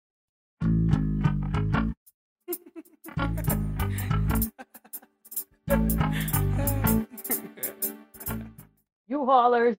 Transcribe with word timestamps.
You 9.07 9.23
Rollers, 9.23 9.77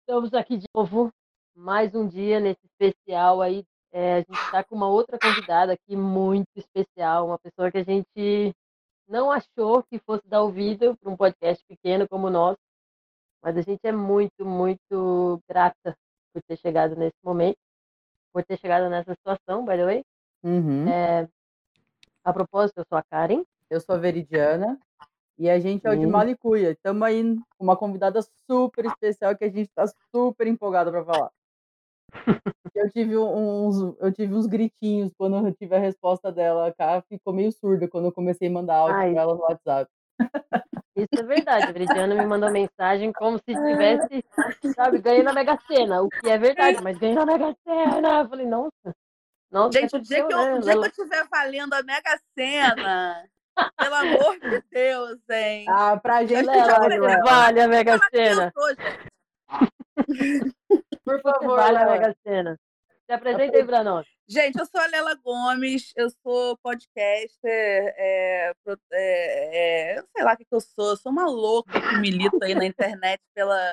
estamos 0.00 0.32
aqui 0.32 0.56
de 0.56 0.64
novo, 0.74 1.12
mais 1.54 1.94
um 1.94 2.08
dia 2.08 2.40
nesse 2.40 2.64
especial 2.64 3.42
aí. 3.42 3.62
É, 3.98 4.16
a 4.16 4.18
gente 4.18 4.32
está 4.32 4.62
com 4.62 4.74
uma 4.74 4.90
outra 4.90 5.18
convidada 5.18 5.72
aqui 5.72 5.96
muito 5.96 6.50
especial, 6.54 7.28
uma 7.28 7.38
pessoa 7.38 7.72
que 7.72 7.78
a 7.78 7.82
gente 7.82 8.54
não 9.08 9.30
achou 9.30 9.82
que 9.84 9.98
fosse 10.00 10.28
dar 10.28 10.42
ouvido 10.42 10.94
para 10.98 11.10
um 11.10 11.16
podcast 11.16 11.64
pequeno 11.66 12.06
como 12.06 12.26
o 12.26 12.30
nosso, 12.30 12.58
mas 13.42 13.56
a 13.56 13.62
gente 13.62 13.80
é 13.84 13.92
muito, 13.92 14.44
muito 14.44 15.40
grata 15.48 15.96
por 16.30 16.42
ter 16.42 16.58
chegado 16.58 16.94
nesse 16.94 17.16
momento, 17.24 17.56
por 18.34 18.44
ter 18.44 18.58
chegado 18.58 18.90
nessa 18.90 19.14
situação, 19.14 19.64
by 19.64 19.76
the 19.78 19.84
way. 19.86 20.04
Uhum. 20.44 20.86
É, 20.86 21.26
a 22.22 22.34
propósito, 22.34 22.80
eu 22.80 22.84
sou 22.86 22.98
a 22.98 23.02
Karen. 23.02 23.44
Eu 23.70 23.80
sou 23.80 23.94
a 23.94 23.98
Veridiana 23.98 24.78
e 25.38 25.48
a 25.48 25.58
gente 25.58 25.86
é 25.86 25.90
o 25.90 25.96
de 25.96 26.04
Sim. 26.04 26.10
Malicuia. 26.10 26.72
Estamos 26.72 27.02
aí 27.02 27.22
com 27.56 27.64
uma 27.64 27.78
convidada 27.78 28.20
super 28.46 28.84
especial 28.84 29.34
que 29.34 29.44
a 29.44 29.48
gente 29.48 29.70
está 29.70 29.86
super 30.14 30.46
empolgado 30.46 30.90
para 30.90 31.02
falar. 31.02 31.30
Eu 32.76 32.90
tive 32.90 33.16
uns, 33.16 33.96
eu 34.00 34.12
tive 34.12 34.34
uns 34.34 34.46
gritinhos 34.46 35.10
quando 35.16 35.46
eu 35.46 35.54
tive 35.54 35.74
a 35.74 35.78
resposta 35.78 36.30
dela. 36.30 36.68
A 36.68 36.72
Cá 36.74 37.02
ficou 37.08 37.32
meio 37.32 37.50
surda 37.50 37.88
quando 37.88 38.04
eu 38.04 38.12
comecei 38.12 38.48
a 38.48 38.50
mandar 38.52 38.76
áudio 38.76 38.96
Ai. 38.96 39.12
para 39.12 39.22
ela 39.22 39.34
no 39.34 39.40
WhatsApp. 39.40 39.90
Isso 40.96 41.08
é 41.18 41.22
verdade. 41.22 41.64
A 41.66 41.72
Veridiana 41.72 42.14
me 42.14 42.26
mandou 42.26 42.50
mensagem 42.50 43.12
como 43.12 43.38
se 43.38 43.54
tivesse, 43.54 44.24
sabe, 44.74 44.98
ganhei 44.98 45.22
na 45.22 45.32
Mega 45.32 45.58
Sena, 45.66 46.02
o 46.02 46.08
que 46.08 46.28
é 46.28 46.38
verdade, 46.38 46.82
mas 46.82 46.98
ganhei 46.98 47.14
na 47.14 47.26
Mega 47.26 47.54
Sena. 47.64 48.20
Eu 48.20 48.28
falei, 48.28 48.46
nossa. 48.46 48.94
Nossa, 49.50 49.78
Gente, 49.78 49.96
o 49.96 50.00
dia, 50.00 50.26
que 50.26 50.34
eu, 50.34 50.38
né? 50.38 50.58
dia 50.60 50.72
que 50.72 50.78
eu 50.78 50.86
estiver 50.86 51.28
valendo 51.30 51.74
a 51.74 51.82
Mega 51.82 52.18
Sena, 52.34 53.28
pelo 53.78 53.94
amor 53.94 54.40
de 54.40 54.62
Deus, 54.70 55.18
hein? 55.30 55.66
Ah, 55.68 55.96
pra 55.98 56.24
gente, 56.24 56.46
Lela, 56.46 56.78
vale. 56.78 56.98
Lela. 56.98 57.24
Vale 57.24 57.60
a 57.60 57.68
Mega 57.68 58.00
Sena. 58.12 58.52
por 61.04 61.20
favor, 61.22 61.56
vale 61.56 61.78
a. 61.78 61.86
Mega 61.86 62.16
Sena. 62.22 62.58
Se 63.06 63.12
apresenta 63.12 63.56
aí 63.56 63.64
pra 63.64 63.84
nós. 63.84 64.06
Gente, 64.28 64.58
eu 64.58 64.66
sou 64.66 64.80
a 64.80 64.86
Lela 64.86 65.14
Gomes, 65.14 65.92
eu 65.94 66.10
sou 66.10 66.58
podcaster, 66.58 67.94
é, 67.96 68.52
é, 68.52 68.54
é, 68.92 69.98
eu 69.98 70.04
sei 70.12 70.24
lá 70.24 70.34
o 70.34 70.36
que, 70.36 70.44
que 70.44 70.54
eu 70.54 70.60
sou, 70.60 70.90
eu 70.90 70.96
sou 70.96 71.12
uma 71.12 71.26
louca 71.26 71.80
que 71.80 71.96
milita 71.98 72.44
aí 72.44 72.52
na 72.52 72.66
internet 72.66 73.22
pela, 73.32 73.72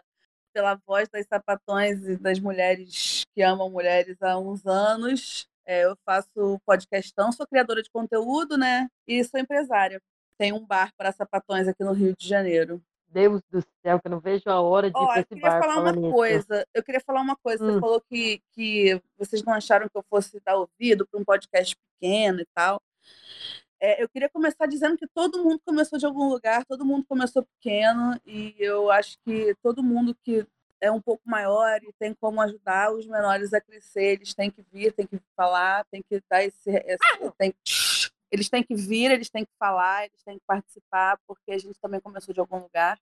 pela 0.54 0.76
voz 0.86 1.10
das 1.10 1.26
sapatões 1.26 2.08
e 2.08 2.18
das 2.18 2.40
mulheres 2.40 3.24
que 3.34 3.42
amam 3.42 3.72
mulheres 3.72 4.22
há 4.22 4.38
uns 4.38 4.64
anos. 4.68 5.48
É, 5.66 5.86
eu 5.86 5.98
faço 6.06 6.62
podcastão, 6.64 7.32
sou 7.32 7.48
criadora 7.48 7.82
de 7.82 7.90
conteúdo, 7.90 8.56
né? 8.56 8.88
E 9.08 9.24
sou 9.24 9.40
empresária. 9.40 10.00
Tenho 10.38 10.58
um 10.58 10.66
bar 10.66 10.92
para 10.96 11.12
sapatões 11.12 11.68
aqui 11.68 11.84
no 11.84 11.94
Rio 11.94 12.16
de 12.16 12.28
Janeiro. 12.28 12.80
Deus 13.14 13.42
do 13.52 13.62
céu, 13.82 14.00
que 14.00 14.08
eu 14.08 14.12
não 14.12 14.20
vejo 14.20 14.50
a 14.50 14.60
hora 14.60 14.90
de 14.90 14.98
ir 14.98 15.02
Ó, 15.02 15.06
pra 15.08 15.18
eu 15.18 15.22
esse 15.22 15.30
queria 15.30 15.50
bar 15.50 15.60
falar 15.60 15.80
uma 15.80 16.12
coisa. 16.12 16.68
Eu 16.74 16.84
queria 16.84 17.02
falar 17.02 17.22
uma 17.22 17.36
coisa. 17.36 17.64
Você 17.64 17.78
Hum. 17.78 17.80
falou 17.80 18.02
que, 18.02 18.42
que 18.54 19.02
vocês 19.18 19.44
não 19.44 19.54
acharam 19.54 19.88
que 19.88 19.98
eu 19.98 20.04
fosse 20.10 20.40
dar 20.44 20.56
ouvido 20.58 21.08
para 21.08 21.20
um 21.20 21.24
podcast 21.24 21.76
pequeno 21.76 22.42
e 22.42 22.48
tal. 22.54 22.82
É, 23.80 24.02
eu 24.02 24.08
queria 24.10 24.30
começar 24.30 24.66
dizendo 24.66 24.98
que 24.98 25.06
todo 25.08 25.44
mundo 25.44 25.62
começou 25.66 26.00
de 26.00 26.06
algum 26.06 26.30
lugar, 26.30 26.66
todo 26.66 26.86
mundo 26.86 27.06
começou 27.06 27.44
pequeno, 27.44 28.18
e 28.26 28.56
eu 28.58 28.90
acho 28.90 29.18
que 29.26 29.54
todo 29.62 29.84
mundo 29.84 30.16
que 30.24 30.48
é 30.80 30.90
um 30.90 31.02
pouco 31.02 31.22
maior 31.26 31.82
e 31.84 31.92
tem 32.00 32.14
como 32.14 32.42
ajudar 32.42 32.94
os 32.94 33.06
menores 33.06 33.54
a 33.54 33.60
crescer, 33.62 34.14
eles 34.14 34.34
têm 34.34 34.50
que 34.50 34.62
vir, 34.72 34.94
têm 34.94 35.06
que 35.06 35.20
falar, 35.36 35.86
têm 35.92 36.02
que 36.02 36.22
dar 36.30 36.44
esse. 36.44 36.70
esse 36.70 37.32
tem, 37.38 37.54
eles 38.32 38.50
têm 38.50 38.64
que 38.64 38.74
vir, 38.74 39.12
eles 39.12 39.30
têm 39.30 39.46
que 39.46 39.52
falar, 39.60 40.06
eles 40.06 40.24
têm 40.24 40.40
que 40.40 40.46
participar, 40.48 41.20
porque 41.28 41.52
a 41.52 41.58
gente 41.58 41.80
também 41.80 42.00
começou 42.00 42.34
de 42.34 42.40
algum 42.40 42.58
lugar. 42.60 42.98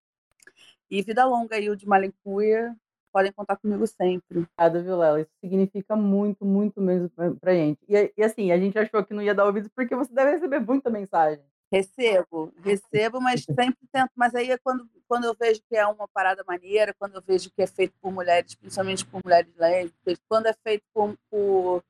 E 0.90 1.02
vida 1.02 1.26
longa 1.26 1.56
aí, 1.56 1.70
o 1.70 1.76
de 1.76 1.88
Malencuia. 1.88 2.76
Podem 3.14 3.32
contar 3.34 3.58
comigo 3.58 3.86
sempre. 3.88 4.40
Obrigada, 4.40 4.82
viu, 4.82 4.98
Lela? 4.98 5.20
Isso 5.20 5.32
significa 5.42 5.98
muito, 5.98 6.46
muito 6.46 6.80
mesmo 6.80 7.10
pra, 7.10 7.30
pra 7.36 7.54
gente. 7.54 7.80
E, 7.90 8.14
e 8.18 8.24
assim, 8.24 8.54
a 8.54 8.58
gente 8.58 8.80
achou 8.80 9.04
que 9.04 9.14
não 9.14 9.22
ia 9.22 9.36
dar 9.36 9.46
ouvido 9.46 9.70
porque 9.76 9.94
você 9.96 10.14
deve 10.14 10.32
receber 10.32 10.60
muita 10.62 10.90
mensagem. 10.90 11.44
Recebo, 11.74 12.54
recebo, 12.64 13.20
mas 13.20 13.44
sempre 13.60 13.80
tento. 13.92 14.12
Mas 14.16 14.34
aí 14.34 14.52
é 14.52 14.58
quando, 14.58 14.90
quando 15.10 15.26
eu 15.26 15.36
vejo 15.38 15.62
que 15.70 15.76
é 15.76 15.86
uma 15.86 16.08
parada 16.08 16.42
maneira, 16.48 16.94
quando 16.98 17.16
eu 17.16 17.22
vejo 17.22 17.52
que 17.52 17.62
é 17.62 17.68
feito 17.68 17.94
por 18.02 18.14
mulheres, 18.14 18.56
principalmente 18.56 19.06
por 19.06 19.22
mulheres 19.24 19.54
lésbicas, 19.58 20.18
quando 20.30 20.46
é 20.48 20.54
feito 20.64 20.84
por, 20.94 21.14
por- 21.30 21.84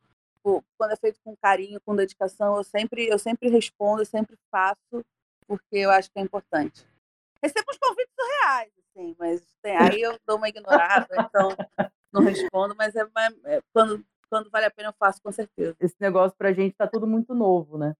por- 0.43 0.63
quando 0.75 0.91
é 0.93 0.95
feito 0.95 1.19
com 1.23 1.35
carinho, 1.37 1.79
com 1.85 1.95
dedicação, 1.95 2.57
eu 2.57 2.63
sempre, 2.63 3.07
eu 3.07 3.19
sempre 3.19 3.47
respondo, 3.47 4.01
eu 4.01 4.05
sempre 4.07 4.35
faço, 4.49 5.05
porque 5.47 5.77
eu 5.77 5.91
acho 5.91 6.09
que 6.11 6.19
é 6.19 6.23
importante. 6.23 6.83
Recebo 7.41 7.65
uns 7.71 7.77
convites 7.77 8.13
surreais, 8.19 8.71
assim, 8.77 9.15
mas 9.17 9.41
tem, 9.61 9.75
aí 9.77 10.01
eu 10.01 10.17
dou 10.27 10.37
uma 10.37 10.49
ignorada, 10.49 11.07
então 11.15 11.49
não 12.13 12.21
respondo, 12.21 12.75
mas 12.75 12.95
é, 12.95 13.01
é 13.45 13.61
quando, 13.73 14.05
quando 14.29 14.49
vale 14.49 14.65
a 14.65 14.71
pena 14.71 14.89
eu 14.89 14.93
faço, 14.99 15.21
com 15.21 15.31
certeza. 15.31 15.75
Esse 15.79 15.95
negócio 15.99 16.37
pra 16.37 16.53
gente 16.53 16.75
tá 16.75 16.87
tudo 16.87 17.07
muito 17.07 17.33
novo, 17.33 17.77
né? 17.77 17.93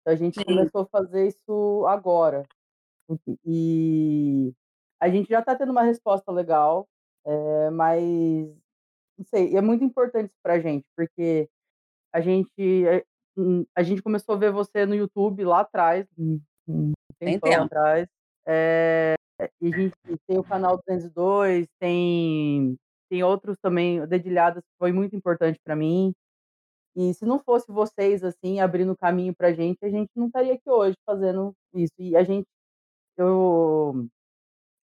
Então, 0.00 0.14
a 0.14 0.16
gente 0.16 0.38
Sim. 0.38 0.44
começou 0.44 0.82
a 0.82 0.86
fazer 0.86 1.28
isso 1.28 1.86
agora. 1.86 2.44
E 3.44 4.52
a 5.00 5.08
gente 5.08 5.28
já 5.28 5.42
tá 5.42 5.54
tendo 5.56 5.72
uma 5.72 5.82
resposta 5.82 6.30
legal, 6.30 6.88
eh, 7.26 7.70
mas 7.70 8.02
não 9.18 9.24
sei, 9.26 9.56
é 9.56 9.60
muito 9.60 9.84
importante 9.84 10.26
isso 10.30 10.40
pra 10.42 10.60
gente, 10.60 10.86
porque 10.96 11.48
a 12.12 12.20
gente, 12.20 12.86
eh, 12.86 13.04
hum, 13.36 13.64
a 13.76 13.82
gente 13.82 14.02
começou 14.02 14.34
a 14.34 14.38
ver 14.38 14.52
você 14.52 14.86
no 14.86 14.94
YouTube 14.94 15.44
lá 15.44 15.60
atrás, 15.60 16.06
um 16.18 16.40
um 16.68 16.92
tempo. 17.18 17.46
atrás. 17.52 18.08
Eh, 18.46 19.14
e 19.60 19.68
a 19.68 19.70
gente 19.78 19.94
tem 20.26 20.38
o 20.38 20.44
canal 20.44 20.76
202, 20.78 21.66
tem 21.80 22.76
tem 23.10 23.24
outros 23.24 23.56
também, 23.60 24.06
Dedilhadas 24.06 24.62
foi 24.78 24.92
muito 24.92 25.16
importante 25.16 25.58
pra 25.64 25.74
mim. 25.76 26.12
E 26.96 27.14
se 27.14 27.24
não 27.26 27.38
fosse 27.40 27.72
vocês, 27.72 28.24
assim, 28.24 28.60
abrindo 28.60 28.96
caminho 28.96 29.34
pra 29.36 29.52
gente, 29.52 29.78
a 29.84 29.90
gente 29.90 30.10
não 30.16 30.26
estaria 30.28 30.54
aqui 30.54 30.70
hoje 30.70 30.96
fazendo 31.06 31.52
isso. 31.74 31.92
E 31.98 32.16
a 32.16 32.24
gente 32.24 32.46
eu 33.18 34.06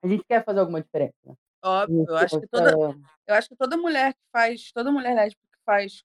a 0.03 0.07
gente 0.07 0.23
quer 0.29 0.43
fazer 0.45 0.61
alguma 0.61 0.81
diferença, 0.81 1.15
né. 1.25 1.35
Óbvio, 1.63 2.05
eu 2.09 2.17
acho 2.17 2.39
que 2.39 2.47
toda 2.47 2.71
eu 3.27 3.35
acho 3.35 3.49
que 3.49 3.55
toda 3.57 3.77
mulher 3.77 4.13
que 4.13 4.21
faz 4.31 4.71
toda 4.73 4.91
mulher 4.91 5.15
lésbica 5.15 5.43
que 5.51 5.59
faz 5.65 6.03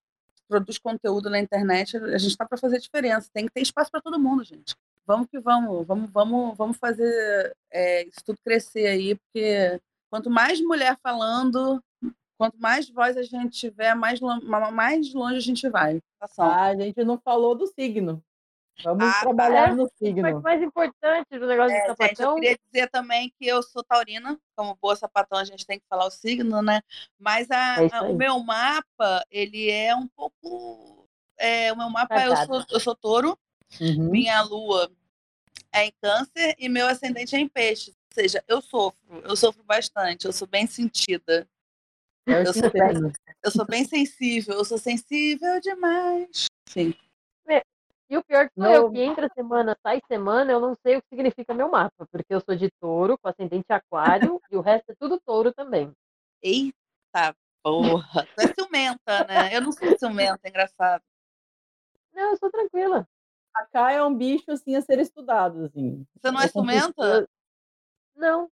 produz 0.48 0.78
conteúdo 0.78 1.30
na 1.30 1.38
internet, 1.40 1.96
a 1.96 2.18
gente 2.18 2.36
tá 2.36 2.46
para 2.46 2.58
fazer 2.58 2.78
diferença, 2.80 3.30
tem 3.32 3.46
que 3.46 3.52
ter 3.52 3.62
espaço 3.62 3.90
para 3.90 4.00
todo 4.02 4.18
mundo, 4.20 4.44
gente. 4.44 4.74
Vamos 5.10 5.26
que 5.28 5.40
vamos, 5.40 5.84
vamos 5.88 6.08
vamos 6.12 6.56
vamos 6.56 6.76
fazer, 6.76 7.52
eh, 7.72 8.04
isso 8.04 8.20
tudo 8.24 8.38
crescer 8.44 8.86
aí, 8.86 9.16
porque 9.16 9.80
quanto 10.08 10.30
mais 10.30 10.60
mulher 10.60 10.96
falando, 11.02 11.82
quanto 12.38 12.56
mais 12.60 12.88
voz 12.88 13.16
a 13.16 13.22
gente 13.24 13.58
tiver, 13.58 13.92
mais 13.96 14.20
mais 14.72 15.12
longe 15.12 15.36
a 15.38 15.40
gente 15.40 15.68
vai. 15.68 16.00
Ah, 16.38 16.66
a 16.66 16.76
gente 16.76 17.02
não 17.02 17.18
falou 17.18 17.56
do 17.56 17.66
signo. 17.66 18.22
Vamos 18.84 19.04
Ah, 19.04 19.12
tá. 19.14 19.20
trabalhar 19.22 19.70
É, 19.72 19.74
no 19.74 19.90
signo. 19.98 20.40
mais 20.42 20.62
importante 20.62 21.26
do 21.38 21.44
negócio 21.48 21.76
É, 21.76 21.80
do 21.82 21.88
gente, 21.88 22.00
eu 22.00 22.06
sapatão. 22.16 22.34
queria 22.36 22.56
dizer 22.72 22.88
também 22.90 23.32
que 23.36 23.48
eu 23.48 23.62
sou 23.64 23.82
taurina, 23.82 24.38
como 24.56 24.78
boa 24.80 24.94
sapatão 24.94 25.40
a 25.40 25.44
gente 25.44 25.66
tem 25.66 25.80
que 25.80 25.84
falar 25.90 26.06
o 26.06 26.10
signo, 26.10 26.62
né, 26.62 26.80
mas 27.18 27.50
a 27.50 27.82
É 27.84 27.88
a 27.96 28.02
o 28.04 28.14
meu 28.16 28.38
mapa, 28.44 29.24
ele 29.28 29.68
é 29.72 29.92
um 29.96 30.06
pouco 30.06 31.04
eh, 31.36 31.72
o 31.72 31.76
meu 31.76 31.90
mapa 31.90 32.14
eu 32.24 32.30
Cagado. 32.32 32.46
sou 32.54 32.64
eu 32.70 32.80
sou 32.80 32.94
touro, 32.94 33.36
Uhum. 33.80 34.10
minha 34.10 34.42
lua 34.42 34.90
é 35.72 35.86
em 35.86 35.92
câncer 36.02 36.54
e 36.58 36.68
meu 36.68 36.86
ascendente 36.86 37.36
é 37.36 37.38
em 37.38 37.48
peixes, 37.48 37.88
ou 37.88 38.14
seja, 38.14 38.44
eu 38.48 38.60
sofro, 38.60 38.98
eu 39.24 39.36
sofro 39.36 39.62
bastante, 39.64 40.26
eu 40.26 40.32
sou 40.32 40.46
bem 40.46 40.66
sentida. 40.66 41.48
Eu 42.26 42.44
Eu 42.44 42.52
te 42.52 42.60
sou 42.60 42.70
bem 42.70 43.12
eu 43.42 43.50
sou 43.50 43.66
bem 43.66 43.84
sensível, 43.84 44.54
eu 44.54 44.64
sou 44.64 44.78
sensível 44.78 45.60
demais. 45.60 46.46
Sim. 46.68 46.94
E 48.10 48.18
o 48.18 48.24
pior 48.24 48.48
que 48.48 48.60
sou 48.60 48.66
eu, 48.66 48.90
que 48.90 49.00
entra 49.00 49.30
semana, 49.32 49.78
sai 49.84 50.02
semana, 50.08 50.50
eu 50.50 50.58
não 50.58 50.74
sei 50.84 50.96
o 50.96 51.02
que 51.02 51.08
significa 51.10 51.54
meu 51.54 51.70
mapa, 51.70 52.08
porque 52.10 52.34
eu 52.34 52.40
sou 52.40 52.56
de 52.56 52.68
touro, 52.80 53.16
com 53.16 53.28
ascendente 53.28 53.72
aquário, 53.72 54.42
e 54.50 54.56
o 54.56 54.60
resto 54.60 54.90
é 54.90 54.94
tudo 54.96 55.20
touro 55.20 55.52
também. 55.52 55.94
Eita 56.42 57.36
porra, 57.62 58.26
tu 58.34 58.40
é 58.40 58.52
ciumenta, 58.52 59.24
né, 59.28 59.56
eu 59.56 59.60
não 59.60 59.70
sou 59.70 59.96
ciumenta, 59.96 60.40
engraçado. 60.48 61.04
Não, 62.12 62.32
eu 62.32 62.36
sou 62.36 62.50
tranquila. 62.50 63.08
A 63.54 63.66
Cá 63.66 63.92
é 63.92 64.02
um 64.02 64.14
bicho, 64.14 64.50
assim, 64.50 64.76
a 64.76 64.80
ser 64.80 64.98
estudado, 64.98 65.64
assim. 65.64 66.06
Você 66.16 66.30
não 66.30 66.40
é 66.40 66.44
É 66.44 66.48
compli 66.48 66.78
ciumenta? 66.78 67.28
Não, 68.16 68.50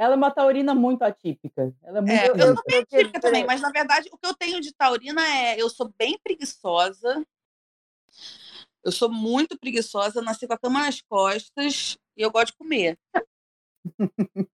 Ela 0.00 0.14
é 0.14 0.16
uma 0.16 0.30
taurina 0.30 0.74
muito 0.74 1.02
atípica. 1.02 1.74
Ela 1.82 1.98
é 1.98 2.00
muito 2.00 2.12
É, 2.12 2.30
eu 2.30 2.54
sou 2.54 2.64
bem 2.66 2.78
atípica 2.80 3.20
também, 3.20 3.44
mas 3.44 3.60
na 3.60 3.70
verdade 3.70 4.08
o 4.10 4.16
que 4.16 4.26
eu 4.26 4.34
tenho 4.34 4.58
de 4.58 4.72
taurina 4.72 5.20
é 5.22 5.60
eu 5.60 5.68
sou 5.68 5.92
bem 5.98 6.18
preguiçosa. 6.24 7.22
Eu 8.82 8.92
sou 8.92 9.10
muito 9.10 9.58
preguiçosa, 9.58 10.22
nasci 10.22 10.46
com 10.46 10.54
a 10.54 10.58
cama 10.58 10.80
nas 10.80 11.02
costas 11.02 11.98
e 12.16 12.22
eu 12.22 12.30
gosto 12.30 12.52
de 12.52 12.56
comer. 12.56 12.98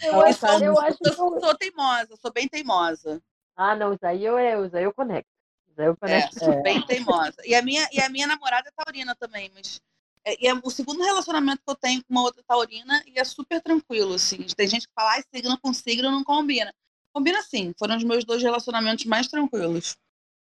Eu 0.00 0.20
acho, 0.22 0.46
eu 0.62 0.78
acho 0.78 0.98
que 0.98 1.08
Eu 1.08 1.12
eu... 1.12 1.40
sou 1.40 1.54
teimosa, 1.58 2.16
sou 2.16 2.32
bem 2.32 2.48
teimosa. 2.48 3.20
Ah, 3.54 3.76
não, 3.76 3.92
isso 3.92 4.06
aí 4.06 4.24
eu, 4.24 4.38
é, 4.38 4.64
isso 4.64 4.76
aí 4.76 4.84
eu 4.84 4.94
conecto. 4.94 5.33
Eu 5.76 5.92
É, 5.92 5.96
conecto. 5.96 6.38
sou 6.38 6.52
É. 6.52 6.62
bem 6.62 6.84
teimosa. 6.86 7.36
E 7.44 7.54
a 7.54 7.62
minha, 7.62 7.88
e 7.92 8.00
a 8.00 8.08
minha 8.08 8.26
namorada 8.26 8.68
é 8.68 8.72
taurina 8.84 9.14
também, 9.16 9.50
mas. 9.54 9.80
É, 10.26 10.42
e 10.42 10.46
é 10.48 10.54
o 10.54 10.70
segundo 10.70 11.02
relacionamento 11.02 11.62
que 11.62 11.70
eu 11.70 11.74
tenho 11.76 12.02
com 12.04 12.10
uma 12.14 12.22
outra 12.22 12.42
taurina 12.46 13.02
e 13.06 13.18
é 13.18 13.24
super 13.24 13.60
tranquilo, 13.60 14.14
assim. 14.14 14.38
Tem 14.56 14.66
gente 14.66 14.86
que 14.86 14.92
fala, 14.94 15.16
ah, 15.18 15.22
signo 15.34 15.58
com 15.60 15.72
signo 15.74 16.10
não 16.10 16.24
combina. 16.24 16.72
Combina 17.12 17.42
sim, 17.42 17.74
foram 17.78 17.96
os 17.96 18.04
meus 18.04 18.24
dois 18.24 18.42
relacionamentos 18.42 19.04
mais 19.04 19.28
tranquilos. 19.28 19.96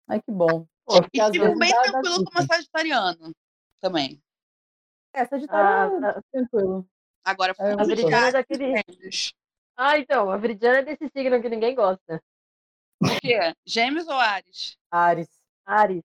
Ai, 0.09 0.21
que 0.21 0.31
bom. 0.31 0.67
Pô, 0.87 0.99
E 1.15 1.21
fico 1.33 1.59
bem 1.59 1.73
tranquilo 1.83 2.17
zica. 2.19 2.31
como 2.31 2.39
a 2.45 2.47
sagitariano 2.47 3.33
também. 3.81 4.21
É, 5.15 5.25
Sagitário 5.27 6.05
Ah, 6.05 6.09
é 6.19 6.21
tranquilo. 6.33 6.87
Agora, 7.25 7.55
É, 7.59 7.73
A 7.73 7.85
Viridiana 7.85 8.29
é 8.29 8.33
daquele. 8.33 8.75
Ah, 9.77 9.99
então, 9.99 10.31
a 10.31 10.37
Viridiana 10.37 10.79
é 10.79 10.83
desse 10.83 11.09
signo 11.17 11.41
que 11.41 11.49
ninguém 11.49 11.75
gosta. 11.75 12.23
O 13.03 13.21
quê? 13.21 13.39
Gêmeos 13.67 14.07
ou 14.09 14.15
Ares? 14.15 14.77
Ares. 14.95 15.29
Ares. 15.67 16.03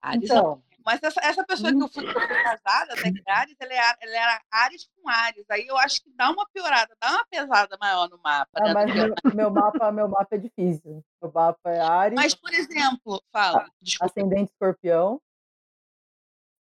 Ares 0.00 0.30
Então, 0.30 0.62
Mas 0.84 1.02
essa, 1.02 1.20
essa 1.20 1.44
pessoa 1.44 1.72
que 1.72 1.82
eu 1.82 1.88
fui, 1.88 2.04
casada, 2.12 2.92
até 2.92 3.12
que 3.12 3.22
Ares, 3.28 3.56
ela, 3.58 3.72
é, 3.72 3.78
ela 4.00 4.16
era 4.16 4.42
Ares 4.52 4.88
com 4.94 5.08
Ares. 5.08 5.44
Aí 5.50 5.66
eu 5.66 5.76
acho 5.78 6.02
que 6.02 6.10
dá 6.14 6.30
uma 6.30 6.46
piorada, 6.48 6.96
dá 7.00 7.10
uma 7.10 7.26
pesada 7.26 7.76
maior 7.80 8.08
no 8.08 8.18
mapa. 8.18 8.50
ah, 8.54 8.64
né? 8.64 8.74
mas 8.74 8.94
meu, 8.94 9.14
meu 9.34 9.50
mapa, 9.50 9.90
meu 9.90 10.08
mapa 10.08 10.36
é 10.36 10.38
difícil. 10.38 11.04
Meu 11.20 11.32
mapa 11.32 11.70
é 11.70 11.80
Ares, 11.80 12.16
Mas, 12.16 12.34
por 12.34 12.52
exemplo, 12.52 13.20
fala, 13.32 13.68
desculpa. 13.80 14.06
ascendente 14.12 14.52
escorpião, 14.52 15.20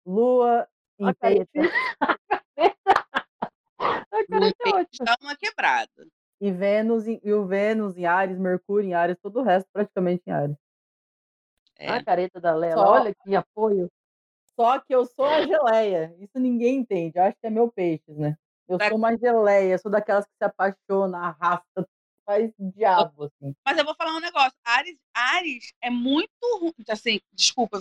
Lua 0.06 0.68
em 1.00 1.14
careta 1.14 1.50
é 4.12 4.26
peito 4.28 4.76
ótima. 4.76 5.06
dá 5.06 5.18
uma 5.22 5.36
quebrada. 5.36 6.08
e 6.40 6.52
Vênus 6.52 7.08
em, 7.08 7.20
e 7.24 7.32
o 7.34 7.46
Vênus 7.46 7.98
em 7.98 8.06
Ares, 8.06 8.38
Mercúrio 8.40 8.90
em 8.90 8.94
Ares, 8.94 9.18
todo 9.22 9.40
o 9.40 9.44
resto 9.44 9.70
praticamente 9.72 10.24
em 10.28 10.32
Ares. 10.32 10.58
É. 11.82 11.90
A 11.90 12.04
careta 12.04 12.40
da 12.40 12.54
Lela. 12.54 12.74
Só- 12.86 12.92
Olha 12.92 13.16
que 13.16 13.36
apoio. 13.36 13.90
Só 14.56 14.80
que 14.80 14.94
eu 14.94 15.06
sou 15.06 15.26
a 15.26 15.42
geleia. 15.46 16.16
Isso 16.20 16.38
ninguém 16.40 16.78
entende. 16.78 17.18
Eu 17.18 17.24
acho 17.24 17.38
que 17.40 17.48
é 17.48 17.50
meu 17.50 17.72
peixes, 17.72 18.16
né? 18.18 18.38
Eu 18.68 18.78
Tá. 18.78 18.88
sou 18.90 18.98
uma 18.98 19.16
geleia, 19.18 19.78
sou 19.78 19.92
daquelas 19.92 20.26
que 20.26 20.32
se 20.38 20.44
apaixona, 20.44 21.18
arrasta, 21.18 21.88
faz 22.26 22.52
diabo, 22.60 23.24
assim. 23.26 23.54
Mas 23.66 23.78
eu 23.78 23.84
vou 23.84 23.96
falar 23.96 24.16
um 24.16 24.20
negócio. 24.20 24.54
Ares, 24.64 24.98
Ares 25.14 25.74
é 25.82 25.90
muito 25.90 26.30
ruim. 26.60 26.74
Assim, 26.90 27.20
desculpa, 27.34 27.80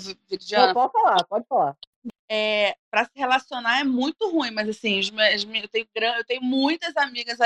pode 0.72 0.92
falar, 0.92 1.24
pode 1.26 1.46
falar. 1.46 1.76
É, 2.30 2.74
para 2.90 3.04
se 3.04 3.10
relacionar 3.14 3.80
é 3.80 3.84
muito 3.84 4.30
ruim, 4.30 4.50
mas 4.50 4.68
assim, 4.68 4.94
meus- 5.12 5.44
eu, 5.44 5.68
tenho, 5.68 5.86
eu 6.16 6.24
tenho 6.24 6.42
muitas 6.42 6.96
amigas. 6.96 7.38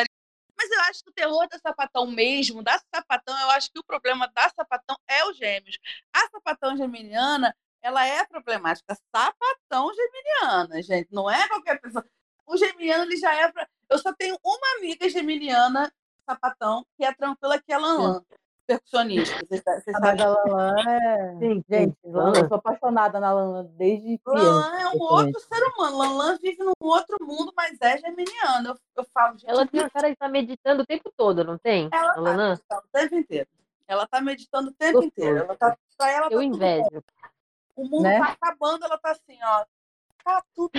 Mas 0.64 0.70
eu 0.70 0.80
acho 0.82 1.04
que 1.04 1.10
o 1.10 1.12
terror 1.12 1.46
da 1.48 1.58
sapatão 1.58 2.06
mesmo, 2.06 2.62
da 2.62 2.78
sapatão, 2.94 3.38
eu 3.38 3.50
acho 3.50 3.70
que 3.70 3.78
o 3.78 3.84
problema 3.84 4.26
da 4.28 4.48
sapatão 4.48 4.96
é 5.06 5.22
os 5.26 5.36
gêmeos. 5.36 5.78
A 6.10 6.20
sapatão 6.30 6.74
geminiana, 6.74 7.54
ela 7.82 8.06
é 8.06 8.24
problemática. 8.24 8.96
Sapatão 9.14 9.92
geminiana, 9.94 10.82
gente, 10.82 11.12
não 11.12 11.30
é 11.30 11.46
qualquer 11.48 11.78
pessoa. 11.80 12.04
O 12.46 12.56
geminiano, 12.56 13.04
ele 13.04 13.16
já 13.18 13.34
é. 13.34 13.52
Pra... 13.52 13.68
Eu 13.90 13.98
só 13.98 14.14
tenho 14.14 14.38
uma 14.42 14.78
amiga 14.78 15.06
geminiana, 15.08 15.92
sapatão, 16.28 16.86
que 16.96 17.04
é 17.04 17.12
tranquila, 17.12 17.60
que 17.60 17.70
é 17.70 17.74
a 17.74 17.78
Lanlan, 17.78 18.24
percussionista. 18.66 19.36
Vocês, 19.46 19.62
vocês 19.64 19.96
Ah, 19.96 20.00
mas 20.00 20.18
sabem. 20.18 20.24
a 20.24 20.28
Lalan 20.28 20.74
é. 20.88 21.36
Sim. 21.38 21.64
Gente, 21.68 21.96
Lalan. 22.04 22.32
eu 22.40 22.48
sou 22.48 22.56
apaixonada 22.56 23.20
na 23.20 23.32
Lalan 23.32 23.64
desde 23.76 24.18
criança. 24.18 24.44
Lanlan 24.50 24.78
é 24.80 24.88
um 24.88 25.00
outro 25.00 25.40
ser 25.40 25.62
humano. 25.68 25.96
Lanlan 25.98 26.38
vive 26.42 26.62
num 26.62 26.72
outro 26.80 27.16
mundo, 27.22 27.52
mas 27.56 27.76
é 27.80 27.98
geminiano. 27.98 28.70
Eu, 28.70 28.76
eu 28.96 29.04
falo, 29.12 29.38
gente, 29.38 29.48
Ela 29.50 29.66
tem 29.66 29.80
a 29.80 29.90
cara 29.90 30.06
de 30.08 30.12
estar 30.14 30.28
meditando 30.28 30.82
o 30.82 30.86
tempo 30.86 31.12
todo, 31.16 31.44
não 31.44 31.58
tem? 31.58 31.88
Ela 31.92 32.12
A 32.32 32.36
meditando 32.36 32.82
o 32.84 32.88
tempo 32.92 33.14
inteiro. 33.16 33.48
Ela 33.86 34.06
tá 34.06 34.20
meditando 34.20 34.68
o 34.70 34.72
tempo 34.74 34.92
Gostoso. 34.94 35.06
inteiro. 35.08 35.38
Ela 35.38 35.56
tá, 35.56 35.76
pra 35.98 36.10
ela 36.10 36.28
tá 36.28 36.34
Eu 36.34 36.38
bom. 36.38 36.42
invejo. 36.44 37.04
O 37.76 37.84
mundo 37.84 38.02
Né? 38.04 38.18
tá 38.18 38.32
acabando, 38.32 38.84
ela 38.84 38.96
tá 38.98 39.10
assim, 39.10 39.38
ó. 39.42 39.64
Tá 40.24 40.42
tudo 40.54 40.70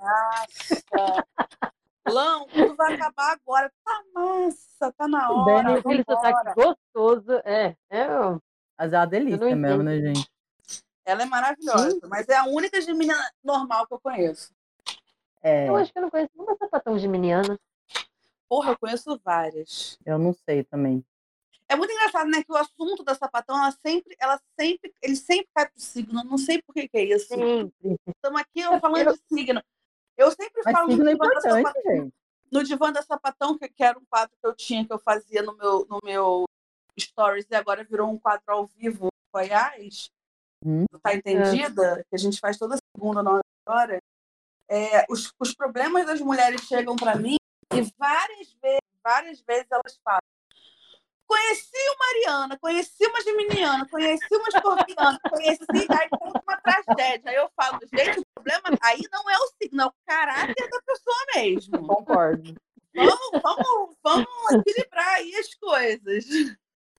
massa. 0.00 0.84
Lão, 2.08 2.46
tudo 2.46 2.76
vai 2.76 2.94
acabar 2.94 3.32
agora. 3.32 3.72
Tá 3.84 4.02
massa, 4.14 4.92
tá 4.96 5.08
na 5.08 5.30
hora. 5.30 5.62
Bem, 5.64 5.74
Aquele 5.76 6.04
sotaque 6.04 6.54
gostoso. 6.54 7.32
É, 7.44 7.74
é. 7.90 8.06
Mas 8.78 8.92
é 8.92 8.98
uma 8.98 9.06
delícia 9.06 9.56
mesmo, 9.56 9.82
né, 9.82 9.98
gente? 10.00 10.28
Ela 11.06 11.22
é 11.22 11.26
maravilhosa, 11.26 12.00
mas 12.08 12.28
é 12.28 12.36
a 12.36 12.44
única 12.44 12.80
geminiana 12.80 13.30
normal 13.42 13.86
que 13.86 13.94
eu 13.94 14.00
conheço. 14.00 14.52
É, 15.42 15.68
Eu 15.68 15.76
acho 15.76 15.92
que 15.92 15.98
eu 15.98 16.02
não 16.02 16.10
conheço 16.10 16.30
nenhuma 16.34 16.56
sapatão 16.56 16.98
geminiana. 16.98 17.58
Porra, 18.48 18.70
eu 18.72 18.78
conheço 18.78 19.20
várias. 19.22 19.98
eu 20.04 20.18
não 20.18 20.32
sei 20.32 20.64
também. 20.64 21.04
É 21.68 21.76
muito 21.76 21.92
engraçado, 21.92 22.30
né? 22.30 22.42
Que 22.42 22.52
o 22.52 22.56
assunto 22.56 23.02
da 23.02 23.14
sapatão, 23.14 23.56
ela 23.56 23.70
sempre, 23.72 24.14
ela 24.18 24.40
sempre, 24.58 24.92
ele 25.02 25.16
sempre 25.16 25.48
cai 25.54 25.66
pro 25.68 25.80
signo. 25.80 26.22
Não 26.24 26.38
sei 26.38 26.62
por 26.62 26.74
que, 26.74 26.88
que 26.88 26.96
é 26.98 27.04
isso. 27.04 27.26
Sempre. 27.28 27.72
Estamos 28.06 28.40
aqui 28.40 28.60
eu 28.60 28.78
falando 28.80 29.12
de 29.12 29.20
signo. 29.28 29.62
Eu 30.16 30.30
sempre 30.30 30.62
Mas 30.64 30.72
falo 30.72 30.90
signo 30.90 31.08
é 31.08 31.12
no 31.12 31.18
divã, 31.18 31.40
sapatão, 31.40 32.12
no 32.52 32.64
divã 32.64 32.92
da 32.92 33.02
sapatão, 33.02 33.58
que, 33.58 33.82
era 33.82 33.98
um 33.98 34.04
quadro 34.04 34.36
que 34.40 34.46
eu 34.46 34.54
tinha, 34.54 34.86
que 34.86 34.92
eu 34.92 34.98
fazia 34.98 35.42
no 35.42 35.56
meu, 35.56 35.86
no 35.88 35.98
meu 36.04 36.44
stories, 36.98 37.46
e 37.50 37.54
agora 37.54 37.84
virou 37.84 38.10
um 38.10 38.18
quadro 38.18 38.44
ao 38.48 38.66
vivo, 38.66 39.08
Goiás. 39.32 40.10
Hum. 40.64 40.84
Tá 41.02 41.14
entendida? 41.14 42.04
Que 42.08 42.14
a 42.14 42.18
gente 42.18 42.38
faz 42.40 42.56
toda 42.56 42.78
segunda, 42.96 43.22
nove 43.22 43.42
horas. 43.66 44.00
É, 44.68 45.04
os, 45.10 45.32
os 45.38 45.54
problemas 45.54 46.06
das 46.06 46.20
mulheres 46.20 46.62
chegam 46.62 46.96
para 46.96 47.16
mim 47.16 47.36
e 47.72 47.82
várias 47.98 48.52
vezes, 48.62 48.80
várias 49.02 49.40
vezes 49.42 49.66
elas 49.70 49.98
falam. 50.02 50.33
Conheci 51.26 51.76
o 51.76 51.98
Mariana, 51.98 52.58
conheci 52.58 53.06
uma 53.06 53.20
Geminiana, 53.22 53.88
conheci 53.88 54.26
uma 54.30 54.48
Escorpiana, 54.48 55.18
conheci, 55.30 55.64
aí 55.90 56.08
conta 56.10 56.42
uma 56.46 56.56
tragédia. 56.60 57.30
Aí 57.30 57.36
eu 57.36 57.50
falo, 57.56 57.78
gente, 57.92 58.20
o 58.20 58.26
problema 58.34 58.78
aí 58.82 59.00
não 59.10 59.30
é 59.30 59.36
o 59.38 59.48
signo, 59.60 59.82
é 59.82 59.86
o 59.86 59.92
caráter 60.06 60.68
da 60.70 60.80
pessoa 60.82 61.16
mesmo. 61.34 61.86
Concordo. 61.86 62.54
Vamos, 62.94 63.42
vamos, 63.42 63.96
vamos 64.02 64.52
equilibrar 64.52 65.14
aí 65.14 65.34
as 65.36 65.54
coisas. 65.54 66.24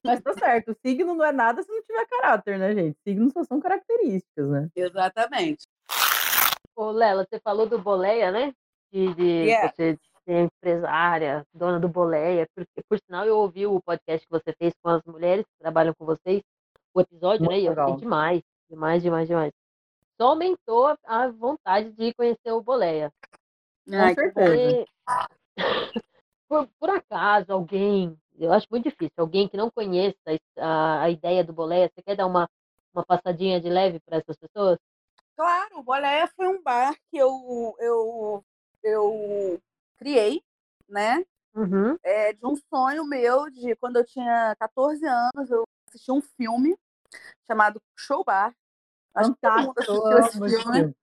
Mas 0.03 0.21
tá 0.21 0.33
certo, 0.33 0.75
signo 0.85 1.15
não 1.15 1.25
é 1.25 1.31
nada 1.31 1.63
se 1.63 1.71
não 1.71 1.81
tiver 1.81 2.05
caráter, 2.05 2.59
né, 2.59 2.73
gente? 2.75 2.97
Signos 3.03 3.33
só 3.33 3.43
são 3.43 3.59
características, 3.59 4.49
né? 4.49 4.69
Exatamente. 4.75 5.65
Ô, 6.75 6.91
Lela, 6.91 7.25
você 7.25 7.39
falou 7.39 7.67
do 7.67 7.79
Boleia, 7.79 8.31
né? 8.31 8.53
De, 8.91 9.13
de 9.15 9.23
Yeah. 9.23 9.73
você 9.75 9.97
ser 10.25 10.45
empresária, 10.45 11.45
dona 11.53 11.79
do 11.79 11.87
Boleia. 11.87 12.47
Porque, 12.55 12.81
por 12.89 12.99
sinal, 12.99 13.25
eu 13.25 13.37
ouvi 13.37 13.65
o 13.67 13.81
podcast 13.81 14.25
que 14.25 14.31
você 14.31 14.53
fez 14.57 14.73
com 14.81 14.89
as 14.89 15.01
mulheres 15.03 15.45
que 15.45 15.59
trabalham 15.59 15.93
com 15.97 16.05
vocês, 16.05 16.41
o 16.93 17.01
episódio, 17.01 17.45
Muito 17.45 17.51
né? 17.51 17.59
E 17.59 17.65
eu 17.65 17.69
legal. 17.71 17.97
demais, 17.97 18.41
demais, 18.69 19.01
demais, 19.03 19.27
demais. 19.27 19.51
Só 20.19 20.29
aumentou 20.29 20.95
a- 21.05 21.27
vontade 21.27 21.91
de 21.91 22.13
conhecer 22.13 22.51
o 22.51 22.61
Boleia. 22.61 23.11
Com 23.87 23.95
Ai, 23.95 24.15
que 24.15 24.21
certeza. 24.21 24.85
Porque, 25.57 25.99
por, 26.47 26.67
por 26.79 26.89
acaso, 26.89 27.51
alguém, 27.51 28.17
eu 28.37 28.51
acho 28.53 28.67
muito 28.71 28.85
difícil, 28.89 29.13
alguém 29.17 29.47
que 29.47 29.57
não 29.57 29.69
conheça 29.69 30.15
a, 30.57 31.01
a 31.03 31.09
ideia 31.09 31.43
do 31.43 31.53
Boleia, 31.53 31.89
você 31.93 32.01
quer 32.01 32.15
dar 32.15 32.27
uma, 32.27 32.47
uma 32.93 33.05
passadinha 33.05 33.59
de 33.59 33.69
leve 33.69 33.99
para 33.99 34.17
essas 34.17 34.37
pessoas? 34.37 34.77
Claro, 35.35 35.79
o 35.79 35.83
Boleia 35.83 36.27
foi 36.35 36.47
um 36.47 36.61
bar 36.63 36.95
que 37.11 37.17
eu, 37.17 37.75
eu, 37.79 38.43
eu 38.83 39.59
criei, 39.97 40.41
né? 40.87 41.23
Uhum. 41.53 41.97
É, 42.03 42.33
de 42.33 42.45
um 42.45 42.55
sonho 42.55 43.05
meu 43.05 43.49
de 43.49 43.75
quando 43.77 43.97
eu 43.97 44.05
tinha 44.05 44.55
14 44.59 45.05
anos, 45.05 45.49
eu 45.49 45.63
assisti 45.87 46.11
um 46.11 46.21
filme 46.21 46.77
chamado 47.47 47.81
Show 47.97 48.23
Bar. 48.23 48.53
Acho 49.13 49.33
que 49.33 49.39
todo 49.41 49.53
mundo 49.61 49.73
Fantástico, 49.75 50.07
assistiu 50.07 50.47
esse 50.49 50.63
filme. 50.63 50.95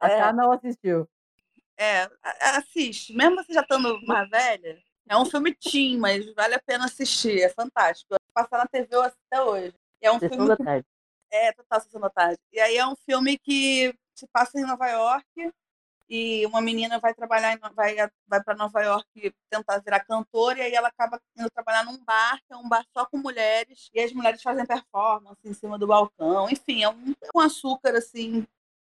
A 0.00 0.08
É. 0.08 0.18
Chá 0.18 0.32
não 0.32 0.52
assistiu. 0.52 1.08
É, 1.76 2.02
a- 2.04 2.10
a- 2.22 2.56
assiste. 2.58 3.12
Mesmo 3.14 3.36
você 3.36 3.52
já 3.52 3.60
estando 3.60 4.00
mais 4.06 4.28
velha, 4.30 4.82
é 5.08 5.16
um 5.16 5.26
filme 5.26 5.54
teen, 5.54 5.98
mas 5.98 6.32
vale 6.34 6.54
a 6.54 6.60
pena 6.62 6.86
assistir. 6.86 7.40
É 7.42 7.48
fantástico. 7.50 8.14
Passar 8.32 8.58
na 8.58 8.66
TV 8.66 8.88
eu 8.94 9.02
assisto 9.02 9.20
até 9.30 9.42
hoje. 9.42 9.74
É 10.00 10.10
um 10.10 10.18
Sessão 10.18 10.28
filme 10.36 10.48
da 10.48 10.56
que 10.56 10.64
tarde. 10.64 10.86
É, 11.30 11.52
total 11.52 11.80
Sessão 11.82 12.00
da 12.00 12.10
Tarde. 12.10 12.38
E 12.52 12.58
aí 12.58 12.76
é 12.76 12.86
um 12.86 12.96
filme 12.96 13.38
que 13.38 13.94
se 14.14 14.26
passa 14.32 14.58
em 14.58 14.64
Nova 14.64 14.88
York 14.88 15.26
e 16.10 16.44
uma 16.44 16.60
menina 16.60 16.98
vai 16.98 17.14
trabalhar, 17.14 17.56
vai, 17.72 17.94
vai 18.26 18.42
para 18.42 18.56
Nova 18.56 18.82
York 18.82 19.32
tentar 19.48 19.78
virar 19.78 20.00
cantora 20.00 20.58
e 20.58 20.62
aí 20.62 20.74
ela 20.74 20.88
acaba 20.88 21.22
indo 21.38 21.48
trabalhar 21.50 21.84
num 21.84 22.04
bar, 22.04 22.36
que 22.48 22.52
é 22.52 22.56
um 22.56 22.68
bar 22.68 22.84
só 22.92 23.06
com 23.06 23.16
mulheres, 23.16 23.88
e 23.94 24.00
as 24.00 24.12
mulheres 24.12 24.42
fazem 24.42 24.66
performance 24.66 25.38
em 25.44 25.54
cima 25.54 25.78
do 25.78 25.86
balcão. 25.86 26.50
Enfim, 26.50 26.82
é 26.82 26.88
um, 26.88 27.14
é 27.22 27.28
um 27.32 27.38
açúcar, 27.40 27.96
assim, 27.96 28.44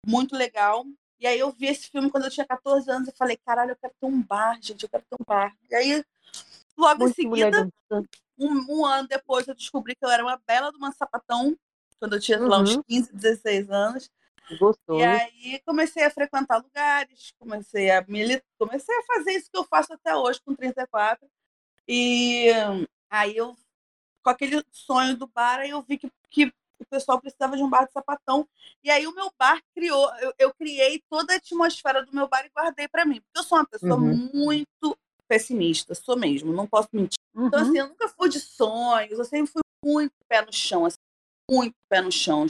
muito 0.07 0.35
legal. 0.35 0.87
E 1.21 1.27
aí 1.27 1.39
eu 1.39 1.53
vi 1.53 1.67
esse 1.67 1.91
filme 1.91 2.11
quando 2.11 2.25
eu 2.25 2.31
tinha 2.31 2.47
14 2.47 2.91
anos 2.91 3.09
e 3.09 3.13
falei, 3.13 3.37
caralho, 3.37 3.73
eu 3.73 3.77
quero 3.77 3.93
ter 4.01 4.07
um 4.07 4.23
bar, 4.23 4.59
gente, 4.63 4.85
eu 4.85 4.89
quero 4.89 5.05
ter 5.05 5.17
um 5.21 5.25
bar. 5.27 5.55
E 5.71 5.75
aí, 5.75 6.03
logo 6.75 7.01
Muito 7.01 7.11
em 7.21 7.23
seguida, 7.23 7.69
um, 8.39 8.65
um, 8.71 8.87
ano 8.87 9.07
depois, 9.07 9.47
eu 9.47 9.55
descobri 9.55 9.95
que 9.95 10.03
eu 10.03 10.09
era 10.09 10.25
uma 10.25 10.41
bela 10.47 10.71
de 10.71 10.79
uma 10.79 10.91
sapatão, 10.93 11.55
quando 11.99 12.15
eu 12.15 12.21
tinha 12.21 12.41
uhum. 12.41 12.49
lá 12.49 12.61
uns 12.61 12.79
15, 12.89 13.13
16 13.13 13.69
anos. 13.69 14.11
E 14.99 15.03
aí 15.03 15.63
comecei 15.65 16.05
a 16.05 16.11
frequentar 16.11 16.59
lugares, 16.59 17.33
comecei 17.39 17.91
a 17.91 18.05
militar, 18.07 18.45
comecei 18.59 18.97
a 18.97 19.03
fazer 19.03 19.33
isso 19.33 19.51
que 19.51 19.59
eu 19.59 19.65
faço 19.65 19.93
até 19.93 20.15
hoje 20.15 20.41
com 20.45 20.55
34. 20.55 21.29
E 21.89 22.47
aí 23.09 23.37
eu, 23.37 23.57
com 24.23 24.31
aquele 24.31 24.63
sonho 24.71 25.17
do 25.17 25.27
bar, 25.27 25.61
aí 25.61 25.71
eu 25.71 25.83
vi 25.83 25.99
que, 25.99 26.11
que 26.29 26.53
o 26.79 26.87
pessoal 26.89 27.21
precisava 27.21 27.57
de 27.57 27.63
um 27.63 27.69
bar 27.69 27.87
de 27.87 27.93
sapatão. 27.93 28.49
E 28.83 28.91
aí 28.91 29.07
o 29.07 29.15
meu 29.15 29.31
bar 29.39 29.61
criou, 29.75 30.11
eu, 30.17 30.33
eu 30.39 30.55
criei 30.55 31.03
toda 31.09 31.35
a 31.35 31.37
atmosfera 31.37 32.05
do 32.05 32.15
meu 32.15 32.29
bar 32.29 32.45
e 32.45 32.51
guardei 32.51 32.89
para 32.89 33.05
mim. 33.05 33.21
Porque 33.21 33.39
eu 33.39 33.43
sou 33.43 33.59
uma 33.59 33.67
pessoa 33.67 33.97
uhum. 33.97 34.31
muito 34.33 34.97
pessimista, 35.29 35.95
sou 35.95 36.17
mesmo, 36.17 36.53
não 36.53 36.67
posso 36.67 36.89
mentir. 36.93 37.19
Uhum. 37.35 37.47
Então, 37.47 37.61
assim, 37.61 37.79
eu 37.79 37.89
nunca 37.89 38.09
fui 38.09 38.29
de 38.29 38.41
sonhos, 38.41 39.19
eu 39.19 39.25
sempre 39.25 39.53
fui 39.53 39.63
muito 39.85 40.13
pé 40.29 40.45
no 40.45 40.53
chão, 40.53 40.85
assim, 40.85 40.97
muito 41.49 41.75
pé 41.89 42.01
no 42.01 42.11
chão. 42.11 42.47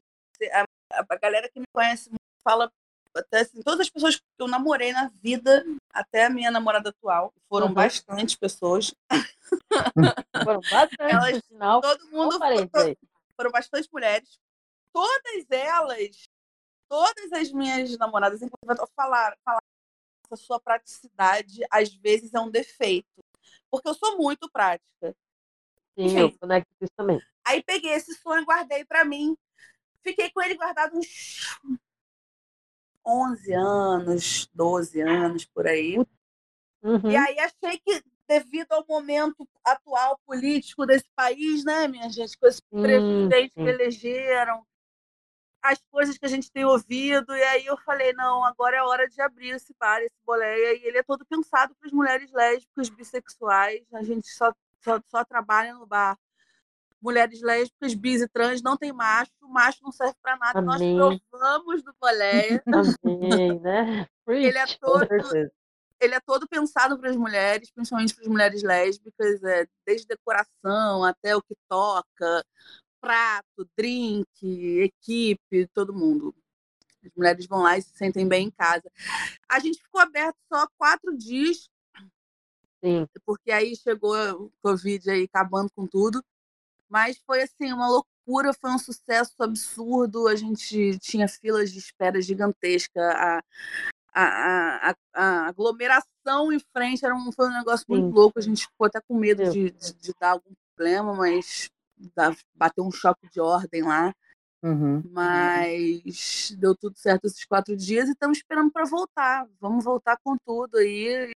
A, 0.52 0.64
a 0.92 1.16
galera 1.16 1.48
que 1.48 1.60
me 1.60 1.66
conhece 1.72 2.10
fala 2.42 2.70
até 3.14 3.40
assim, 3.40 3.60
todas 3.62 3.80
as 3.80 3.90
pessoas 3.90 4.16
que 4.16 4.22
eu 4.38 4.46
namorei 4.46 4.92
na 4.92 5.08
vida, 5.08 5.64
até 5.92 6.26
a 6.26 6.30
minha 6.30 6.50
namorada 6.50 6.90
atual, 6.90 7.32
foram 7.48 7.66
uhum. 7.66 7.74
bastante 7.74 8.38
pessoas. 8.38 8.94
Foram 10.44 10.60
bastante, 10.60 10.96
Elas, 11.00 11.40
final, 11.48 11.80
todo 11.80 12.06
mundo 12.08 12.38
foram, 12.38 12.96
foram 13.36 13.50
bastante 13.50 13.88
mulheres. 13.92 14.38
Todas 14.92 15.44
elas, 15.50 16.22
todas 16.88 17.32
as 17.32 17.50
minhas 17.50 17.96
namoradas, 17.98 18.40
inclusive, 18.40 18.86
falaram, 18.94 19.36
falaram 19.44 19.60
a 20.30 20.36
sua 20.36 20.60
praticidade 20.60 21.60
às 21.70 21.92
vezes 21.94 22.32
é 22.32 22.40
um 22.40 22.50
defeito. 22.50 23.08
Porque 23.70 23.88
eu 23.88 23.94
sou 23.94 24.16
muito 24.16 24.48
prática. 24.50 25.14
Sim, 25.98 26.18
eu 26.18 26.38
conecto 26.38 26.70
isso 26.80 26.92
também. 26.96 27.20
Aí 27.44 27.62
peguei 27.62 27.92
esse 27.92 28.14
sonho, 28.14 28.44
guardei 28.44 28.84
para 28.84 29.04
mim. 29.04 29.36
Fiquei 30.02 30.30
com 30.30 30.42
ele 30.42 30.54
guardado 30.54 30.96
uns 30.96 31.58
11 33.06 33.52
anos, 33.52 34.50
12 34.54 35.00
anos 35.00 35.44
por 35.44 35.66
aí. 35.66 35.98
Uhum. 36.82 37.10
E 37.10 37.16
aí 37.16 37.38
achei 37.38 37.78
que, 37.78 38.02
devido 38.28 38.72
ao 38.72 38.84
momento 38.88 39.48
atual 39.64 40.18
político 40.26 40.86
desse 40.86 41.08
país, 41.14 41.64
né, 41.64 41.88
minha 41.88 42.08
gente, 42.08 42.38
com 42.38 42.46
esse 42.46 42.62
presidente 42.70 43.54
que 43.54 43.60
elegeram, 43.60 44.64
as 45.62 45.78
coisas 45.90 46.16
que 46.16 46.24
a 46.24 46.28
gente 46.28 46.50
tem 46.50 46.64
ouvido, 46.64 47.34
e 47.34 47.42
aí 47.42 47.66
eu 47.66 47.76
falei, 47.78 48.14
não, 48.14 48.42
agora 48.44 48.76
é 48.76 48.82
hora 48.82 49.06
de 49.06 49.20
abrir 49.20 49.50
esse 49.50 49.74
bar, 49.78 50.00
esse 50.00 50.16
boleia, 50.24 50.74
e 50.74 50.86
ele 50.86 50.98
é 50.98 51.02
todo 51.02 51.26
pensado 51.26 51.74
para 51.74 51.86
as 51.86 51.92
mulheres 51.92 52.30
lésbicas, 52.32 52.88
bissexuais, 52.88 53.84
a 53.92 54.02
gente 54.02 54.26
só, 54.28 54.54
só, 54.82 54.98
só 55.06 55.22
trabalha 55.22 55.74
no 55.74 55.86
bar 55.86 56.18
mulheres 57.00 57.40
lésbicas, 57.40 57.94
bis 57.94 58.20
e 58.20 58.28
trans, 58.28 58.62
não 58.62 58.76
tem 58.76 58.92
macho, 58.92 59.32
macho 59.42 59.78
não 59.82 59.92
serve 59.92 60.16
para 60.22 60.36
nada. 60.36 60.58
Amém. 60.58 60.96
Nós 60.96 61.18
provamos 61.30 61.82
do 61.82 61.94
boleia. 62.00 62.62
Amém, 63.04 63.60
né? 63.60 64.06
Ele 64.28 64.58
é 64.58 64.66
todo, 64.78 65.08
ele 66.00 66.14
é 66.14 66.20
todo 66.20 66.48
pensado 66.48 66.98
para 66.98 67.10
as 67.10 67.16
mulheres, 67.16 67.70
principalmente 67.70 68.14
para 68.14 68.22
as 68.22 68.28
mulheres 68.28 68.62
lésbicas, 68.62 69.42
é, 69.42 69.66
desde 69.84 70.06
decoração 70.06 71.04
até 71.04 71.36
o 71.36 71.42
que 71.42 71.54
toca, 71.68 72.44
prato, 73.00 73.68
drink, 73.76 74.26
equipe, 74.42 75.66
todo 75.74 75.94
mundo. 75.94 76.34
As 77.04 77.10
mulheres 77.16 77.46
vão 77.46 77.62
lá 77.62 77.76
e 77.76 77.82
se 77.82 77.90
sentem 77.96 78.26
bem 78.26 78.46
em 78.46 78.50
casa. 78.50 78.90
A 79.48 79.58
gente 79.58 79.82
ficou 79.82 80.00
aberto 80.00 80.36
só 80.52 80.66
quatro 80.78 81.16
dias, 81.16 81.68
Sim. 82.82 83.06
porque 83.24 83.50
aí 83.50 83.74
chegou 83.76 84.16
o 84.34 84.52
Covid 84.62 85.10
aí 85.10 85.24
acabando 85.24 85.70
com 85.74 85.86
tudo. 85.86 86.22
Mas 86.90 87.18
foi 87.24 87.42
assim, 87.42 87.72
uma 87.72 87.88
loucura, 87.88 88.52
foi 88.52 88.70
um 88.70 88.78
sucesso 88.78 89.32
absurdo. 89.40 90.26
A 90.26 90.34
gente 90.34 90.98
tinha 90.98 91.28
filas 91.28 91.70
de 91.70 91.78
espera 91.78 92.20
gigantesca. 92.20 93.00
A, 93.00 93.42
a, 94.12 94.90
a, 94.90 94.94
a 95.14 95.46
aglomeração 95.46 96.52
em 96.52 96.58
frente 96.72 97.04
era 97.04 97.14
um, 97.14 97.30
foi 97.30 97.46
um 97.46 97.52
negócio 97.52 97.86
muito 97.88 98.08
Sim. 98.08 98.12
louco. 98.12 98.38
A 98.40 98.42
gente 98.42 98.66
ficou 98.66 98.88
até 98.88 99.00
com 99.00 99.16
medo 99.16 99.48
de, 99.50 99.70
de, 99.70 99.92
de 99.94 100.12
dar 100.20 100.32
algum 100.32 100.52
problema, 100.74 101.14
mas 101.14 101.70
bateu 102.54 102.84
um 102.84 102.90
choque 102.90 103.28
de 103.30 103.40
ordem 103.40 103.82
lá. 103.82 104.12
Uhum. 104.62 105.02
Mas 105.10 106.54
deu 106.58 106.74
tudo 106.74 106.98
certo 106.98 107.26
esses 107.26 107.44
quatro 107.44 107.76
dias 107.76 108.08
e 108.08 108.12
estamos 108.12 108.38
esperando 108.38 108.70
para 108.70 108.84
voltar. 108.84 109.46
Vamos 109.60 109.84
voltar 109.84 110.18
com 110.24 110.36
tudo 110.44 110.78
aí. 110.78 111.32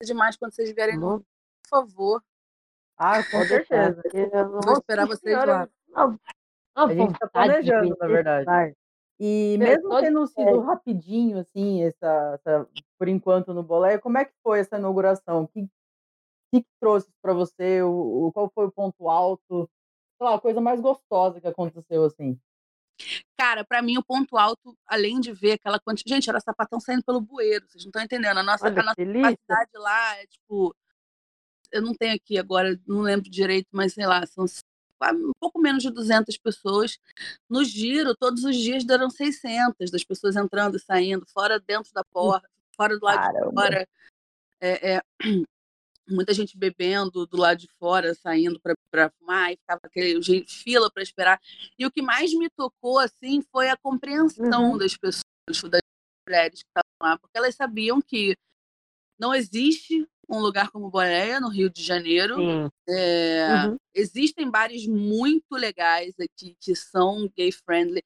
É 0.00 0.04
demais 0.04 0.36
quando 0.36 0.54
vocês 0.54 0.72
vierem, 0.72 1.00
por 1.00 1.24
favor. 1.68 2.22
Ah, 2.96 3.22
com 3.30 3.44
certeza. 3.44 4.02
Vou 4.64 4.74
esperar 4.74 5.06
vocês 5.06 5.36
lá. 5.36 5.68
A 6.76 6.88
gente 6.92 7.12
está 7.12 7.28
planejando, 7.28 7.96
na 8.00 8.06
verdade. 8.06 8.76
E 9.18 9.56
mesmo 9.58 10.00
tendo 10.00 10.26
sido 10.26 10.60
rapidinho, 10.60 11.38
assim, 11.38 11.84
essa, 11.84 12.34
essa, 12.34 12.68
por 12.98 13.08
enquanto 13.08 13.54
no 13.54 13.62
Bolé, 13.62 13.96
como 13.96 14.18
é 14.18 14.24
que 14.24 14.34
foi 14.42 14.58
essa 14.58 14.76
inauguração? 14.76 15.44
O 15.44 15.48
que, 15.48 15.68
que 16.52 16.66
trouxe 16.80 17.08
para 17.22 17.32
você? 17.32 17.80
O, 17.82 18.26
o, 18.26 18.32
qual 18.32 18.50
foi 18.52 18.66
o 18.66 18.72
ponto 18.72 19.08
alto? 19.08 19.70
Sei 20.18 20.26
lá, 20.26 20.34
a 20.34 20.40
coisa 20.40 20.60
mais 20.60 20.80
gostosa 20.80 21.40
que 21.40 21.46
aconteceu, 21.46 22.04
assim? 22.04 22.38
Cara, 23.36 23.64
para 23.64 23.82
mim 23.82 23.98
o 23.98 24.04
ponto 24.04 24.36
alto, 24.36 24.76
além 24.86 25.20
de 25.20 25.32
ver 25.32 25.52
aquela 25.52 25.78
quantidade. 25.78 26.16
Gente, 26.16 26.30
era 26.30 26.40
sapatão 26.40 26.80
saindo 26.80 27.04
pelo 27.04 27.20
bueiro, 27.20 27.66
vocês 27.68 27.84
não 27.84 27.90
estão 27.90 28.02
entendendo. 28.02 28.38
A 28.38 28.42
nossa, 28.42 28.66
Olha, 28.66 28.80
a 28.80 28.84
nossa 28.84 28.96
capacidade 28.96 29.70
lá 29.74 30.16
é 30.18 30.26
tipo 30.26 30.74
eu 31.74 31.82
não 31.82 31.92
tenho 31.92 32.14
aqui 32.14 32.38
agora, 32.38 32.80
não 32.86 33.00
lembro 33.00 33.28
direito, 33.28 33.66
mas 33.72 33.94
sei 33.94 34.06
lá, 34.06 34.24
são 34.26 34.46
um 35.12 35.32
pouco 35.40 35.60
menos 35.60 35.82
de 35.82 35.90
200 35.90 36.38
pessoas. 36.38 36.98
No 37.50 37.64
giro, 37.64 38.14
todos 38.16 38.44
os 38.44 38.56
dias 38.56 38.84
deram 38.84 39.10
600 39.10 39.90
das 39.90 40.04
pessoas 40.04 40.36
entrando 40.36 40.76
e 40.76 40.80
saindo, 40.80 41.26
fora 41.26 41.58
dentro 41.58 41.92
da 41.92 42.04
porta, 42.04 42.48
fora 42.76 42.96
do 42.96 43.04
lado 43.04 43.18
Caramba. 43.18 43.48
de 43.48 43.54
fora. 43.54 43.88
É, 44.60 44.94
é, 44.94 45.02
muita 46.08 46.32
gente 46.32 46.56
bebendo 46.56 47.26
do 47.26 47.36
lado 47.36 47.58
de 47.58 47.68
fora, 47.76 48.14
saindo 48.14 48.60
para 48.60 49.10
fumar, 49.18 49.52
e 49.52 49.56
ficava 49.56 49.80
aquele 49.82 50.22
gente, 50.22 50.54
fila 50.54 50.88
para 50.90 51.02
esperar. 51.02 51.40
E 51.76 51.84
o 51.84 51.90
que 51.90 52.00
mais 52.00 52.32
me 52.32 52.48
tocou 52.50 53.00
assim 53.00 53.42
foi 53.50 53.68
a 53.68 53.76
compreensão 53.76 54.72
uhum. 54.72 54.78
das 54.78 54.96
pessoas, 54.96 55.24
das 55.48 55.82
mulheres 56.26 56.62
que 56.62 56.68
estavam 56.68 56.94
lá, 57.02 57.18
porque 57.18 57.36
elas 57.36 57.56
sabiam 57.56 58.00
que 58.00 58.36
não 59.18 59.34
existe 59.34 60.06
um 60.28 60.38
lugar 60.38 60.70
como 60.70 60.90
Boleia, 60.90 61.40
no 61.40 61.48
Rio 61.48 61.70
de 61.70 61.82
Janeiro. 61.82 62.70
É, 62.88 63.66
uhum. 63.66 63.76
Existem 63.94 64.50
bares 64.50 64.86
muito 64.86 65.52
legais 65.52 66.14
aqui 66.18 66.56
que 66.60 66.74
são 66.74 67.28
gay-friendly. 67.36 68.02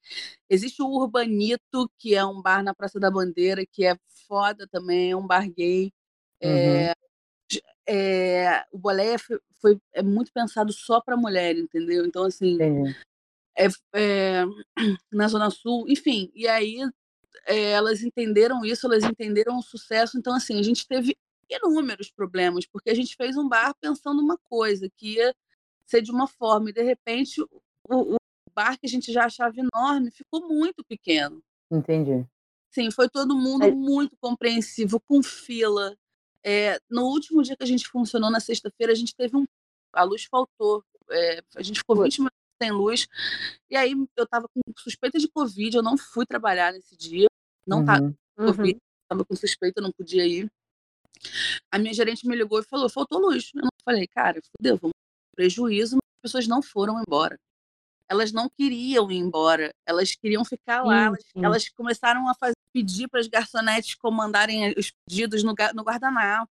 Existe 0.48 0.82
o 0.82 0.86
Urbanito, 0.86 1.90
que 1.98 2.14
é 2.14 2.24
um 2.24 2.40
bar 2.40 2.62
na 2.62 2.74
Praça 2.74 2.98
da 2.98 3.10
Bandeira, 3.10 3.64
que 3.66 3.84
é 3.84 3.96
foda 4.26 4.66
também, 4.70 5.12
é 5.12 5.16
um 5.16 5.26
bar 5.26 5.48
gay. 5.50 5.92
É, 6.40 6.88
uhum. 6.88 7.60
é, 7.86 8.64
o 8.72 8.78
Boleia 8.78 9.18
foi, 9.18 9.38
foi, 9.60 9.80
é 9.92 10.02
muito 10.02 10.32
pensado 10.32 10.72
só 10.72 11.00
para 11.00 11.16
mulher, 11.16 11.56
entendeu? 11.56 12.04
Então, 12.04 12.24
assim, 12.24 12.58
é, 13.56 13.66
é, 13.94 14.44
na 15.12 15.28
Zona 15.28 15.50
Sul, 15.50 15.86
enfim, 15.88 16.30
e 16.34 16.46
aí 16.46 16.78
é, 17.46 17.72
elas 17.72 18.02
entenderam 18.02 18.64
isso, 18.64 18.86
elas 18.86 19.02
entenderam 19.02 19.58
o 19.58 19.62
sucesso. 19.62 20.18
Então, 20.18 20.34
assim, 20.34 20.58
a 20.58 20.62
gente 20.62 20.86
teve 20.86 21.16
inúmeros 21.48 22.10
problemas, 22.10 22.66
porque 22.66 22.90
a 22.90 22.94
gente 22.94 23.16
fez 23.16 23.36
um 23.36 23.48
bar 23.48 23.74
pensando 23.80 24.20
uma 24.20 24.38
coisa, 24.38 24.88
que 24.96 25.14
ia 25.14 25.34
ser 25.86 26.02
de 26.02 26.10
uma 26.10 26.26
forma, 26.26 26.70
e 26.70 26.72
de 26.72 26.82
repente 26.82 27.40
o, 27.40 28.14
o 28.14 28.16
bar 28.54 28.78
que 28.78 28.86
a 28.86 28.88
gente 28.88 29.12
já 29.12 29.24
achava 29.24 29.54
enorme 29.58 30.10
ficou 30.10 30.46
muito 30.48 30.84
pequeno. 30.84 31.42
Entendi. 31.70 32.26
Sim, 32.70 32.90
foi 32.90 33.08
todo 33.08 33.36
mundo 33.36 33.64
é. 33.64 33.70
muito 33.70 34.16
compreensivo, 34.20 35.00
com 35.00 35.22
fila. 35.22 35.96
É, 36.44 36.78
no 36.90 37.04
último 37.06 37.42
dia 37.42 37.56
que 37.56 37.64
a 37.64 37.66
gente 37.66 37.88
funcionou, 37.88 38.30
na 38.30 38.40
sexta-feira, 38.40 38.92
a 38.92 38.96
gente 38.96 39.14
teve 39.14 39.36
um. 39.36 39.44
A 39.92 40.02
luz 40.02 40.24
faltou. 40.24 40.84
É, 41.10 41.42
a 41.56 41.62
gente 41.62 41.78
ficou 41.78 42.02
20 42.02 42.18
minutos 42.18 42.38
sem 42.62 42.70
luz. 42.70 43.08
E 43.70 43.76
aí 43.76 43.92
eu 44.16 44.24
estava 44.24 44.46
com 44.48 44.60
suspeita 44.76 45.18
de 45.18 45.28
Covid, 45.28 45.76
eu 45.76 45.82
não 45.82 45.96
fui 45.96 46.26
trabalhar 46.26 46.72
nesse 46.72 46.96
dia. 46.96 47.26
Não 47.66 47.80
uhum. 47.80 48.14
Covid, 48.36 48.78
estava 49.02 49.24
com 49.24 49.36
suspeita, 49.36 49.80
não 49.80 49.92
podia 49.92 50.26
ir. 50.26 50.50
A 51.70 51.78
minha 51.78 51.94
gerente 51.94 52.26
me 52.26 52.36
ligou 52.36 52.60
e 52.60 52.64
falou: 52.64 52.88
faltou 52.88 53.20
luz. 53.20 53.50
Eu 53.54 53.68
falei, 53.84 54.06
cara, 54.06 54.40
fodeu, 54.56 54.76
vamos 54.76 54.94
prejuízo, 55.34 55.96
mas 55.96 56.10
as 56.16 56.22
pessoas 56.22 56.48
não 56.48 56.60
foram 56.60 57.00
embora. 57.00 57.38
Elas 58.08 58.32
não 58.32 58.48
queriam 58.48 59.10
ir 59.10 59.18
embora, 59.18 59.72
elas 59.86 60.14
queriam 60.14 60.44
ficar 60.44 60.82
lá. 60.82 61.04
Elas, 61.04 61.24
elas, 61.36 61.68
começaram 61.68 62.28
a 62.28 62.34
fazer, 62.34 62.56
pedir 62.72 63.06
para 63.06 63.20
as 63.20 63.28
garçonetes 63.28 63.94
comandarem 63.94 64.74
os 64.76 64.90
pedidos 64.90 65.42
no, 65.42 65.54
no 65.74 65.82
guardanapo. 65.82 66.50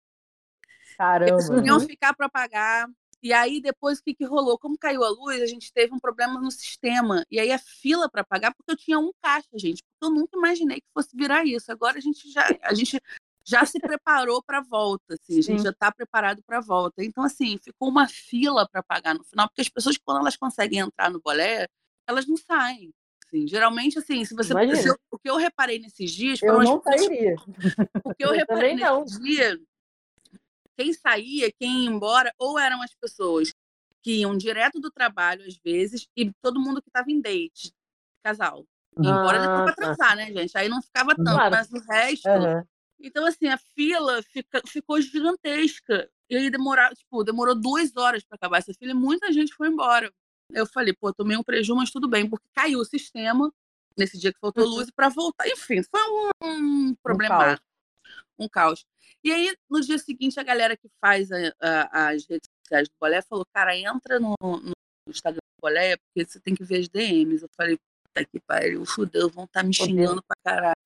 Caramba. 0.96 1.32
Eles 1.32 1.48
queriam 1.48 1.80
ficar 1.80 2.14
para 2.14 2.28
pagar. 2.28 2.88
E 3.22 3.32
aí, 3.32 3.60
depois, 3.60 3.98
o 3.98 4.04
que, 4.04 4.14
que 4.14 4.24
rolou? 4.24 4.58
Como 4.58 4.78
caiu 4.78 5.02
a 5.02 5.08
luz, 5.08 5.40
a 5.42 5.46
gente 5.46 5.72
teve 5.72 5.92
um 5.92 5.98
problema 5.98 6.40
no 6.40 6.50
sistema. 6.50 7.24
E 7.30 7.40
aí, 7.40 7.50
a 7.50 7.58
fila 7.58 8.08
para 8.08 8.22
pagar, 8.22 8.54
porque 8.54 8.70
eu 8.70 8.76
tinha 8.76 8.98
um 8.98 9.10
caixa, 9.22 9.48
gente. 9.54 9.82
Porque 9.82 10.04
eu 10.04 10.10
nunca 10.10 10.36
imaginei 10.36 10.80
que 10.80 10.86
fosse 10.92 11.16
virar 11.16 11.44
isso. 11.44 11.72
Agora, 11.72 11.96
a 11.96 12.00
gente 12.00 12.30
já, 12.30 12.46
a 12.62 12.74
gente 12.74 13.00
já 13.46 13.64
se 13.64 13.78
preparou 13.78 14.42
para 14.42 14.58
a 14.58 14.62
volta, 14.62 15.14
assim. 15.14 15.38
A 15.38 15.42
gente 15.42 15.62
já 15.62 15.70
está 15.70 15.92
preparado 15.92 16.42
para 16.44 16.58
a 16.58 16.60
volta. 16.60 17.04
Então, 17.04 17.22
assim, 17.22 17.58
ficou 17.62 17.88
uma 17.88 18.08
fila 18.08 18.68
para 18.68 18.82
pagar 18.82 19.14
no 19.14 19.22
final, 19.24 19.48
porque 19.48 19.60
as 19.60 19.68
pessoas, 19.68 19.96
quando 19.96 20.20
elas 20.20 20.36
conseguem 20.36 20.80
entrar 20.80 21.10
no 21.10 21.20
bolé, 21.20 21.68
elas 22.08 22.26
não 22.26 22.36
saem. 22.36 22.92
Assim, 23.26 23.46
geralmente, 23.46 23.98
assim, 23.98 24.24
se 24.24 24.34
você. 24.34 24.52
Se 24.76 24.88
eu, 24.88 24.96
o 25.10 25.18
que 25.18 25.30
eu 25.30 25.36
reparei 25.36 25.78
nesses 25.78 26.10
dias. 26.10 26.42
Eu 26.42 26.62
não 26.62 26.82
sairia. 26.82 27.36
O 28.04 28.14
que 28.14 28.24
eu, 28.24 28.28
eu 28.30 28.32
reparei 28.32 28.74
nesses 28.74 29.18
dias 29.20 29.58
quem 30.76 30.92
saía, 30.92 31.50
quem 31.58 31.84
ia 31.84 31.90
embora, 31.90 32.32
ou 32.38 32.58
eram 32.58 32.82
as 32.82 32.94
pessoas 32.94 33.52
que 34.02 34.20
iam 34.20 34.36
direto 34.36 34.78
do 34.78 34.90
trabalho, 34.90 35.44
às 35.46 35.56
vezes, 35.56 36.06
e 36.16 36.30
todo 36.42 36.60
mundo 36.60 36.82
que 36.82 36.88
estava 36.88 37.10
em 37.10 37.20
date, 37.20 37.72
casal. 38.22 38.64
E 38.98 39.06
embora 39.06 39.40
depois 39.40 39.62
para 39.64 39.74
transar, 39.74 40.16
né, 40.16 40.26
gente? 40.32 40.56
Aí 40.56 40.68
não 40.68 40.80
ficava 40.80 41.14
tanto, 41.14 41.32
claro. 41.32 41.50
mas 41.50 41.70
o 41.72 41.78
resto. 41.80 42.28
Uhum. 42.28 42.62
Então, 43.00 43.26
assim, 43.26 43.46
a 43.48 43.58
fila 43.74 44.22
fica, 44.22 44.60
ficou 44.66 45.00
gigantesca. 45.00 46.08
E 46.28 46.36
aí 46.36 46.50
demorou, 46.50 46.88
tipo, 46.94 47.22
demorou 47.22 47.54
duas 47.54 47.96
horas 47.96 48.24
para 48.24 48.36
acabar 48.36 48.58
essa 48.58 48.74
fila 48.74 48.92
e 48.92 48.94
muita 48.94 49.32
gente 49.32 49.54
foi 49.54 49.68
embora. 49.68 50.12
Eu 50.50 50.66
falei, 50.66 50.92
pô, 50.92 51.12
tomei 51.12 51.36
um 51.36 51.42
prejuízo, 51.42 51.76
mas 51.76 51.90
tudo 51.90 52.08
bem, 52.08 52.28
porque 52.28 52.46
caiu 52.54 52.80
o 52.80 52.84
sistema 52.84 53.52
nesse 53.96 54.18
dia 54.18 54.32
que 54.32 54.38
faltou 54.38 54.64
uhum. 54.64 54.70
luz 54.70 54.90
para 54.90 55.08
voltar. 55.08 55.48
Enfim, 55.48 55.82
foi 55.82 56.00
um, 56.02 56.30
um 56.42 56.94
problema. 57.02 57.60
Um 58.38 58.48
caos. 58.48 58.84
E 59.24 59.32
aí, 59.32 59.56
no 59.68 59.80
dia 59.80 59.98
seguinte, 59.98 60.38
a 60.38 60.42
galera 60.42 60.76
que 60.76 60.88
faz 61.00 61.30
a, 61.32 61.36
a, 61.60 62.08
as 62.10 62.26
redes 62.26 62.48
sociais 62.62 62.88
do 62.88 62.94
Bolé 63.00 63.22
falou: 63.22 63.46
cara, 63.52 63.76
entra 63.76 64.20
no, 64.20 64.34
no 64.40 64.72
Instagram 65.08 65.40
do 65.40 65.60
Bolé, 65.60 65.96
porque 65.96 66.30
você 66.30 66.38
tem 66.38 66.54
que 66.54 66.64
ver 66.64 66.80
as 66.80 66.88
DMs. 66.88 67.42
Eu 67.42 67.50
falei: 67.56 67.78
puta 68.04 68.24
que 68.24 68.38
pariu, 68.40 68.84
fudeu, 68.84 69.28
vão 69.30 69.44
estar 69.44 69.60
tá 69.60 69.66
me 69.66 69.74
xingando 69.74 70.22
pra 70.22 70.36
caralho. 70.44 70.76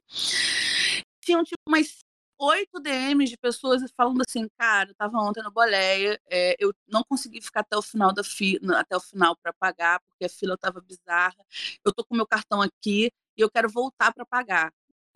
Tinham 1.21 1.45
tipo 1.45 1.61
umas 1.69 2.00
oito 2.41 2.81
DMs 2.81 3.31
de 3.31 3.37
pessoas 3.37 3.83
falando 3.95 4.23
assim, 4.27 4.49
cara, 4.59 4.91
eu 4.91 4.95
tava 4.95 5.19
ontem 5.19 5.43
no 5.43 5.51
Boleia, 5.51 6.19
é, 6.31 6.57
eu 6.59 6.73
não 6.89 7.05
consegui 7.05 7.41
ficar 7.41 7.61
até 7.61 7.77
o 7.77 7.83
final 7.83 8.13
da 8.13 8.25
fila, 8.25 8.81
até 8.81 8.97
o 8.97 9.01
final 9.01 9.37
para 9.37 9.53
pagar, 9.53 10.01
porque 10.01 10.25
a 10.25 10.29
fila 10.29 10.57
tava 10.57 10.81
bizarra. 10.81 11.37
Eu 11.85 11.93
tô 11.93 12.05
com 12.05 12.17
meu 12.17 12.27
cartão 12.27 12.63
aqui 12.63 13.13
e 13.37 13.41
eu 13.41 13.51
quero 13.51 13.69
voltar 13.69 14.13
para 14.13 14.25
pagar. 14.25 14.73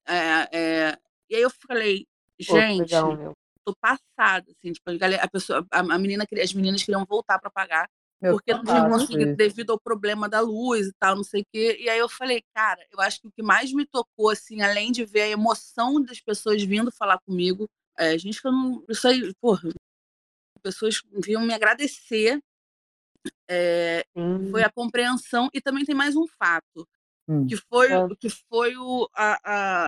É, 0.07 0.49
é, 0.53 0.99
e 1.31 1.37
aí 1.37 1.43
eu 1.43 1.51
falei, 1.51 2.07
Gente, 2.39 2.81
legal, 2.81 3.35
tô 3.65 3.75
passada, 3.77 4.51
assim, 4.51 4.73
tipo, 4.73 4.91
a, 4.91 5.29
pessoa, 5.29 5.67
a, 5.71 5.81
a 5.81 5.99
menina, 5.99 6.27
as 6.43 6.53
meninas 6.53 6.83
queriam 6.83 7.05
voltar 7.05 7.39
para 7.39 7.51
pagar, 7.51 7.89
meu 8.25 8.35
porque 8.35 8.53
não 8.53 8.65
tinha 8.65 8.89
conseguido 8.89 9.37
devido 9.37 9.71
ao 9.71 9.81
problema 9.81 10.29
da 10.29 10.41
luz 10.41 10.87
e 10.87 10.93
tal, 10.99 11.17
não 11.17 11.25
sei 11.25 11.43
o 11.43 11.47
quê. 11.53 11.77
E 11.81 11.89
aí 11.89 11.99
eu 11.99 12.09
falei, 12.09 12.43
cara, 12.55 12.85
eu 12.91 13.01
acho 13.01 13.21
que 13.21 13.29
o 13.29 13.33
que 13.33 13.43
mais 13.43 13.73
me 13.73 13.87
tocou, 13.87 14.31
assim, 14.31 14.63
além 14.63 14.91
de 14.91 15.05
ver 15.05 15.23
a 15.23 15.29
emoção 15.29 16.03
das 16.03 16.21
pessoas 16.21 16.63
vindo 16.63 16.91
falar 16.91 17.19
comigo, 17.21 17.69
é, 17.99 18.17
gente 18.19 18.41
que 18.41 18.49
eu 18.49 18.53
não. 18.53 18.85
Isso 18.89 19.07
aí, 19.07 19.33
porra, 19.41 19.71
pessoas 20.63 21.01
vinham 21.13 21.43
me 21.43 21.55
agradecer. 21.55 22.41
É, 23.49 24.05
foi 24.51 24.63
a 24.63 24.71
compreensão 24.71 25.49
e 25.53 25.61
também 25.61 25.85
tem 25.85 25.95
mais 25.95 26.15
um 26.15 26.27
fato 26.27 26.87
hum. 27.27 27.47
que 27.47 27.57
foi 27.57 27.89
que 28.21 28.29
foi 28.29 28.77
o, 28.77 29.09
a, 29.15 29.87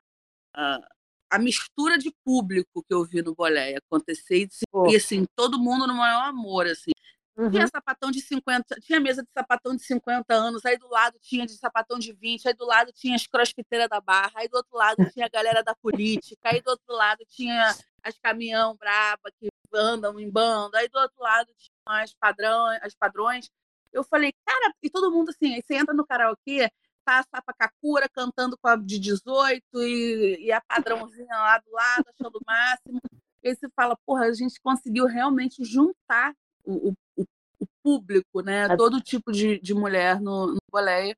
a 0.54 0.88
a 1.30 1.38
mistura 1.38 1.98
de 1.98 2.12
público 2.24 2.82
que 2.82 2.94
eu 2.94 3.04
vi 3.04 3.22
no 3.22 3.34
Boleia 3.34 3.78
acontecer 3.78 4.44
e, 4.44 4.48
e 4.90 4.96
assim, 4.96 5.24
todo 5.34 5.58
mundo 5.58 5.86
no 5.86 5.94
maior 5.94 6.24
amor, 6.24 6.66
assim. 6.66 6.92
Uhum. 7.36 7.50
Tinha 7.50 7.68
sapatão 7.68 8.10
de 8.10 8.22
50, 8.22 8.76
tinha 8.80 8.98
mesa 8.98 9.22
de 9.22 9.28
sapatão 9.30 9.76
de 9.76 9.82
50 9.84 10.32
anos, 10.32 10.64
aí 10.64 10.78
do 10.78 10.88
lado 10.88 11.18
tinha 11.20 11.44
de 11.44 11.52
sapatão 11.52 11.98
de 11.98 12.10
20, 12.14 12.48
aí 12.48 12.54
do 12.54 12.64
lado 12.64 12.90
tinha 12.92 13.14
as 13.14 13.26
crossfiteiras 13.26 13.90
da 13.90 14.00
barra, 14.00 14.32
aí 14.36 14.48
do 14.48 14.56
outro 14.56 14.74
lado 14.74 14.96
tinha 15.12 15.26
a 15.26 15.28
galera 15.28 15.62
da 15.62 15.74
política, 15.74 16.48
aí 16.48 16.62
do 16.62 16.70
outro 16.70 16.94
lado 16.94 17.22
tinha 17.28 17.76
as 18.02 18.18
caminhão 18.18 18.74
braba 18.76 19.30
que 19.38 19.48
andam 19.74 20.18
em 20.18 20.30
banda, 20.30 20.78
aí 20.78 20.88
do 20.88 20.98
outro 20.98 21.20
lado 21.20 21.52
tinha 21.58 22.02
as 22.02 22.14
padrões, 22.14 22.78
as 22.82 22.94
padrões. 22.94 23.50
Eu 23.92 24.02
falei, 24.02 24.32
cara, 24.44 24.72
e 24.82 24.88
todo 24.88 25.12
mundo 25.12 25.28
assim, 25.28 25.54
aí 25.54 25.62
você 25.62 25.74
entra 25.74 25.92
no 25.92 26.06
karaokê, 26.06 26.70
tá 27.04 27.18
a 27.18 27.22
Sapa 27.22 27.52
Kakura 27.52 28.08
cantando 28.08 28.56
com 28.56 28.68
a 28.68 28.76
de 28.76 28.98
18 28.98 29.62
e, 29.82 30.46
e 30.46 30.52
a 30.52 30.60
padrãozinha 30.62 31.36
lá 31.36 31.58
do 31.58 31.70
lado, 31.70 32.04
achando 32.08 32.36
o 32.38 32.44
máximo. 32.46 33.00
E 33.42 33.48
aí 33.48 33.54
você 33.54 33.68
fala, 33.76 33.94
porra, 34.06 34.24
a 34.24 34.32
gente 34.32 34.58
conseguiu 34.60 35.04
realmente 35.04 35.62
juntar 35.62 36.34
o, 36.66 36.90
o, 37.16 37.22
o 37.60 37.66
público, 37.82 38.40
né? 38.42 38.76
Todo 38.76 39.00
tipo 39.00 39.32
de, 39.32 39.58
de 39.60 39.74
mulher 39.74 40.20
no, 40.20 40.48
no 40.48 40.58
boleia. 40.70 41.16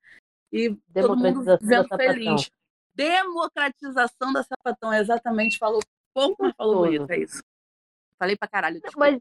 E 0.52 0.74
todo 0.92 1.16
mundo 1.16 1.44
vendo 1.60 1.88
feliz. 1.88 2.50
Democratização 2.94 4.32
da 4.32 4.42
sapatão, 4.42 4.92
exatamente. 4.92 5.58
Falou 5.58 5.80
pouco, 6.14 6.36
mas 6.40 6.54
falou 6.56 6.84
bonito, 6.84 7.10
é 7.10 7.18
isso. 7.18 7.42
Falei 8.18 8.36
pra 8.36 8.48
caralho. 8.48 8.80
Desculpa. 8.80 9.10
Mas, 9.10 9.20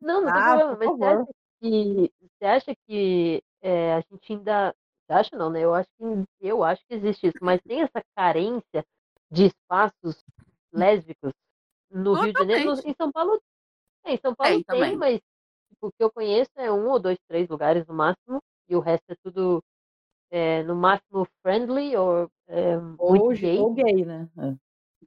não, 0.00 0.22
não 0.22 0.28
ah, 0.28 0.76
tem 0.76 0.88
problema. 0.88 1.26
Mas 1.26 1.28
você 1.60 1.64
acha 1.64 2.04
que, 2.04 2.12
você 2.20 2.44
acha 2.44 2.76
que 2.86 3.42
é, 3.60 3.94
a 3.94 4.00
gente 4.00 4.32
ainda 4.32 4.74
acha 5.08 5.36
não, 5.36 5.50
né? 5.50 5.60
Eu 5.60 5.74
acho 5.74 5.88
que 5.98 6.24
eu 6.40 6.64
acho 6.64 6.82
que 6.86 6.94
existe 6.94 7.26
isso, 7.26 7.38
mas 7.40 7.60
tem 7.62 7.82
essa 7.82 8.02
carência 8.16 8.84
de 9.30 9.46
espaços 9.46 10.22
lésbicos 10.72 11.32
no 11.90 12.14
Rio 12.14 12.32
de 12.32 12.38
Janeiro, 12.38 12.72
em 12.84 12.94
São 12.94 13.12
Paulo. 13.12 13.40
É, 14.04 14.14
em 14.14 14.18
São 14.18 14.34
Paulo 14.34 14.64
tem, 14.64 14.80
tem 14.80 14.96
mas 14.96 15.20
o 15.82 15.92
que 15.92 16.02
eu 16.02 16.10
conheço 16.10 16.50
é 16.56 16.70
um 16.70 16.88
ou 16.88 16.98
dois, 16.98 17.18
três 17.28 17.48
lugares 17.48 17.86
no 17.86 17.94
máximo, 17.94 18.42
e 18.68 18.76
o 18.76 18.80
resto 18.80 19.04
é 19.10 19.14
tudo 19.22 19.62
é, 20.30 20.62
no 20.62 20.74
máximo 20.74 21.26
friendly 21.42 21.96
ou 21.96 22.30
é, 22.48 22.76
ou, 22.98 23.32
gay. 23.34 23.58
ou 23.58 23.74
gay, 23.74 24.04
né? 24.04 24.28
É. 24.38 24.54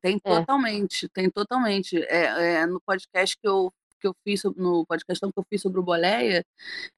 Tem 0.02 0.22
é. 0.24 0.40
totalmente, 0.40 1.10
tem 1.10 1.30
totalmente. 1.30 1.98
É, 2.04 2.58
é, 2.58 2.66
no 2.66 2.80
podcast 2.82 3.36
que 3.38 3.48
eu 3.48 3.72
que 4.00 4.08
eu 4.08 4.16
fiz 4.24 4.44
no 4.56 4.86
podcast 4.86 5.26
que 5.26 5.40
eu 5.40 5.46
fiz 5.50 5.62
sobre 5.62 5.80
o 5.80 5.84
Boleia, 5.84 6.46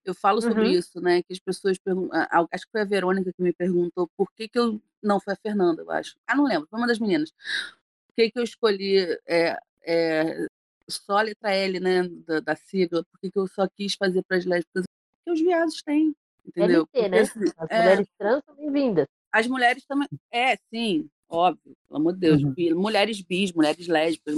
eu 0.03 0.13
falo 0.13 0.41
sobre 0.41 0.63
uhum. 0.63 0.71
isso, 0.71 0.99
né? 0.99 1.21
Que 1.23 1.33
as 1.33 1.39
pessoas 1.39 1.77
perguntam. 1.77 2.19
Acho 2.51 2.65
que 2.65 2.71
foi 2.71 2.81
a 2.81 2.85
Verônica 2.85 3.31
que 3.31 3.41
me 3.41 3.53
perguntou 3.53 4.09
por 4.17 4.29
que, 4.33 4.49
que 4.49 4.59
eu. 4.59 4.81
Não, 5.01 5.19
foi 5.19 5.33
a 5.33 5.37
Fernanda, 5.37 5.83
eu 5.83 5.91
acho. 5.91 6.15
Ah, 6.27 6.35
não 6.35 6.43
lembro, 6.43 6.67
foi 6.69 6.79
uma 6.79 6.87
das 6.87 6.99
meninas. 6.99 7.31
Por 7.31 8.15
que, 8.15 8.31
que 8.31 8.39
eu 8.39 8.43
escolhi 8.43 9.17
é, 9.25 9.57
é, 9.83 10.47
só 10.89 11.17
a 11.17 11.21
letra 11.21 11.51
L, 11.51 11.79
né? 11.79 12.07
Da, 12.25 12.39
da 12.39 12.55
sigla? 12.55 13.03
Por 13.03 13.19
que, 13.19 13.31
que 13.31 13.39
eu 13.39 13.47
só 13.47 13.67
quis 13.67 13.95
fazer 13.95 14.23
para 14.23 14.37
as 14.37 14.45
lésbicas? 14.45 14.85
Porque 15.17 15.31
os 15.31 15.39
viados 15.39 15.81
têm, 15.83 16.15
entendeu? 16.45 16.87
LT, 16.93 17.09
né? 17.09 17.19
Assim, 17.19 17.39
as 17.57 17.69
é, 17.69 17.79
mulheres 17.79 18.07
trans 18.17 18.43
são 18.45 18.55
bem-vindas. 18.55 19.07
As 19.31 19.47
mulheres 19.47 19.85
também. 19.85 20.07
É, 20.31 20.57
sim, 20.73 21.09
óbvio, 21.29 21.75
pelo 21.87 21.99
amor 21.99 22.13
de 22.13 22.19
Deus. 22.19 22.41
Uhum. 22.41 22.55
Mulheres 22.75 23.21
bis, 23.21 23.51
mulheres 23.51 23.87
lésbicas, 23.87 24.35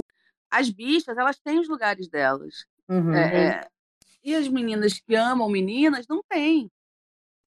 as 0.50 0.68
bichas, 0.68 1.16
elas 1.16 1.38
têm 1.38 1.60
os 1.60 1.68
lugares 1.68 2.08
delas. 2.08 2.64
Uhum. 2.88 3.14
É, 3.14 3.60
é, 3.60 3.68
e 4.22 4.34
as 4.34 4.48
meninas 4.48 4.98
que 4.98 5.14
amam 5.14 5.48
meninas 5.48 6.06
não 6.08 6.22
têm. 6.28 6.70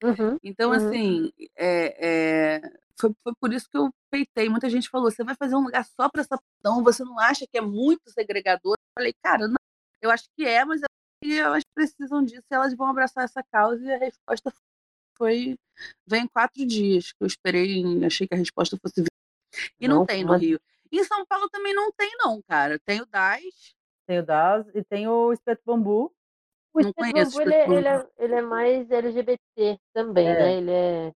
Uhum. 0.02 0.38
Então, 0.42 0.70
uhum. 0.70 0.76
assim, 0.76 1.32
é, 1.56 2.56
é, 2.56 2.72
foi, 2.98 3.14
foi, 3.22 3.32
por 3.40 3.52
isso 3.52 3.68
que 3.70 3.76
eu 3.76 3.90
peitei. 4.10 4.48
Muita 4.48 4.68
gente 4.68 4.88
falou: 4.88 5.10
você 5.10 5.22
vai 5.22 5.34
fazer 5.36 5.54
um 5.54 5.64
lugar 5.64 5.84
só 5.84 6.08
para 6.08 6.24
sapatão? 6.24 6.82
Você 6.82 7.04
não 7.04 7.18
acha 7.18 7.46
que 7.46 7.58
é 7.58 7.60
muito 7.60 8.10
segregador? 8.10 8.76
Eu 9.00 9.02
falei, 9.02 9.14
cara, 9.22 9.48
não, 9.48 9.56
eu 10.02 10.10
acho 10.10 10.24
que 10.36 10.44
é, 10.44 10.64
mas 10.64 10.82
elas 11.24 11.64
precisam 11.74 12.22
disso 12.22 12.44
e 12.50 12.54
elas 12.54 12.74
vão 12.74 12.88
abraçar 12.88 13.24
essa 13.24 13.42
causa. 13.42 13.82
E 13.82 13.92
a 13.92 13.98
resposta 13.98 14.52
foi: 15.16 15.58
vem 16.06 16.26
quatro 16.28 16.66
dias, 16.66 17.12
que 17.12 17.22
eu 17.22 17.26
esperei, 17.26 18.04
achei 18.04 18.28
que 18.28 18.34
a 18.34 18.38
resposta 18.38 18.76
fosse. 18.80 19.04
E 19.78 19.88
não, 19.88 20.00
não 20.00 20.06
tem 20.06 20.22
no 20.22 20.30
mas... 20.30 20.40
Rio. 20.40 20.60
Em 20.92 21.04
São 21.04 21.24
Paulo 21.24 21.48
também 21.48 21.72
não 21.72 21.92
tem, 21.92 22.10
não, 22.18 22.42
cara. 22.42 22.78
Tem 22.80 23.00
o 23.00 23.06
DAS. 23.06 23.74
Tem 24.06 24.18
o 24.18 24.26
DAS 24.26 24.66
e 24.74 24.82
tem 24.82 25.06
o 25.06 25.32
Espeto 25.32 25.62
Bambu. 25.64 26.12
O 26.74 26.80
não 26.80 26.88
Espeto 26.88 27.12
Bambu, 27.12 27.40
ele, 27.42 27.54
é, 27.54 27.70
ele, 27.70 27.88
é, 27.88 28.08
ele 28.18 28.34
é 28.34 28.42
mais 28.42 28.90
LGBT 28.90 29.78
também, 29.92 30.26
é. 30.26 30.34
né? 30.34 30.56
Ele 30.56 30.70
é, 30.70 31.12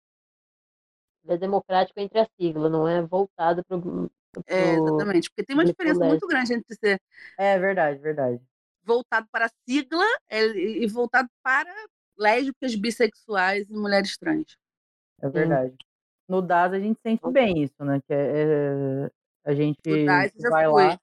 ele 1.24 1.32
é 1.34 1.36
democrático 1.36 1.98
entre 1.98 2.20
a 2.20 2.28
sigla, 2.38 2.68
não 2.68 2.86
é 2.86 3.02
voltado 3.02 3.64
para 3.64 3.76
o. 3.76 4.10
É, 4.46 4.74
exatamente, 4.74 5.30
porque 5.30 5.44
tem 5.44 5.54
uma 5.54 5.64
diferença 5.64 6.04
muito 6.04 6.26
grande 6.26 6.54
entre 6.54 6.74
ser. 6.76 7.00
É 7.38 7.58
verdade, 7.58 7.98
verdade. 8.00 8.40
Voltado 8.82 9.26
para 9.30 9.46
a 9.46 9.50
sigla 9.66 10.04
e 10.30 10.86
voltado 10.88 11.28
para 11.42 11.72
lésbicas, 12.18 12.74
bissexuais 12.74 13.68
e 13.68 13.72
mulheres 13.72 14.16
trans. 14.16 14.56
É 15.20 15.28
verdade. 15.28 15.74
No 16.28 16.40
DAS 16.40 16.72
a 16.72 16.78
gente 16.78 17.00
sente 17.00 17.30
bem 17.30 17.62
isso, 17.62 17.84
né? 17.84 18.00
Que 18.06 18.12
é, 18.12 18.42
é 18.42 19.10
a 19.44 19.54
gente 19.54 19.80
vai 20.50 20.66
lá. 20.66 20.98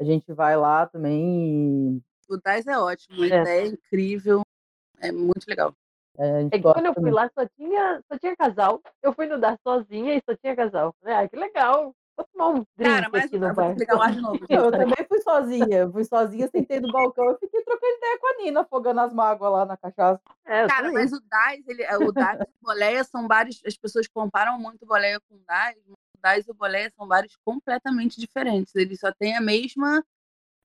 A 0.00 0.04
gente 0.04 0.32
vai 0.32 0.56
lá 0.56 0.86
também. 0.86 2.02
O 2.28 2.36
DAS 2.38 2.66
é 2.66 2.78
ótimo, 2.78 3.22
a 3.22 3.24
é. 3.24 3.40
ideia 3.40 3.62
é 3.62 3.66
incrível, 3.66 4.42
é 4.98 5.12
muito 5.12 5.46
legal. 5.46 5.74
É, 6.16 6.42
é 6.42 6.50
que 6.50 6.62
quando 6.62 6.86
eu 6.86 6.94
fui 6.94 7.10
lá 7.10 7.28
só 7.36 7.46
tinha, 7.56 8.02
só 8.10 8.18
tinha 8.18 8.36
casal. 8.36 8.80
Eu 9.02 9.12
fui 9.12 9.26
no 9.26 9.38
DAS 9.38 9.58
sozinha 9.62 10.14
e 10.16 10.22
só 10.24 10.36
tinha 10.36 10.56
casal. 10.56 10.94
Ah, 11.04 11.28
que 11.28 11.36
legal. 11.36 11.94
Vou 12.16 12.26
tomar 12.32 12.48
um 12.48 12.66
drink 12.76 12.90
Cara, 12.90 13.08
mas 13.12 13.24
aqui 13.24 13.36
eu 13.36 13.40
no 13.40 13.54
bar. 13.54 13.76
Eu 14.48 14.70
também 14.70 15.06
fui 15.08 15.20
sozinha. 15.20 15.90
Fui 15.90 16.04
sozinha, 16.04 16.48
sentei 16.48 16.80
no 16.80 16.92
balcão 16.92 17.32
e 17.32 17.38
fiquei 17.38 17.62
trocando 17.62 17.96
ideia 17.96 18.18
com 18.18 18.26
a 18.26 18.42
Nina, 18.42 18.60
afogando 18.60 19.00
as 19.00 19.12
mágoas 19.12 19.52
lá 19.52 19.66
na 19.66 19.76
cachaça. 19.76 20.20
É, 20.44 20.66
Cara, 20.66 20.92
mas 20.92 21.12
o 21.12 21.20
DAS, 21.20 21.66
ele, 21.66 21.82
é, 21.82 21.96
o 21.96 22.12
DAS 22.12 22.40
e 22.40 22.42
o 22.42 22.66
boleia 22.66 23.02
são 23.02 23.26
vários. 23.26 23.60
As 23.66 23.76
pessoas 23.76 24.06
comparam 24.06 24.58
muito 24.58 24.82
o 24.82 24.86
boleia 24.86 25.20
com 25.28 25.34
o 25.34 25.40
DAS, 25.46 25.74
mas 25.86 25.96
o 25.96 26.20
DAS 26.22 26.46
e 26.46 26.50
o 26.50 26.54
boleia 26.54 26.90
são 26.96 27.08
vários 27.08 27.36
completamente 27.44 28.20
diferentes. 28.20 28.74
Eles 28.76 29.00
só 29.00 29.12
têm 29.12 29.36
a 29.36 29.40
mesma, 29.40 30.04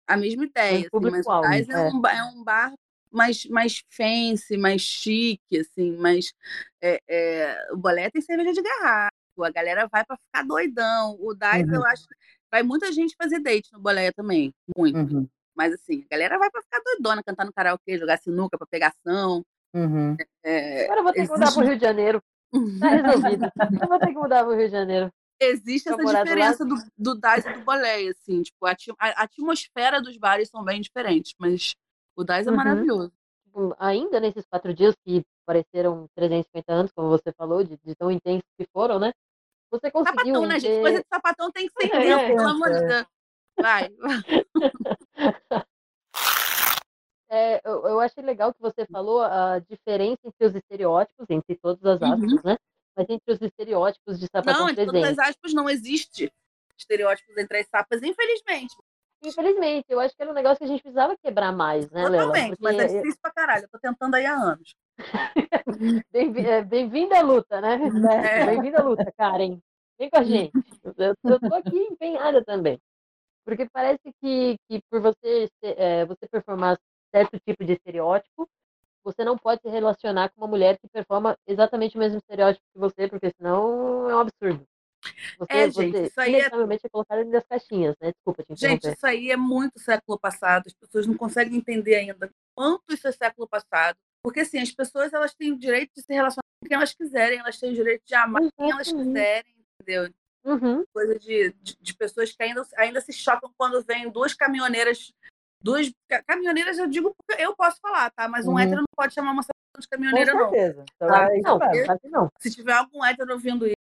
a 0.07 0.15
mesma 0.15 0.45
ideia. 0.45 0.87
Assim, 0.93 1.09
mas 1.09 1.25
o 1.25 1.41
DAS 1.41 1.69
é, 1.69 1.73
é. 1.73 1.91
um, 1.91 2.07
é 2.07 2.23
um 2.25 2.43
bar 2.43 2.73
mais, 3.11 3.45
mais 3.45 3.83
fancy, 3.89 4.55
mais 4.55 4.81
chique, 4.81 5.59
assim, 5.59 5.97
mas 5.97 6.31
é, 6.79 7.01
é, 7.07 7.73
o 7.73 7.77
boleia 7.77 8.11
tem 8.11 8.21
cerveja 8.21 8.53
de 8.53 8.61
garrafa. 8.61 9.18
A 9.43 9.51
galera 9.51 9.87
vai 9.91 10.03
pra 10.05 10.17
ficar 10.17 10.43
doidão. 10.45 11.17
O 11.19 11.33
DAS, 11.33 11.67
Uhum. 11.67 11.75
eu 11.75 11.85
acho. 11.85 12.07
que 12.07 12.15
Vai 12.51 12.63
muita 12.63 12.91
gente 12.91 13.15
fazer 13.15 13.39
date 13.39 13.71
no 13.73 13.79
boleia 13.79 14.11
também. 14.11 14.51
Muito. 14.75 14.97
Uhum. 14.97 15.27
Mas 15.55 15.73
assim, 15.73 16.03
a 16.05 16.07
galera 16.15 16.37
vai 16.39 16.49
pra 16.49 16.61
ficar 16.63 16.79
doidona, 16.83 17.21
cantar 17.23 17.45
no 17.45 17.53
karaokê, 17.53 17.97
jogar 17.97 18.17
sinuca 18.17 18.57
pra 18.57 18.65
pegação. 18.65 19.43
Uhum. 19.73 20.15
É, 20.43 20.85
Agora 20.85 20.99
eu 20.99 21.03
vou 21.03 21.13
ter 21.13 21.23
que 21.25 21.31
mudar 21.31 21.51
pro 21.51 21.63
Rio 21.63 21.75
de 21.75 21.81
Janeiro. 21.85 22.23
Tá 22.79 22.87
resolvido. 23.37 23.45
Eu 23.83 23.87
vou 23.87 23.99
ter 23.99 24.07
que 24.07 24.13
mudar 24.17 24.43
pro 24.43 24.55
Rio 24.55 24.65
de 24.65 24.71
Janeiro. 24.71 25.11
existe 25.39 25.89
essa 25.89 26.01
morar 26.01 26.19
do 26.21 26.25
diferença 26.25 26.65
do, 26.65 26.75
do 26.97 27.13
DAS 27.15 27.45
e 27.45 27.53
do 27.53 27.61
boleia, 27.63 28.11
assim, 28.11 28.41
tipo, 28.41 28.65
a, 28.65 28.71
a- 28.99 29.23
atmosfera 29.23 30.01
dos 30.01 30.17
bares 30.17 30.49
são 30.49 30.63
bem 30.63 30.81
diferentes, 30.81 31.33
mas 31.37 31.75
o 32.17 32.23
DAS 32.23 32.47
é 32.47 32.49
Uhum. 32.49 32.55
maravilhoso. 32.57 33.13
Tipo, 33.45 33.75
Ainda 33.79 34.19
nesses 34.19 34.45
quatro 34.47 34.73
dias 34.73 34.95
que 35.05 35.23
pareceram 35.45 36.07
350 36.15 36.71
anos, 36.73 36.91
como 36.95 37.09
você 37.09 37.31
falou, 37.33 37.63
de, 37.63 37.77
de 37.83 37.95
tão 37.95 38.09
intensos 38.11 38.43
que 38.57 38.65
foram, 38.73 38.97
né? 38.99 39.11
Você 39.71 39.91
conseguiu 39.91 40.35
Sapatão, 40.35 40.45
né, 40.47 40.59
gente? 40.59 40.81
Coisa 40.81 40.99
de 40.99 41.07
sapatão 41.07 41.51
tem 41.51 41.67
que 41.67 41.73
ser 41.73 41.93
É. 41.93 41.97
intenso, 41.97 42.25
pelo 42.35 42.47
amor 42.49 42.69
de 42.73 42.85
Deus. 42.87 43.05
Vai. 43.59 43.89
É, 47.31 47.61
eu, 47.63 47.85
eu 47.85 47.99
achei 47.99 48.23
legal 48.23 48.51
que 48.51 48.59
você 48.59 48.87
falou 48.87 49.21
a 49.21 49.59
diferença 49.59 50.17
entre 50.25 50.47
os 50.47 50.55
estereótipos, 50.55 51.27
entre 51.29 51.55
todas 51.57 51.85
as 51.85 52.01
Uhum. 52.01 52.13
aspas, 52.25 52.43
né? 52.43 52.57
Mas 52.97 53.05
entre 53.07 53.31
os 53.33 53.39
estereótipos 53.39 54.19
de 54.19 54.25
sapatão 54.35 54.61
Não, 54.65 54.69
de 54.73 54.75
todas 54.77 54.91
presente. 55.01 55.19
as 55.21 55.29
aspas, 55.29 55.53
não 55.53 55.69
existe 55.69 56.33
estereótipos 56.75 57.37
entre 57.37 57.59
as 57.59 57.67
sapas, 57.67 58.01
infelizmente. 58.01 58.75
Infelizmente, 59.21 59.85
eu 59.89 59.99
acho 59.99 60.15
que 60.15 60.21
era 60.21 60.31
um 60.31 60.35
negócio 60.35 60.57
que 60.59 60.63
a 60.63 60.67
gente 60.67 60.81
precisava 60.81 61.17
quebrar 61.17 61.51
mais, 61.51 61.89
né, 61.91 62.07
Lela? 62.07 62.27
Totalmente, 62.27 62.57
Porque 62.57 62.63
mas 62.63 62.79
é 62.79 62.87
difícil 62.87 63.19
pra 63.21 63.31
caralho. 63.31 63.63
Eu 63.63 63.69
tô 63.69 63.79
tentando 63.79 64.15
aí 64.15 64.25
há 64.25 64.33
anos. 64.33 64.75
é, 66.13 66.63
bem-vinda 66.63 67.19
à 67.19 67.21
luta, 67.21 67.59
né? 67.59 67.79
É. 68.11 68.45
Bem-vinda 68.47 68.79
à 68.79 68.83
luta, 68.83 69.11
Karen. 69.17 69.59
Vem 69.97 70.09
com 70.09 70.17
a 70.17 70.23
gente. 70.23 70.51
Eu, 70.83 71.15
eu 71.23 71.39
tô 71.39 71.55
aqui 71.55 71.77
empenhada 71.77 72.43
também. 72.43 72.79
Porque 73.45 73.67
parece 73.69 74.13
que, 74.21 74.57
que 74.69 74.81
por 74.89 75.01
você, 75.01 75.49
é, 75.63 76.05
você 76.05 76.27
performar 76.29 76.79
certo 77.13 77.37
tipo 77.39 77.65
de 77.65 77.73
estereótipo, 77.73 78.47
você 79.03 79.23
não 79.23 79.37
pode 79.37 79.61
se 79.61 79.69
relacionar 79.69 80.29
com 80.29 80.41
uma 80.41 80.47
mulher 80.47 80.77
que 80.77 80.87
performa 80.87 81.37
exatamente 81.47 81.95
o 81.95 81.99
mesmo 81.99 82.17
estereótipo 82.17 82.63
que 82.73 82.79
você, 82.79 83.07
porque 83.07 83.31
senão 83.35 84.09
é 84.09 84.15
um 84.15 84.19
absurdo. 84.19 84.65
Você, 85.37 85.53
É, 85.53 85.69
gente, 85.71 85.91
você 85.97 86.03
isso 86.07 86.21
aí 86.21 86.35
é- 86.35 86.39
é 86.39 86.49
dentro 86.49 87.31
das 87.31 87.45
caixinhas, 87.45 87.95
né? 88.01 88.11
Desculpa 88.11 88.43
te 88.43 88.49
Gente, 88.55 88.63
interromper. 88.77 88.93
isso 88.97 89.05
aí 89.07 89.31
é 89.31 89.37
muito 89.37 89.79
século 89.79 90.19
passado. 90.19 90.65
As 90.67 90.73
pessoas 90.73 91.07
não 91.07 91.15
conseguem 91.15 91.57
entender 91.57 91.95
ainda 91.95 92.29
quanto 92.55 92.83
isso 92.93 93.07
é 93.07 93.11
século 93.11 93.47
passado. 93.47 93.97
Porque, 94.23 94.41
assim, 94.41 94.59
as 94.59 94.71
pessoas 94.71 95.13
elas 95.13 95.33
têm 95.33 95.51
o 95.53 95.57
direito 95.57 95.91
de 95.95 96.01
se 96.01 96.13
relacionar 96.13 96.43
com 96.61 96.67
quem 96.67 96.75
elas 96.75 96.93
quiserem, 96.93 97.39
elas 97.39 97.57
têm 97.59 97.71
o 97.71 97.75
direito 97.75 98.03
de 98.05 98.15
amar 98.15 98.41
quem 98.57 98.71
elas 98.71 98.91
quiserem, 98.91 99.55
entendeu? 99.81 100.09
Uhum. 100.43 100.83
Coisa 100.93 101.17
de, 101.19 101.53
de, 101.61 101.77
de 101.79 101.93
pessoas 101.95 102.31
que 102.33 102.41
ainda, 102.43 102.65
ainda 102.77 103.01
se 103.01 103.13
chocam 103.13 103.51
quando 103.57 103.81
vêm 103.83 104.09
duas 104.09 104.33
caminhoneiras. 104.33 105.13
Duas 105.61 105.91
ca- 106.07 106.23
caminhoneiras, 106.23 106.77
eu 106.77 106.87
digo 106.87 107.13
porque 107.15 107.41
eu 107.41 107.53
posso 107.55 107.79
falar, 107.81 108.09
tá? 108.11 108.27
Mas 108.27 108.47
um 108.47 108.51
Uhum. 108.51 108.59
hétero 108.59 108.77
não 108.81 108.85
pode 108.95 109.13
chamar 109.13 109.31
uma 109.31 109.41
de 109.77 109.87
caminhoneira, 109.87 110.33
não. 110.33 110.49
certeza. 110.49 110.83
Então, 110.95 111.07
Claro 111.07 111.25
é 111.25 111.33
que 111.33 111.39
isso 111.39 111.99
não, 112.03 112.21
não. 112.23 112.29
Se 112.39 112.51
tiver 112.51 112.73
algum 112.73 113.03
hétero 113.05 113.31
ouvindo 113.33 113.65
isso, 113.65 113.75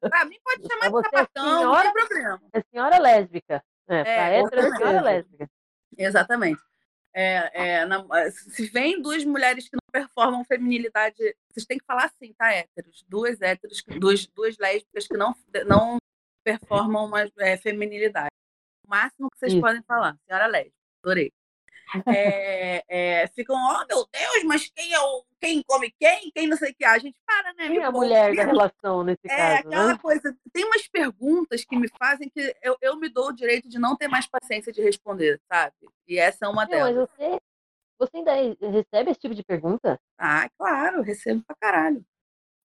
pra 0.00 0.24
mim 0.24 0.38
pode 0.44 0.66
chamar 0.66 0.86
de 0.86 0.90
você, 0.90 1.04
sapatão, 1.10 1.44
não 1.44 1.58
senhora- 1.60 1.82
tem 1.82 1.92
problema. 2.06 2.42
É 2.52 2.60
senhora 2.62 2.98
lésbica. 2.98 3.64
É, 3.86 4.02
pra 4.02 4.10
É, 4.12 4.38
hétero 4.40 4.60
é 4.60 4.70
com 4.70 4.76
senhora 4.76 5.00
lésbica. 5.02 5.50
Exatamente. 5.96 6.60
É, 7.16 7.50
é, 7.78 7.84
na- 7.86 8.04
se 8.30 8.66
vem 8.66 9.00
duas 9.00 9.24
mulheres 9.24 9.68
que 9.68 9.76
não 9.76 9.92
performam 9.92 10.44
feminilidade, 10.44 11.16
vocês 11.48 11.64
têm 11.66 11.78
que 11.78 11.84
falar 11.84 12.06
assim, 12.06 12.32
tá, 12.34 12.52
héteros? 12.52 13.04
Duas 13.08 13.40
héteros, 13.40 13.82
duas, 14.00 14.26
duas 14.26 14.56
lésbicas 14.58 15.06
que 15.06 15.16
não, 15.16 15.32
não 15.66 15.98
performam 16.42 17.04
uma 17.06 17.20
é, 17.38 17.56
feminilidade. 17.56 18.30
O 18.86 18.90
máximo 18.90 19.30
que 19.30 19.38
vocês 19.38 19.52
Isso. 19.52 19.62
podem 19.62 19.82
falar, 19.84 20.16
senhora 20.26 20.46
lésbica, 20.46 20.76
adorei. 21.04 21.32
É, 22.06 22.82
é, 22.88 23.26
ficam, 23.28 23.54
oh 23.56 23.86
meu 23.86 24.06
Deus, 24.12 24.44
mas 24.44 24.70
quem 24.74 24.92
é 24.92 25.00
o, 25.00 25.24
quem 25.40 25.62
come 25.66 25.94
quem? 25.98 26.30
Quem 26.34 26.46
não 26.46 26.56
sei 26.56 26.72
o 26.72 26.74
que. 26.74 26.84
A 26.84 26.98
gente 26.98 27.16
para, 27.26 27.52
né? 27.54 27.68
Quem 27.68 27.78
é 27.78 27.84
a 27.84 27.90
mulher 27.92 28.34
da 28.34 28.44
relação 28.44 29.04
nesse 29.04 29.26
É 29.26 29.36
caso, 29.36 29.68
aquela 29.68 29.92
né? 29.92 29.98
coisa. 30.00 30.36
Tem 30.52 30.64
umas 30.64 30.88
perguntas 30.88 31.64
que 31.64 31.76
me 31.76 31.88
fazem 31.98 32.28
que 32.28 32.54
eu, 32.62 32.76
eu 32.80 32.96
me 32.96 33.08
dou 33.08 33.28
o 33.28 33.32
direito 33.32 33.68
de 33.68 33.78
não 33.78 33.96
ter 33.96 34.08
mais 34.08 34.26
paciência 34.26 34.72
de 34.72 34.82
responder, 34.82 35.40
sabe? 35.50 35.74
E 36.08 36.18
essa 36.18 36.46
é 36.46 36.48
uma 36.48 36.64
Não, 36.66 36.70
mas 36.80 36.94
delas. 36.94 37.08
você, 37.10 37.40
você 37.98 38.16
ainda 38.16 38.32
recebe 38.70 39.10
esse 39.10 39.20
tipo 39.20 39.34
de 39.34 39.44
pergunta? 39.44 40.00
Ah, 40.18 40.48
claro, 40.58 41.02
recebo 41.02 41.42
pra 41.46 41.56
caralho. 41.60 42.04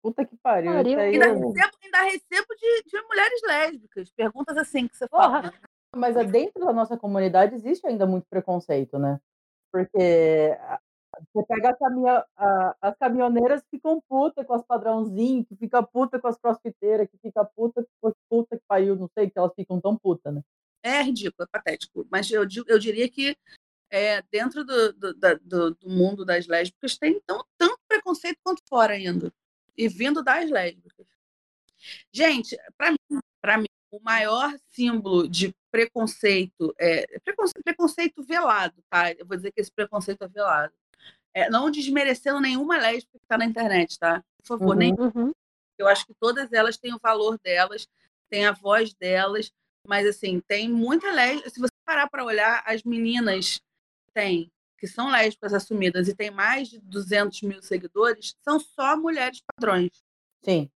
Puta 0.00 0.24
que 0.24 0.36
pariu. 0.36 0.72
Pariu, 0.72 0.92
Isso 0.92 1.00
aí 1.00 1.12
Ainda 1.14 1.26
é- 1.26 1.32
recebo, 1.34 1.76
ainda 1.82 2.02
recebo 2.02 2.54
de, 2.56 2.82
de 2.86 3.02
mulheres 3.02 3.40
lésbicas. 3.44 4.10
Perguntas 4.12 4.56
assim 4.56 4.86
que 4.86 4.96
você 4.96 5.08
fala. 5.08 5.52
Mas 5.96 6.14
dentro 6.30 6.64
da 6.64 6.72
nossa 6.72 6.96
comunidade 6.96 7.54
existe 7.54 7.86
ainda 7.86 8.06
muito 8.06 8.26
preconceito, 8.28 8.98
né? 8.98 9.20
Porque 9.72 10.56
a- 10.60 10.80
você 11.32 11.44
pega 11.46 11.70
a 11.70 11.76
caminha- 11.76 12.24
a- 12.36 12.76
as 12.80 12.96
caminhoneiras 12.98 13.62
que 13.62 13.70
ficam 13.72 14.00
puta 14.08 14.44
com 14.44 14.54
as 14.54 14.62
padrãozinhos, 14.64 15.46
que 15.48 15.56
fica 15.56 15.82
puta 15.82 16.20
com 16.20 16.28
as 16.28 16.36
crossfiteiras, 16.38 17.08
que 17.10 17.18
fica 17.18 17.44
puta 17.44 17.84
com 18.00 18.08
as 18.08 18.14
puta 18.28 18.56
que 18.56 18.62
pariu, 18.68 18.94
não 18.96 19.08
sei, 19.16 19.30
que 19.30 19.38
elas 19.38 19.52
ficam 19.54 19.80
tão 19.80 19.96
puta, 19.96 20.30
né? 20.30 20.42
É 20.82 21.02
ridículo, 21.02 21.46
é 21.48 21.50
patético. 21.50 22.06
Mas 22.10 22.30
eu, 22.30 22.46
eu 22.66 22.78
diria 22.78 23.08
que 23.08 23.36
é, 23.90 24.22
dentro 24.30 24.64
do, 24.64 24.92
do, 24.92 25.14
do- 25.42 25.70
do 25.74 25.88
mundo 25.88 26.24
das 26.24 26.46
lésbicas 26.46 26.98
tem 26.98 27.18
tão, 27.26 27.42
tanto 27.56 27.80
preconceito 27.88 28.38
quanto 28.44 28.62
fora 28.68 28.92
ainda. 28.92 29.32
E 29.76 29.88
vindo 29.88 30.22
das 30.22 30.50
lésbicas. 30.50 31.06
Gente, 32.12 32.56
para 32.76 32.90
mim, 32.92 33.20
pra 33.40 33.58
mim, 33.58 33.66
o 33.90 33.98
maior 34.00 34.54
símbolo 34.68 35.26
de 35.28 35.54
preconceito 35.70 36.74
é 36.78 37.18
preconceito, 37.24 37.62
preconceito 37.64 38.22
velado, 38.22 38.82
tá? 38.90 39.12
Eu 39.12 39.26
vou 39.26 39.36
dizer 39.36 39.52
que 39.52 39.60
esse 39.60 39.70
preconceito 39.72 40.22
é 40.22 40.28
velado. 40.28 40.72
É, 41.34 41.48
não 41.50 41.70
desmerecendo 41.70 42.40
nenhuma 42.40 42.76
lésbica 42.78 43.18
que 43.18 43.24
está 43.24 43.38
na 43.38 43.44
internet, 43.44 43.98
tá? 43.98 44.22
Por 44.38 44.46
favor, 44.46 44.70
Uhum. 44.72 44.74
nem 44.78 44.94
Uhum. 44.98 45.32
eu 45.78 45.86
acho 45.86 46.06
que 46.06 46.14
todas 46.18 46.52
elas 46.52 46.76
têm 46.76 46.94
o 46.94 46.98
valor 46.98 47.38
delas, 47.42 47.86
têm 48.30 48.46
a 48.46 48.52
voz 48.52 48.92
delas, 48.94 49.52
mas 49.86 50.06
assim, 50.06 50.40
tem 50.40 50.68
muita 50.68 51.10
lésbica. 51.12 51.50
Se 51.50 51.60
você 51.60 51.72
parar 51.86 52.08
para 52.08 52.24
olhar, 52.24 52.62
as 52.66 52.82
meninas 52.82 53.60
têm, 54.14 54.50
que 54.78 54.86
são 54.86 55.10
lésbicas 55.10 55.52
assumidas 55.54 56.08
e 56.08 56.14
tem 56.14 56.30
mais 56.30 56.68
de 56.68 56.78
200 56.80 57.42
mil 57.42 57.62
seguidores, 57.62 58.34
são 58.42 58.58
só 58.58 58.96
mulheres 58.96 59.40
padrões. 59.54 59.90
Sim. 60.42 60.70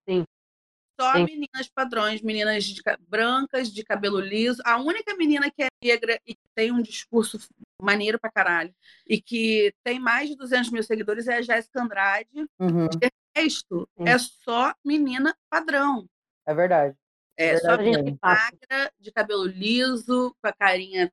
Só 1.02 1.14
Sim. 1.14 1.26
meninas 1.26 1.68
padrões, 1.74 2.22
meninas 2.22 2.64
de 2.64 2.82
ca- 2.84 2.98
brancas, 3.08 3.72
de 3.74 3.84
cabelo 3.84 4.20
liso. 4.20 4.62
A 4.66 4.78
única 4.78 5.16
menina 5.16 5.50
que 5.50 5.64
é 5.64 5.68
negra 5.84 6.20
e 6.28 6.36
tem 6.54 6.72
um 6.72 6.82
discurso 6.82 7.40
maneiro 7.82 8.20
pra 8.20 8.32
caralho 8.32 8.74
e 9.08 9.20
que 9.20 9.74
tem 9.84 10.00
mais 10.00 10.30
de 10.30 10.36
200 10.36 10.70
mil 10.70 10.84
seguidores 10.84 11.28
é 11.28 11.38
a 11.38 11.42
Jéssica 11.42 11.82
Andrade. 11.82 12.30
Uhum. 12.60 12.86
O 12.86 12.90
resto 13.36 13.90
Sim. 13.98 14.08
é 14.08 14.18
só 14.20 14.74
menina 14.86 15.36
padrão. 15.50 16.06
É 16.46 16.54
verdade. 16.54 16.96
É 17.38 17.58
só 17.58 17.70
Verdade 17.78 17.82
A 17.82 17.86
gente 17.86 17.96
mesmo. 18.04 18.12
que 18.14 18.20
passa. 18.20 18.52
magra, 18.70 18.92
de 19.00 19.12
cabelo 19.12 19.46
liso, 19.46 20.36
com 20.42 20.48
a 20.48 20.54
carinha 20.54 21.12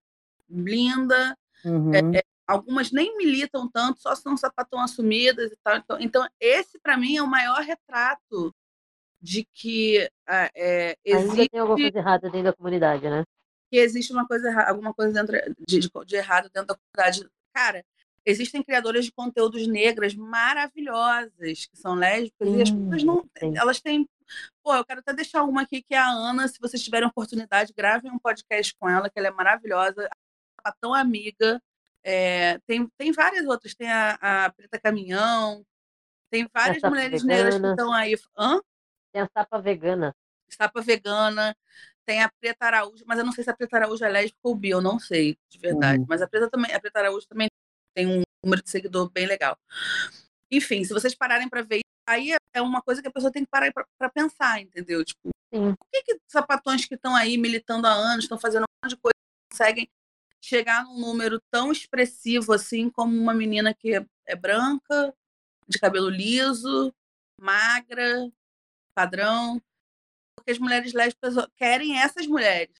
linda. 0.50 1.36
Uhum. 1.64 1.92
Algumas 2.46 2.90
nem 2.90 3.16
militam 3.16 3.68
tanto, 3.70 4.00
só 4.00 4.14
são 4.14 4.36
sapatão 4.36 4.80
assumidas 4.80 5.52
e 5.52 5.56
tal. 5.62 5.76
Então, 5.76 6.00
então 6.00 6.28
esse, 6.40 6.78
para 6.78 6.96
mim, 6.96 7.16
é 7.16 7.22
o 7.22 7.26
maior 7.26 7.60
retrato 7.62 8.54
de 9.20 9.46
que 9.52 10.08
ah, 10.26 10.50
é, 10.54 10.96
Ainda 11.06 11.20
existe, 11.20 11.48
tem 11.50 11.60
alguma 11.60 11.78
coisa 11.78 11.98
errada 11.98 12.30
dentro 12.30 12.44
da 12.44 12.52
comunidade, 12.52 13.08
né? 13.10 13.24
que 13.70 13.76
existe 13.76 14.12
uma 14.12 14.26
coisa 14.26 14.48
erra- 14.48 14.70
alguma 14.70 14.94
coisa 14.94 15.12
dentro 15.12 15.36
de, 15.68 15.80
de- 15.80 15.90
de 16.06 16.16
errado 16.16 16.44
dentro 16.54 16.68
da 16.68 16.74
comunidade. 16.76 17.28
Cara, 17.54 17.84
existem 18.24 18.62
criadoras 18.62 19.04
de 19.04 19.12
conteúdos 19.12 19.66
negras 19.66 20.14
maravilhosas, 20.14 21.66
que 21.66 21.76
são 21.76 21.94
lésbicas, 21.94 22.48
e 22.48 22.62
as 22.62 22.68
Sim, 22.68 22.84
pessoas 22.84 23.02
não. 23.04 23.28
sim. 23.38 23.56
Elas 23.56 23.80
têm. 23.80 24.08
Pô, 24.62 24.74
eu 24.74 24.84
quero 24.84 25.00
até 25.00 25.12
deixar 25.12 25.42
uma 25.44 25.62
aqui, 25.62 25.82
que 25.82 25.94
é 25.94 25.98
a 25.98 26.08
Ana. 26.08 26.48
Se 26.48 26.58
vocês 26.60 26.82
tiverem 26.82 27.08
oportunidade, 27.08 27.72
gravem 27.76 28.10
um 28.10 28.18
podcast 28.18 28.74
com 28.78 28.88
ela, 28.88 29.08
que 29.10 29.18
ela 29.18 29.28
é 29.28 29.32
maravilhosa. 29.32 30.08
Ela 30.64 30.74
tão 30.80 30.94
amiga. 30.94 31.60
É, 32.04 32.58
tem, 32.66 32.86
tem 32.96 33.12
várias 33.12 33.46
outras. 33.46 33.74
Tem 33.74 33.90
a, 33.90 34.18
a 34.46 34.50
Preta 34.52 34.78
Caminhão. 34.80 35.62
Tem 36.30 36.48
várias 36.54 36.80
Sapa 36.80 36.90
mulheres 36.90 37.22
negras 37.24 37.54
que 37.54 37.60
Vegana. 37.60 37.74
estão 37.74 37.92
aí. 37.92 38.14
Hã? 38.38 38.60
Tem 39.12 39.22
a 39.22 39.28
sapa 39.32 39.60
vegana. 39.60 40.14
Sapa 40.48 40.80
vegana, 40.80 41.56
tem 42.06 42.22
a 42.22 42.30
Preta 42.40 42.66
Araújo, 42.66 43.04
mas 43.06 43.18
eu 43.18 43.24
não 43.24 43.32
sei 43.32 43.44
se 43.44 43.50
a 43.50 43.54
Preta 43.54 43.76
Araújo 43.76 44.02
é 44.02 44.08
lésbica 44.08 44.38
ou 44.42 44.54
bi, 44.54 44.70
eu 44.70 44.80
não 44.80 44.98
sei, 44.98 45.38
de 45.48 45.58
verdade. 45.58 46.00
Uhum. 46.00 46.06
Mas 46.08 46.22
a 46.22 46.26
Preta 46.26 46.48
também, 46.48 46.72
a 46.74 46.80
Preta 46.80 47.00
Araújo 47.00 47.26
também 47.28 47.48
tem 47.94 48.06
um 48.06 48.22
número 48.42 48.62
de 48.62 48.70
seguidor 48.70 49.10
bem 49.10 49.26
legal. 49.26 49.58
Enfim, 50.50 50.82
se 50.84 50.92
vocês 50.94 51.14
pararem 51.14 51.48
para 51.48 51.60
ver, 51.60 51.80
aí 52.06 52.34
é 52.54 52.62
uma 52.62 52.80
coisa 52.80 53.02
que 53.02 53.08
a 53.08 53.10
pessoa 53.10 53.30
tem 53.30 53.44
que 53.44 53.50
parar 53.50 53.70
para 53.72 54.08
pensar, 54.08 54.60
entendeu? 54.60 55.04
Tipo, 55.04 55.28
Sim. 55.52 55.74
por 55.74 55.86
que, 55.92 56.02
que 56.02 56.20
sapatões 56.26 56.86
que 56.86 56.94
estão 56.94 57.14
aí 57.14 57.36
militando 57.36 57.86
há 57.86 57.92
anos, 57.92 58.24
estão 58.24 58.38
fazendo 58.38 58.62
um 58.62 58.84
monte 58.84 58.94
de 58.94 59.00
coisa, 59.00 59.14
conseguem 59.52 59.88
chegar 60.40 60.84
num 60.84 60.98
número 60.98 61.40
tão 61.50 61.70
expressivo 61.70 62.52
assim 62.52 62.88
como 62.88 63.14
uma 63.14 63.34
menina 63.34 63.74
que 63.74 63.94
é, 63.94 64.06
é 64.26 64.34
branca, 64.34 65.14
de 65.68 65.78
cabelo 65.78 66.08
liso, 66.08 66.94
magra, 67.38 68.30
padrão, 68.98 69.60
porque 70.36 70.50
as 70.50 70.58
mulheres 70.58 70.92
lésbicas 70.92 71.34
querem 71.56 72.00
essas 72.00 72.26
mulheres. 72.26 72.74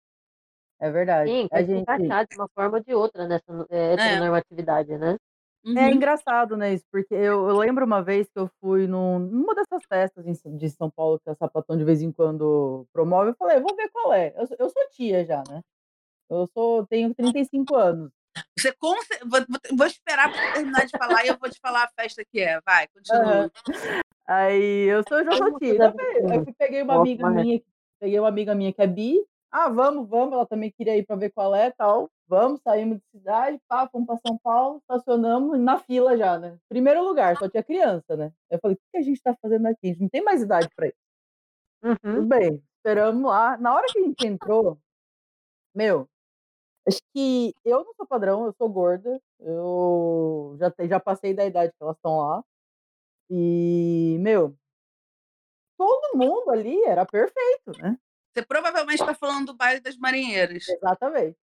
É 0.81 0.91
verdade. 0.91 1.31
Sim, 1.31 1.49
A 1.53 1.61
gente... 1.63 1.81
encaixar 1.83 2.27
de 2.27 2.37
uma 2.37 2.49
forma 2.55 2.79
ou 2.79 2.83
de 2.85 2.95
outra 2.95 3.27
nessa 3.27 3.45
é, 3.71 3.95
heteronormatividade, 3.95 4.97
né? 4.99 5.17
É 5.65 5.71
Uhum. 5.71 5.91
engraçado, 5.91 6.57
né, 6.57 6.73
isso, 6.73 6.85
porque 6.91 7.13
eu, 7.15 7.49
eu 7.49 7.59
lembro 7.59 7.85
uma 7.85 8.01
vez 8.03 8.27
que 8.29 8.39
eu 8.39 8.49
fui 8.61 8.87
num, 8.87 9.19
numa 9.19 9.55
dessas 9.55 9.83
festas 9.89 10.25
em- 10.27 10.57
de 10.57 10.71
São 10.71 10.89
Paulo 10.89 11.19
que 11.21 11.29
a 11.29 11.35
Sapatão 11.35 11.77
de 11.77 11.85
vez 11.85 12.01
em 12.01 12.11
quando 12.13 12.87
promove, 12.93 13.31
eu 13.31 13.35
falei, 13.37 13.61
vou 13.61 13.75
ver 13.77 13.91
qual 13.91 14.13
é. 14.13 14.33
Eu, 14.37 14.47
sou- 14.47 14.57
eu 14.59 14.71
sou 14.71 14.89
tia 14.91 15.25
já, 15.27 15.43
né? 15.49 15.61
Eu 16.31 16.49
sou, 16.55 16.87
tenho 16.87 17.13
35 17.15 17.75
anos. 17.75 18.11
Você 18.57 18.73
com 18.73 18.95
vou, 19.27 19.41
vou- 19.77 19.87
esperar 19.87 20.31
pra 20.33 20.53
terminar 20.55 20.87
de 20.87 20.97
falar 20.97 21.25
e 21.25 21.29
eu 21.29 21.37
vou 21.39 21.51
te 21.51 21.59
falar 21.61 21.85
a 21.85 21.91
festa 22.01 22.25
que 22.25 22.41
é. 22.41 22.61
Vai, 22.61 22.87
continua. 22.89 23.51
Aí 24.29 24.83
eu 24.91 25.03
sou, 25.09 25.25
fazer 25.25 25.81
Eu, 25.81 26.45
eu 26.45 26.55
peguei 26.59 26.83
uma 26.83 26.97
amiga 26.97 27.31
minha, 27.31 27.63
peguei 27.99 28.19
uma 28.19 28.29
amiga 28.29 28.55
minha 28.55 28.73
que 28.75 28.83
é 28.83 28.87
bi. 28.87 29.25
Ah, 29.51 29.71
vamos, 29.71 30.07
vamos. 30.07 30.35
Ela 30.35 30.47
também 30.47 30.71
queria 30.71 30.99
ir 30.99 31.07
para 31.07 31.17
ver 31.17 31.31
qual 31.31 31.55
é, 31.55 31.71
tal. 31.71 32.11
Vamos, 32.27 32.61
saímos 32.61 32.99
de 32.99 33.05
cidade, 33.19 33.59
pá, 33.67 33.89
fomos 33.89 34.07
para 34.07 34.19
São 34.19 34.37
Paulo, 34.37 34.81
estacionamos 34.81 35.59
na 35.59 35.79
fila 35.79 36.15
já, 36.15 36.39
né? 36.39 36.59
Primeiro 36.69 37.03
lugar, 37.03 37.39
só 37.39 37.49
tinha 37.49 37.63
criança, 37.63 38.15
né? 38.19 38.31
Eu 38.51 38.59
falei, 38.61 38.77
o 38.77 38.81
que 38.93 38.99
a 38.99 39.03
gente 39.03 39.23
tá 39.23 39.35
fazendo 39.41 39.65
aqui? 39.65 39.79
A 39.85 39.87
gente 39.87 40.03
não 40.03 40.09
tem 40.11 40.23
mais 40.23 40.43
idade 40.43 40.69
para 40.77 40.89
isso. 40.89 40.97
Uhum. 41.83 41.97
Tudo 41.97 42.27
bem, 42.27 42.63
esperamos 42.77 43.31
lá. 43.31 43.57
Na 43.57 43.75
hora 43.75 43.87
que 43.91 43.99
a 43.99 44.03
gente 44.03 44.27
entrou, 44.27 44.79
meu, 45.75 46.07
acho 46.87 47.01
que 47.15 47.55
eu 47.65 47.83
não 47.83 47.95
sou 47.95 48.07
padrão, 48.07 48.45
eu 48.45 48.53
sou 48.53 48.69
gorda. 48.69 49.19
Eu 49.41 50.55
já, 50.59 50.71
já 50.87 51.01
passei 51.01 51.33
da 51.33 51.47
idade 51.47 51.73
que 51.73 51.83
elas 51.83 51.97
estão 51.97 52.19
lá. 52.19 52.45
E, 53.31 54.17
meu, 54.21 54.57
todo 55.77 56.17
mundo 56.17 56.51
ali 56.51 56.83
era 56.85 57.05
perfeito, 57.05 57.73
né? 57.79 57.99
Você 58.33 58.45
provavelmente 58.45 59.01
está 59.01 59.15
falando 59.15 59.47
do 59.47 59.55
baile 59.55 59.81
das 59.81 59.97
marinheiras. 59.97 60.69
Exatamente. 60.69 61.37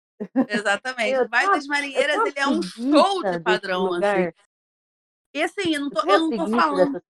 Exatamente. 0.48 1.18
O 1.18 1.28
baile 1.28 1.52
das 1.52 1.66
marinheiras 1.66 2.16
ele 2.26 2.38
é 2.38 2.46
um 2.46 2.62
show 2.62 3.22
de 3.22 3.40
padrão. 3.40 3.92
Assim. 3.94 4.32
E 5.34 5.42
assim, 5.42 5.74
eu 5.74 5.80
não 5.80 5.90
tô, 5.90 6.00
Eu 6.00 6.10
eu 6.10 6.18
não 6.20 6.30
tô 6.30 6.46
falando. 6.48 7.02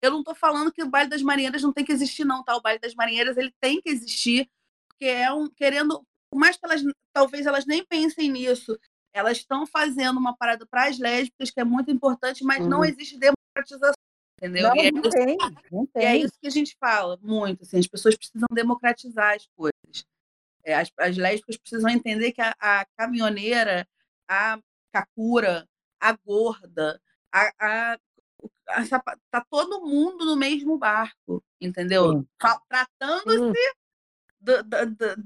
eu 0.00 0.10
não 0.10 0.24
tô 0.24 0.34
falando 0.34 0.72
que 0.72 0.82
o 0.82 0.88
baile 0.88 1.10
das 1.10 1.22
marinheiras 1.22 1.62
não 1.62 1.72
tem 1.72 1.84
que 1.84 1.92
existir, 1.92 2.24
não, 2.24 2.42
tá? 2.42 2.56
O 2.56 2.62
baile 2.62 2.80
das 2.80 2.94
marinheiras 2.94 3.36
ele 3.36 3.52
tem 3.60 3.80
que 3.80 3.90
existir, 3.90 4.48
porque 4.88 5.04
é 5.04 5.30
um 5.32 5.48
querendo, 5.50 6.02
por 6.30 6.38
mais 6.38 6.56
que 6.56 6.64
elas 6.64 6.82
talvez 7.12 7.46
elas 7.46 7.66
nem 7.66 7.84
pensem 7.84 8.30
nisso, 8.30 8.78
elas 9.12 9.38
estão 9.38 9.66
fazendo 9.66 10.18
uma 10.18 10.36
parada 10.36 10.64
para 10.66 10.86
as 10.86 10.98
lésbicas 10.98 11.50
que 11.50 11.60
é 11.60 11.64
muito 11.64 11.90
importante, 11.90 12.44
mas 12.44 12.66
não 12.66 12.78
Uhum. 12.78 12.84
existe 12.84 13.18
democratização, 13.62 13.94
entendeu? 14.38 14.68
Não, 14.68 14.76
E 14.76 14.80
é, 14.86 14.90
não 14.92 15.00
isso, 15.00 15.10
tem, 15.10 15.36
não 15.70 15.84
e 15.84 15.98
é 15.98 16.00
tem. 16.12 16.20
isso 16.22 16.32
que 16.40 16.46
a 16.46 16.50
gente 16.50 16.76
fala 16.78 17.18
muito, 17.20 17.62
assim, 17.62 17.78
as 17.78 17.86
pessoas 17.86 18.16
precisam 18.16 18.48
democratizar 18.52 19.34
as 19.34 19.46
coisas. 19.56 20.06
É, 20.64 20.74
as, 20.74 20.90
as 20.98 21.16
lésbicas 21.16 21.56
precisam 21.56 21.90
entender 21.90 22.32
que 22.32 22.40
a, 22.42 22.54
a 22.60 22.84
caminhoneira, 22.96 23.86
a 24.28 24.58
kakura, 24.92 25.66
a 26.00 26.12
gorda, 26.12 27.00
a, 27.32 27.52
a 27.92 27.98
a 28.70 28.84
tá 29.30 29.44
todo 29.50 29.80
mundo 29.80 30.24
no 30.24 30.36
mesmo 30.36 30.78
barco, 30.78 31.42
entendeu? 31.60 32.24
Tratando-se 32.68 33.74
da, 34.40 34.62
da, 34.62 34.84
da- 34.84 35.16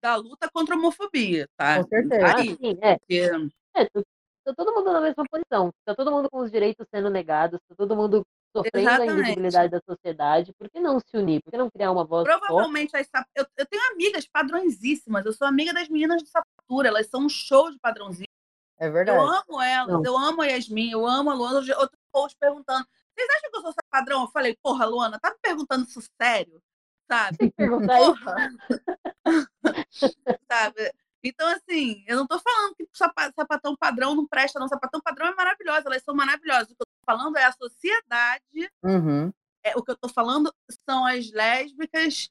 da 0.00 0.14
luta 0.16 0.48
contra 0.52 0.74
a 0.76 0.78
homofobia, 0.78 1.48
tá? 1.56 1.82
Com 1.82 1.88
certeza. 1.88 2.26
Ah, 2.26 2.36
Aí, 2.36 2.48
sim, 2.56 2.78
é. 2.80 2.98
porque- 2.98 3.30
É, 3.74 3.86
tá 4.46 4.54
tá 4.54 4.64
todo 4.64 4.74
mundo 4.74 4.92
na 4.92 5.00
mesma 5.00 5.24
posição. 5.28 5.70
Tá 5.84 5.94
todo 5.94 6.10
mundo 6.12 6.30
com 6.30 6.38
os 6.38 6.50
direitos 6.50 6.86
sendo 6.94 7.10
negados, 7.10 7.58
tá 7.68 7.74
todo 7.76 7.96
mundo 7.96 8.22
sofrendo 8.56 8.88
a 8.88 8.92
Exatamente. 8.94 9.20
invisibilidade 9.20 9.70
da 9.70 9.80
sociedade. 9.86 10.52
Por 10.58 10.70
que 10.70 10.78
não 10.80 11.00
se 11.00 11.16
unir? 11.16 11.42
Por 11.42 11.50
que 11.50 11.58
não 11.58 11.68
criar 11.70 11.90
uma 11.92 12.04
voz 12.04 12.26
forte? 12.26 12.40
provavelmente 12.46 12.96
as 12.96 13.06
sap- 13.08 13.26
eu, 13.34 13.44
eu 13.56 13.66
tenho 13.66 13.82
amigas 13.92 14.26
padrõesíssimas, 14.26 15.26
eu 15.26 15.32
sou 15.32 15.46
amiga 15.46 15.74
das 15.74 15.88
meninas 15.88 16.22
de 16.22 16.28
sapatura, 16.30 16.88
elas 16.88 17.06
são 17.08 17.22
um 17.22 17.28
show 17.28 17.70
de 17.70 17.78
padrãozinho. 17.78 18.26
É 18.78 18.86
Eu 18.88 18.92
verdade. 18.92 19.18
amo 19.18 19.60
elas, 19.60 19.88
Não. 19.92 20.04
eu 20.04 20.16
amo 20.16 20.42
a 20.42 20.46
Yasmin, 20.46 20.90
eu 20.90 21.06
amo 21.06 21.30
a 21.30 21.34
Luana. 21.34 21.56
Outro 21.78 21.96
post 22.12 22.36
perguntando: 22.38 22.86
vocês 23.14 23.28
acham 23.36 23.50
que 23.50 23.56
eu 23.56 23.62
sou 23.62 23.74
padrão? 23.90 24.22
Eu 24.22 24.28
falei, 24.28 24.56
porra, 24.62 24.84
Luana, 24.86 25.18
tá 25.18 25.30
me 25.30 25.36
perguntando 25.42 25.84
isso 25.84 26.00
sério? 26.20 26.60
Sabe? 27.10 27.36
Tem 27.38 27.50
que 27.50 27.56
perguntar 27.56 28.00
isso. 28.00 28.14
Porra! 28.24 28.50
Sabe? 30.50 30.92
Então, 31.28 31.48
assim, 31.48 32.04
eu 32.06 32.16
não 32.16 32.26
tô 32.26 32.38
falando 32.38 32.74
que 32.76 32.86
sapa- 32.92 33.32
sapatão 33.34 33.76
padrão 33.76 34.14
não 34.14 34.26
presta, 34.26 34.58
não. 34.58 34.68
Sapatão 34.68 35.00
padrão 35.00 35.26
é 35.28 35.34
maravilhosa, 35.34 35.82
elas 35.86 36.02
são 36.02 36.14
maravilhosas. 36.14 36.70
O 36.70 36.74
que 36.76 36.82
eu 36.82 36.86
tô 36.86 37.04
falando 37.04 37.36
é 37.36 37.44
a 37.44 37.52
sociedade, 37.52 38.70
Uhum. 38.82 39.32
é, 39.64 39.76
o 39.76 39.82
que 39.82 39.90
eu 39.90 39.96
tô 39.96 40.08
falando 40.08 40.52
são 40.88 41.04
as 41.04 41.30
lésbicas, 41.32 42.30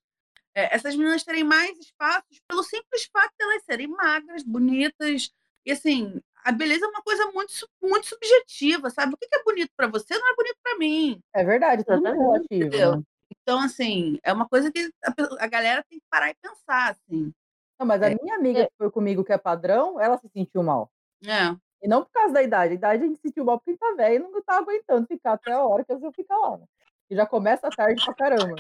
é, 0.56 0.74
essas 0.76 0.96
meninas 0.96 1.24
terem 1.24 1.44
mais 1.44 1.78
espaços 1.78 2.40
pelo 2.48 2.64
simples 2.64 3.10
fato 3.12 3.32
de 3.38 3.44
elas 3.46 3.64
serem 3.66 3.88
magras, 3.88 4.44
bonitas. 4.44 5.30
E, 5.66 5.72
assim, 5.72 6.22
a 6.44 6.52
beleza 6.52 6.86
é 6.86 6.90
uma 6.90 7.02
coisa 7.02 7.26
muito, 7.32 7.54
muito 7.82 8.08
subjetiva, 8.08 8.90
sabe? 8.90 9.14
O 9.14 9.18
que 9.18 9.28
é 9.34 9.44
bonito 9.44 9.72
pra 9.76 9.88
você 9.88 10.18
não 10.18 10.32
é 10.32 10.36
bonito 10.36 10.58
pra 10.64 10.78
mim. 10.78 11.20
É 11.34 11.44
verdade, 11.44 11.82
Exatamente, 11.86 12.18
relativo. 12.22 12.98
Né? 12.98 13.04
Então, 13.42 13.60
assim, 13.60 14.18
é 14.24 14.32
uma 14.32 14.48
coisa 14.48 14.72
que 14.72 14.90
a, 15.04 15.14
a 15.44 15.48
galera 15.48 15.84
tem 15.90 16.00
que 16.00 16.06
parar 16.10 16.30
e 16.30 16.36
pensar, 16.36 16.92
assim. 16.92 17.34
Não, 17.80 17.86
mas 17.86 18.02
a 18.02 18.10
É. 18.10 18.16
minha 18.22 18.36
amiga 18.36 18.60
É. 18.62 18.66
que 18.66 18.74
foi 18.78 18.90
comigo, 18.92 19.24
que 19.24 19.34
é 19.34 19.38
padrão, 19.38 20.00
ela 20.00 20.18
se 20.18 20.28
sentiu 20.30 20.64
mal. 20.64 20.90
É. 21.26 21.56
E 21.82 21.88
não 21.88 22.04
por 22.04 22.12
causa 22.12 22.34
da 22.34 22.42
idade. 22.44 22.74
A 22.74 22.76
idade 22.76 23.04
a 23.04 23.08
gente 23.08 23.18
se 23.18 23.28
sentiu 23.28 23.46
mal 23.46 23.60
porque 23.60 23.78
tá 23.78 23.94
velho 23.96 24.26
e 24.26 24.32
não 24.32 24.42
tá 24.42 24.58
aguentando 24.58 25.06
ficar 25.08 25.34
até 25.34 25.52
a 25.52 25.64
hora 25.66 25.84
que 25.84 25.92
eu 25.92 26.12
ficar 26.12 26.38
lá. 26.38 26.58
Né? 26.58 26.66
E 27.10 27.16
já 27.16 27.26
começa 27.26 27.70
tarde 27.70 28.04
pra 28.04 28.14
caramba. 28.14 28.56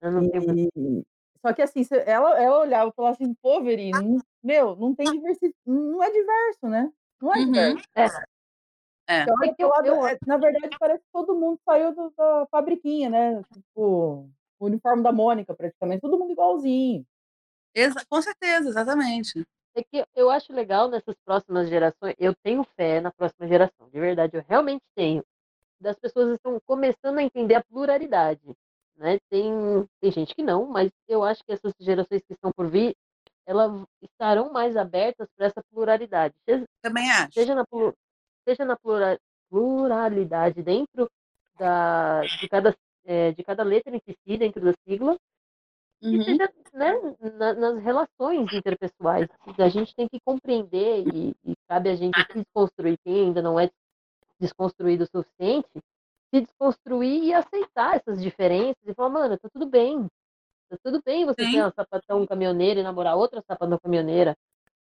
Eu 0.00 0.10
não 0.12 0.28
tenho 0.30 0.68
E... 0.76 1.02
Só 1.44 1.52
que 1.52 1.60
assim, 1.60 1.82
ela, 2.06 2.40
ela 2.40 2.60
olhava 2.60 2.90
e 2.90 2.94
falava 2.94 3.14
assim, 3.16 3.34
pô, 3.42 3.58
não- 3.60 4.18
meu, 4.42 4.76
não 4.76 4.94
tem 4.94 5.10
diversidade, 5.10 5.54
não 5.66 6.02
é 6.02 6.10
diverso, 6.10 6.68
né? 6.68 6.92
Não 7.20 7.34
é 7.34 7.38
Uhum. 7.38 7.44
diverso. 7.46 7.84
É. 7.96 8.06
É. 9.08 9.24
Olha 9.28 9.54
É 9.58 9.90
eu- 9.90 10.06
é, 10.06 10.16
na 10.26 10.36
verdade, 10.36 10.76
parece 10.78 11.00
que 11.02 11.10
todo 11.12 11.34
mundo 11.34 11.58
saiu 11.64 11.92
do- 11.94 12.12
da 12.16 12.46
fabriquinha, 12.50 13.10
né? 13.10 13.42
Tipo, 13.52 14.28
o 14.60 14.66
uniforme 14.66 15.02
da 15.02 15.12
Mônica, 15.12 15.52
praticamente, 15.54 16.00
todo 16.00 16.18
mundo 16.18 16.30
igualzinho. 16.32 17.04
Exa- 17.74 18.04
com 18.08 18.20
certeza, 18.22 18.68
exatamente. 18.68 19.46
É 19.74 19.82
que 19.82 20.04
eu 20.14 20.30
acho 20.30 20.52
legal 20.52 20.88
nessas 20.88 21.14
próximas 21.24 21.68
gerações, 21.68 22.14
eu 22.18 22.34
tenho 22.42 22.62
fé 22.76 23.00
na 23.00 23.10
próxima 23.10 23.48
geração, 23.48 23.88
de 23.90 23.98
verdade, 23.98 24.36
eu 24.36 24.44
realmente 24.46 24.82
tenho. 24.94 25.24
Das 25.80 25.96
pessoas 25.98 26.34
estão 26.34 26.60
começando 26.66 27.18
a 27.18 27.22
entender 27.22 27.54
a 27.54 27.64
pluralidade, 27.64 28.42
né? 28.96 29.18
Tem, 29.30 29.50
tem 30.00 30.12
gente 30.12 30.34
que 30.34 30.42
não, 30.42 30.66
mas 30.66 30.90
eu 31.08 31.24
acho 31.24 31.42
que 31.44 31.52
essas 31.52 31.72
gerações 31.80 32.22
que 32.26 32.34
estão 32.34 32.52
por 32.52 32.68
vir, 32.68 32.94
elas 33.46 33.72
estarão 34.02 34.52
mais 34.52 34.76
abertas 34.76 35.26
para 35.36 35.46
essa 35.46 35.62
pluralidade, 35.72 36.34
seja, 36.44 36.64
Também 36.82 37.10
acho. 37.10 37.32
seja 37.32 37.54
na, 37.54 37.64
seja 38.46 38.64
na 38.64 38.76
plura- 38.76 39.18
pluralidade 39.50 40.62
dentro 40.62 41.10
da, 41.58 42.20
de, 42.22 42.48
cada, 42.48 42.76
eh, 43.06 43.32
de 43.32 43.42
cada 43.42 43.62
letra 43.64 43.96
em 43.96 44.00
que 44.00 44.12
si, 44.12 44.36
dentro 44.36 44.60
da 44.60 44.72
sigla, 44.86 45.16
e 46.02 46.16
Uhum. 46.16 46.24
seja 46.24 46.52
né, 46.72 46.94
na- 47.38 47.54
nas 47.54 47.82
relações 47.82 48.52
interpessoais. 48.52 49.28
A 49.58 49.68
gente 49.68 49.94
tem 49.94 50.08
que 50.08 50.20
compreender 50.24 51.04
e, 51.06 51.34
e 51.44 51.54
cabe 51.68 51.90
a 51.90 51.94
gente 51.96 52.18
se 52.20 52.34
desconstruir, 52.38 52.98
quem 53.04 53.26
ainda 53.26 53.42
não 53.42 53.58
é 53.60 53.70
desconstruído 54.40 55.04
o 55.04 55.06
suficiente, 55.06 55.68
se 56.34 56.40
desconstruir 56.40 57.22
e 57.24 57.34
aceitar 57.34 57.96
essas 57.96 58.22
diferenças 58.22 58.82
e 58.86 58.94
falar, 58.94 59.10
mano, 59.10 59.38
tá 59.38 59.48
tudo 59.52 59.66
bem. 59.66 60.06
Tá 60.70 60.76
tudo 60.82 61.02
bem 61.04 61.26
você 61.26 61.44
Sim. 61.44 61.50
ser 61.52 61.58
uma 61.58 61.72
sapatão 61.72 62.26
caminhoneira 62.26 62.80
e 62.80 62.82
namorar 62.82 63.16
outra 63.16 63.42
sapatão 63.46 63.78
caminhoneira. 63.78 64.36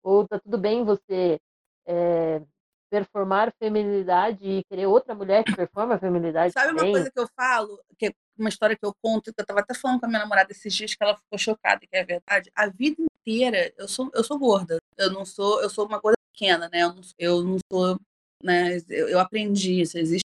Ou 0.03 0.29
tá 0.29 0.39
tudo 0.39 0.59
bem 0.59 0.85
você 0.85 1.41
é, 1.87 2.43
performar 2.91 3.53
feminilidade 3.59 4.39
e 4.45 4.65
querer 4.65 4.87
outra 4.87 5.15
mulher 5.15 5.45
que 5.45 5.57
performa 5.57 5.95
a 5.95 5.99
feminilidade 5.99 6.53
Sabe 6.53 6.69
uma 6.73 6.77
também. 6.79 6.93
coisa 6.93 7.11
que 7.11 7.19
eu 7.19 7.27
falo, 7.35 7.81
que 7.99 8.15
uma 8.39 8.49
história 8.49 8.77
que 8.77 8.85
eu 8.85 8.93
conto, 9.03 9.33
que 9.33 9.41
eu 9.41 9.47
tava 9.47 9.61
até 9.61 9.75
falando 9.75 10.01
com 10.01 10.07
a 10.07 10.09
minha 10.09 10.21
namorada 10.21 10.51
esses 10.53 10.75
dias, 10.75 10.95
que 10.95 11.03
ela 11.03 11.17
ficou 11.17 11.39
chocada, 11.39 11.81
que 11.81 11.97
é 11.97 12.05
verdade. 12.05 12.51
A 12.55 12.67
vida 12.69 12.97
inteira 13.01 13.73
eu 13.77 13.89
sou, 13.89 14.11
eu 14.15 14.25
sou 14.25 14.39
gorda. 14.39 14.79
Eu 14.97 15.11
não 15.13 15.25
sou, 15.25 15.61
eu 15.63 15.71
sou 15.71 15.87
uma 15.87 15.99
gorda 15.99 16.17
pequena, 16.33 16.69
né? 16.69 16.83
Eu 16.83 16.95
não, 16.95 17.03
eu 17.19 17.45
não 17.45 17.59
sou, 17.71 18.01
né? 18.43 18.79
Eu, 18.89 19.09
eu 19.09 19.19
aprendi 19.21 19.81
isso. 19.81 19.99
Existe 19.99 20.25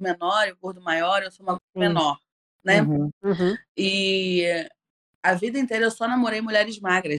o 0.00 0.02
menor 0.02 0.48
e 0.48 0.52
o 0.52 0.56
gordo 0.56 0.80
maior, 0.80 1.22
eu 1.22 1.30
sou 1.30 1.44
uma 1.44 1.52
gorda 1.52 1.62
menor. 1.88 2.18
né? 2.64 2.82
Uhum. 2.82 3.10
Uhum. 3.22 3.56
E 3.76 4.44
a 5.22 5.34
vida 5.34 5.58
inteira 5.58 5.84
eu 5.86 5.90
só 5.90 6.06
namorei 6.08 6.40
mulheres 6.40 6.78
magras. 6.80 7.16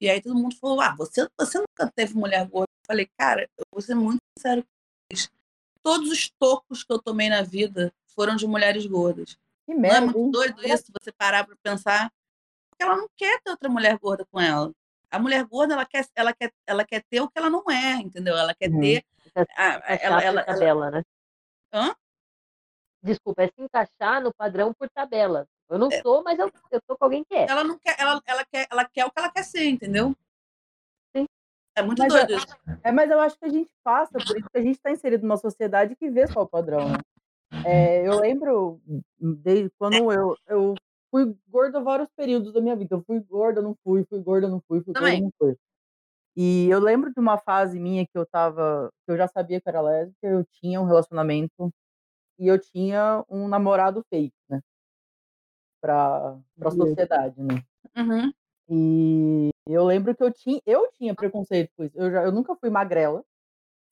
E 0.00 0.08
aí 0.08 0.20
todo 0.20 0.34
mundo 0.34 0.56
falou: 0.56 0.80
Ah, 0.80 0.94
você, 0.96 1.26
você 1.38 1.58
nunca 1.58 1.90
teve 1.94 2.14
mulher 2.14 2.46
gorda? 2.46 2.68
Eu 2.82 2.86
falei, 2.86 3.08
cara, 3.18 3.48
eu 3.56 3.64
vou 3.72 3.80
ser 3.80 3.94
muito 3.94 4.20
sincero 4.38 4.62
com 4.62 4.68
vocês. 5.16 5.30
Todos 5.82 6.10
os 6.10 6.30
tocos 6.38 6.84
que 6.84 6.92
eu 6.92 7.00
tomei 7.00 7.28
na 7.28 7.42
vida 7.42 7.92
foram 8.08 8.36
de 8.36 8.46
mulheres 8.46 8.86
gordas. 8.86 9.36
Que 9.66 9.74
Não 9.74 9.80
é 9.84 10.00
merda, 10.00 10.06
muito 10.12 10.30
doido 10.30 10.62
isso, 10.64 10.84
você 10.98 11.10
parar 11.12 11.44
pra 11.44 11.56
pensar? 11.62 12.10
Porque 12.70 12.82
ela 12.84 12.96
não 12.96 13.08
quer 13.16 13.40
ter 13.42 13.50
outra 13.50 13.68
mulher 13.68 13.98
gorda 13.98 14.24
com 14.30 14.40
ela. 14.40 14.72
A 15.10 15.18
mulher 15.18 15.44
gorda, 15.44 15.74
ela 15.74 15.84
quer, 15.84 16.06
ela 16.14 16.32
quer, 16.32 16.52
ela 16.66 16.84
quer 16.84 17.02
ter 17.10 17.20
o 17.20 17.28
que 17.28 17.38
ela 17.38 17.50
não 17.50 17.64
é, 17.70 17.94
entendeu? 17.94 18.36
Ela 18.36 18.54
quer 18.54 18.70
Uhum. 18.70 18.80
ter. 18.80 19.04
A- 19.56 19.64
ela, 19.64 19.96
ela, 19.96 20.22
ela, 20.22 20.44
tabela, 20.44 20.90
né? 20.90 21.02
Hã? 21.72 21.94
Desculpa, 23.02 23.42
é 23.42 23.48
se 23.48 23.60
encaixar 23.60 24.22
no 24.22 24.32
padrão 24.34 24.72
por 24.72 24.88
tabela. 24.90 25.46
Eu 25.68 25.78
não 25.78 25.88
É. 25.90 26.00
sou, 26.00 26.22
mas 26.22 26.38
eu, 26.38 26.50
eu 26.70 26.80
tô 26.86 26.96
com 26.96 27.04
alguém 27.04 27.24
que 27.24 27.34
é. 27.34 27.46
ela 27.48 27.64
não 27.64 27.78
quer, 27.78 27.96
ela, 27.98 28.20
ela 28.24 28.44
quer, 28.44 28.66
ela 28.70 28.84
quer 28.88 29.04
o 29.04 29.10
que 29.10 29.18
ela 29.18 29.30
quer 29.32 29.42
ser, 29.42 29.66
entendeu? 29.68 30.14
Sim. 31.16 31.26
É 31.74 31.82
muito 31.82 31.98
Mas 31.98 32.12
doido 32.12 32.32
isso. 32.32 32.46
É, 32.84 32.92
mas 32.92 33.10
eu 33.10 33.20
acho 33.20 33.36
que 33.38 33.44
a 33.44 33.48
gente 33.48 33.70
passa, 33.82 34.20
por 34.24 34.36
isso 34.36 34.48
que 34.50 34.58
a 34.58 34.62
gente 34.62 34.76
está 34.76 34.90
inserido 34.90 35.22
numa 35.22 35.36
sociedade 35.36 35.96
que 35.96 36.08
vê 36.08 36.26
só 36.28 36.42
o 36.42 36.48
padrão, 36.48 36.88
né? 36.88 36.98
É, 37.64 38.06
eu 38.06 38.18
lembro, 38.18 38.80
desde 39.18 39.70
quando 39.78 40.12
eu, 40.12 40.36
eu 40.46 40.74
fui 41.10 41.34
gorda 41.48 41.80
vários 41.80 42.08
períodos 42.16 42.52
da 42.52 42.60
minha 42.60 42.76
vida. 42.76 42.94
Eu 42.96 43.02
fui 43.04 43.20
gorda, 43.20 43.60
não 43.62 43.74
fui, 43.82 44.04
fui 44.04 44.20
gorda, 44.22 44.48
não 44.48 44.60
fui, 44.68 44.82
fui 44.82 44.94
gorda, 44.94 45.00
Também. 45.00 45.22
não 45.22 45.32
fui. 45.38 45.56
E 46.36 46.68
eu 46.70 46.80
lembro 46.80 47.12
de 47.12 47.20
uma 47.20 47.38
fase 47.38 47.80
minha 47.80 48.06
que 48.06 48.16
eu 48.16 48.26
tava, 48.26 48.90
que 49.06 49.12
eu 49.12 49.16
já 49.16 49.26
sabia 49.28 49.60
que 49.60 49.68
era 49.68 49.80
lésbica, 49.80 50.26
eu 50.26 50.44
tinha 50.44 50.80
um 50.80 50.84
relacionamento 50.84 51.70
e 52.38 52.48
eu 52.48 52.58
tinha 52.60 53.24
um 53.30 53.48
namorado 53.48 54.04
fake, 54.10 54.34
né? 54.50 54.60
Pra, 55.80 56.38
pra 56.58 56.70
sociedade, 56.70 57.40
né? 57.42 57.62
Uhum. 57.96 58.32
E 58.68 59.50
eu 59.68 59.84
lembro 59.84 60.14
que 60.14 60.22
eu 60.22 60.32
tinha, 60.32 60.60
eu 60.66 60.90
tinha 60.92 61.14
preconceito 61.14 61.70
com 61.76 61.84
isso. 61.84 61.96
Eu, 61.98 62.10
já, 62.10 62.24
eu 62.24 62.32
nunca 62.32 62.56
fui 62.56 62.70
magrela, 62.70 63.22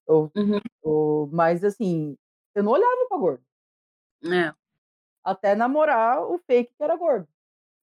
eu, 0.09 0.31
Uhum. 0.37 0.61
eu- 0.85 1.31
mas 1.33 1.65
assim, 1.65 2.17
eu 2.55 2.63
não 2.63 2.73
olhava 2.73 3.07
pra 3.09 3.19
gordo. 3.19 3.43
É. 4.25 4.53
Até 5.23 5.55
namorar 5.55 6.23
o 6.23 6.39
fake 6.47 6.73
que 6.77 6.83
era 6.83 6.97
gordo. 6.97 7.27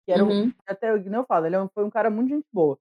Que 0.05 0.11
era 0.11 0.23
um- 0.23 0.29
Uhum. 0.45 0.53
até, 0.65 0.97
que 0.99 1.09
nem 1.09 1.19
eu 1.19 1.25
falo, 1.25 1.45
ele 1.45 1.55
é 1.55 1.61
um- 1.61 1.69
foi 1.69 1.83
um 1.83 1.89
cara 1.89 2.09
muito 2.09 2.29
gente 2.29 2.45
boa. 2.51 2.77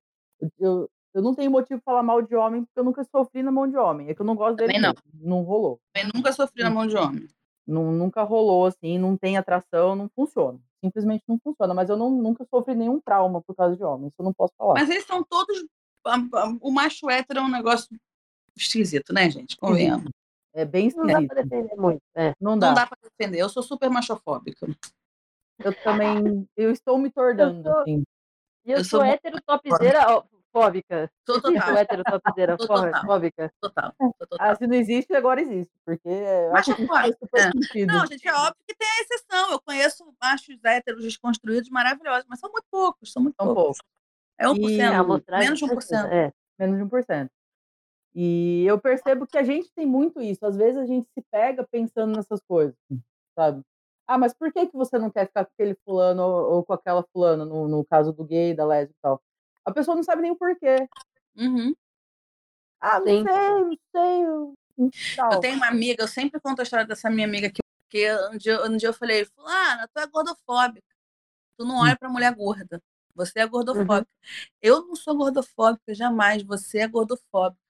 Eu, 0.58 0.88
eu, 1.12 1.22
não 1.22 1.34
tenho 1.34 1.50
motivo 1.50 1.80
pra 1.82 1.92
falar 1.92 2.02
mal 2.02 2.22
de 2.22 2.34
homem, 2.34 2.64
porque 2.64 2.80
eu 2.80 2.84
nunca 2.84 3.04
sofri 3.04 3.42
na 3.42 3.50
mão 3.52 3.68
de 3.68 3.76
homem. 3.76 4.08
É 4.08 4.14
que 4.14 4.20
eu 4.22 4.26
não 4.26 4.34
gosto 4.34 4.56
dele 4.56 4.72
Também 4.72 4.80
não. 4.82 4.94
Não 5.38 5.42
rolou. 5.42 5.80
Eu 5.94 6.08
nunca 6.14 6.32
sofri 6.32 6.62
na 6.62 6.70
mão 6.70 6.86
de 6.86 6.96
homem. 6.96 7.26
Não, 7.66 7.92
nunca 7.92 8.22
rolou, 8.22 8.66
assim, 8.66 8.98
não 8.98 9.16
tem 9.16 9.36
atração, 9.36 9.94
não 9.94 10.08
funciona. 10.08 10.58
Simplesmente 10.82 11.22
não 11.28 11.38
funciona. 11.38 11.74
Mas 11.74 11.90
eu 11.90 11.96
não, 11.96 12.10
nunca 12.10 12.44
sofri 12.50 12.74
nenhum 12.74 12.98
trauma 13.00 13.42
por 13.42 13.54
causa 13.54 13.76
de 13.76 13.84
homem. 13.84 14.08
Isso 14.08 14.16
eu 14.18 14.24
não 14.24 14.32
posso 14.32 14.54
falar. 14.56 14.74
Mas 14.74 14.88
eles 14.90 15.04
são 15.04 15.22
todos. 15.22 15.64
O 16.62 16.70
macho 16.72 17.10
hétero 17.10 17.40
é 17.40 17.42
um 17.42 17.50
negócio 17.50 17.86
esquisito, 18.56 19.12
né, 19.12 19.30
gente? 19.30 19.56
Convenhamos. 19.58 20.10
É 20.52 20.64
bem 20.64 20.90
Não 20.96 21.06
dá 21.06 21.12
esquisito. 21.22 21.34
defender 21.34 21.76
muito. 21.76 22.02
É. 22.14 22.34
Não 22.40 22.58
dá. 22.58 22.68
Não 22.68 22.74
dá 22.74 22.86
pra 22.86 22.98
defender. 23.02 23.38
Eu 23.38 23.48
sou 23.48 23.62
super 23.62 23.88
machofóbica. 23.90 24.66
Eu 25.62 25.74
também. 25.82 26.48
Eu 26.56 26.70
estou 26.70 26.98
me 26.98 27.10
tornando, 27.10 27.62
sou- 27.62 27.78
assim. 27.80 28.02
E 28.64 28.72
eu, 28.72 28.78
Eu 28.78 28.84
sou, 28.84 28.98
sou 29.00 29.06
muito 29.06 29.14
hétero 29.24 29.40
topzera 29.42 30.06
ó, 30.16 30.24
fóbica. 30.52 31.10
Sou 31.26 31.40
total. 31.40 31.72
o 31.74 31.76
hétero 31.78 32.02
topzera 32.04 32.56
Sou 32.58 32.66
total. 32.66 33.04
fóbica? 33.06 33.52
Total. 33.60 33.92
Total. 34.18 34.38
Ah, 34.40 34.54
se 34.56 34.66
não 34.66 34.74
existe, 34.74 35.14
agora 35.14 35.40
existe. 35.40 35.72
Porque 35.84 36.08
eu 36.08 36.54
acho 36.56 36.74
que 36.74 36.86
faz 36.86 37.14
Machofóbica. 37.20 37.78
É. 37.78 37.86
Não, 37.86 38.06
gente, 38.06 38.26
é 38.28 38.34
óbvio 38.34 38.62
que 38.66 38.74
tem 38.74 38.88
a 38.88 39.00
exceção. 39.02 39.52
Eu 39.52 39.60
conheço 39.60 40.14
machos 40.20 40.56
héteros 40.64 41.04
desconstruídos 41.04 41.70
maravilhosos, 41.70 42.26
mas 42.28 42.40
são 42.40 42.50
muito 42.50 42.66
poucos, 42.70 43.12
são 43.12 43.22
muito 43.22 43.36
São 43.40 43.54
poucos. 43.54 43.78
poucos. 43.78 43.80
É 44.38 44.48
1%. 44.48 45.28
E- 45.28 45.38
menos 45.38 45.58
de 45.58 45.64
1%. 45.64 46.06
É. 46.12 46.32
menos 46.58 46.76
de 46.76 46.82
1%. 46.84 47.30
E 48.14 48.64
eu 48.66 48.80
percebo 48.80 49.26
que 49.26 49.38
a 49.38 49.42
gente 49.42 49.70
tem 49.72 49.86
muito 49.86 50.20
isso. 50.20 50.44
Às 50.44 50.56
vezes 50.56 50.76
a 50.78 50.86
gente 50.86 51.08
se 51.14 51.22
pega 51.30 51.66
pensando 51.70 52.16
nessas 52.16 52.40
coisas, 52.42 52.74
sabe? 53.34 53.62
Ah, 54.06 54.18
mas 54.18 54.34
por 54.34 54.52
que, 54.52 54.66
que 54.66 54.76
você 54.76 54.98
não 54.98 55.10
quer 55.10 55.26
ficar 55.26 55.44
com 55.44 55.52
aquele 55.52 55.76
fulano 55.84 56.22
ou, 56.22 56.52
ou 56.54 56.64
com 56.64 56.72
aquela 56.72 57.04
fulana, 57.12 57.44
no, 57.44 57.68
no 57.68 57.84
caso 57.84 58.12
do 58.12 58.24
gay, 58.24 58.52
da 58.54 58.66
lésbica 58.66 58.98
e 58.98 59.02
tal? 59.02 59.22
A 59.64 59.72
pessoa 59.72 59.94
não 59.94 60.02
sabe 60.02 60.22
nem 60.22 60.32
o 60.32 60.36
porquê. 60.36 60.88
Uhum. 61.36 61.74
Ah, 62.80 62.98
não 62.98 63.06
Sim. 63.06 63.24
sei, 63.24 63.64
não 63.64 63.78
sei. 63.92 64.24
eu- 64.24 64.54
tal. 65.14 65.32
Eu 65.34 65.40
tenho 65.40 65.56
uma 65.56 65.68
amiga, 65.68 66.02
eu 66.02 66.08
sempre 66.08 66.40
conto 66.40 66.60
a 66.60 66.62
história 66.62 66.86
dessa 66.86 67.08
minha 67.10 67.26
amiga 67.26 67.46
aqui, 67.46 67.60
porque 67.82 68.06
um 68.32 68.36
dia, 68.36 68.64
um 68.64 68.76
dia 68.76 68.88
eu 68.88 68.94
falei, 68.94 69.24
Fulana, 69.26 69.88
tu 69.94 70.00
é 70.00 70.06
gordofóbica. 70.06 70.86
Tu 71.56 71.64
não 71.64 71.76
olha 71.76 71.96
pra 71.96 72.08
mulher 72.08 72.34
gorda. 72.34 72.82
Você 73.14 73.40
é 73.40 73.46
gordofóbica. 73.46 74.08
Eu 74.62 74.86
não 74.86 74.96
sou 74.96 75.16
gordofóbica, 75.16 75.94
jamais. 75.94 76.42
Você 76.42 76.78
é 76.78 76.88
gordofóbica. 76.88 77.60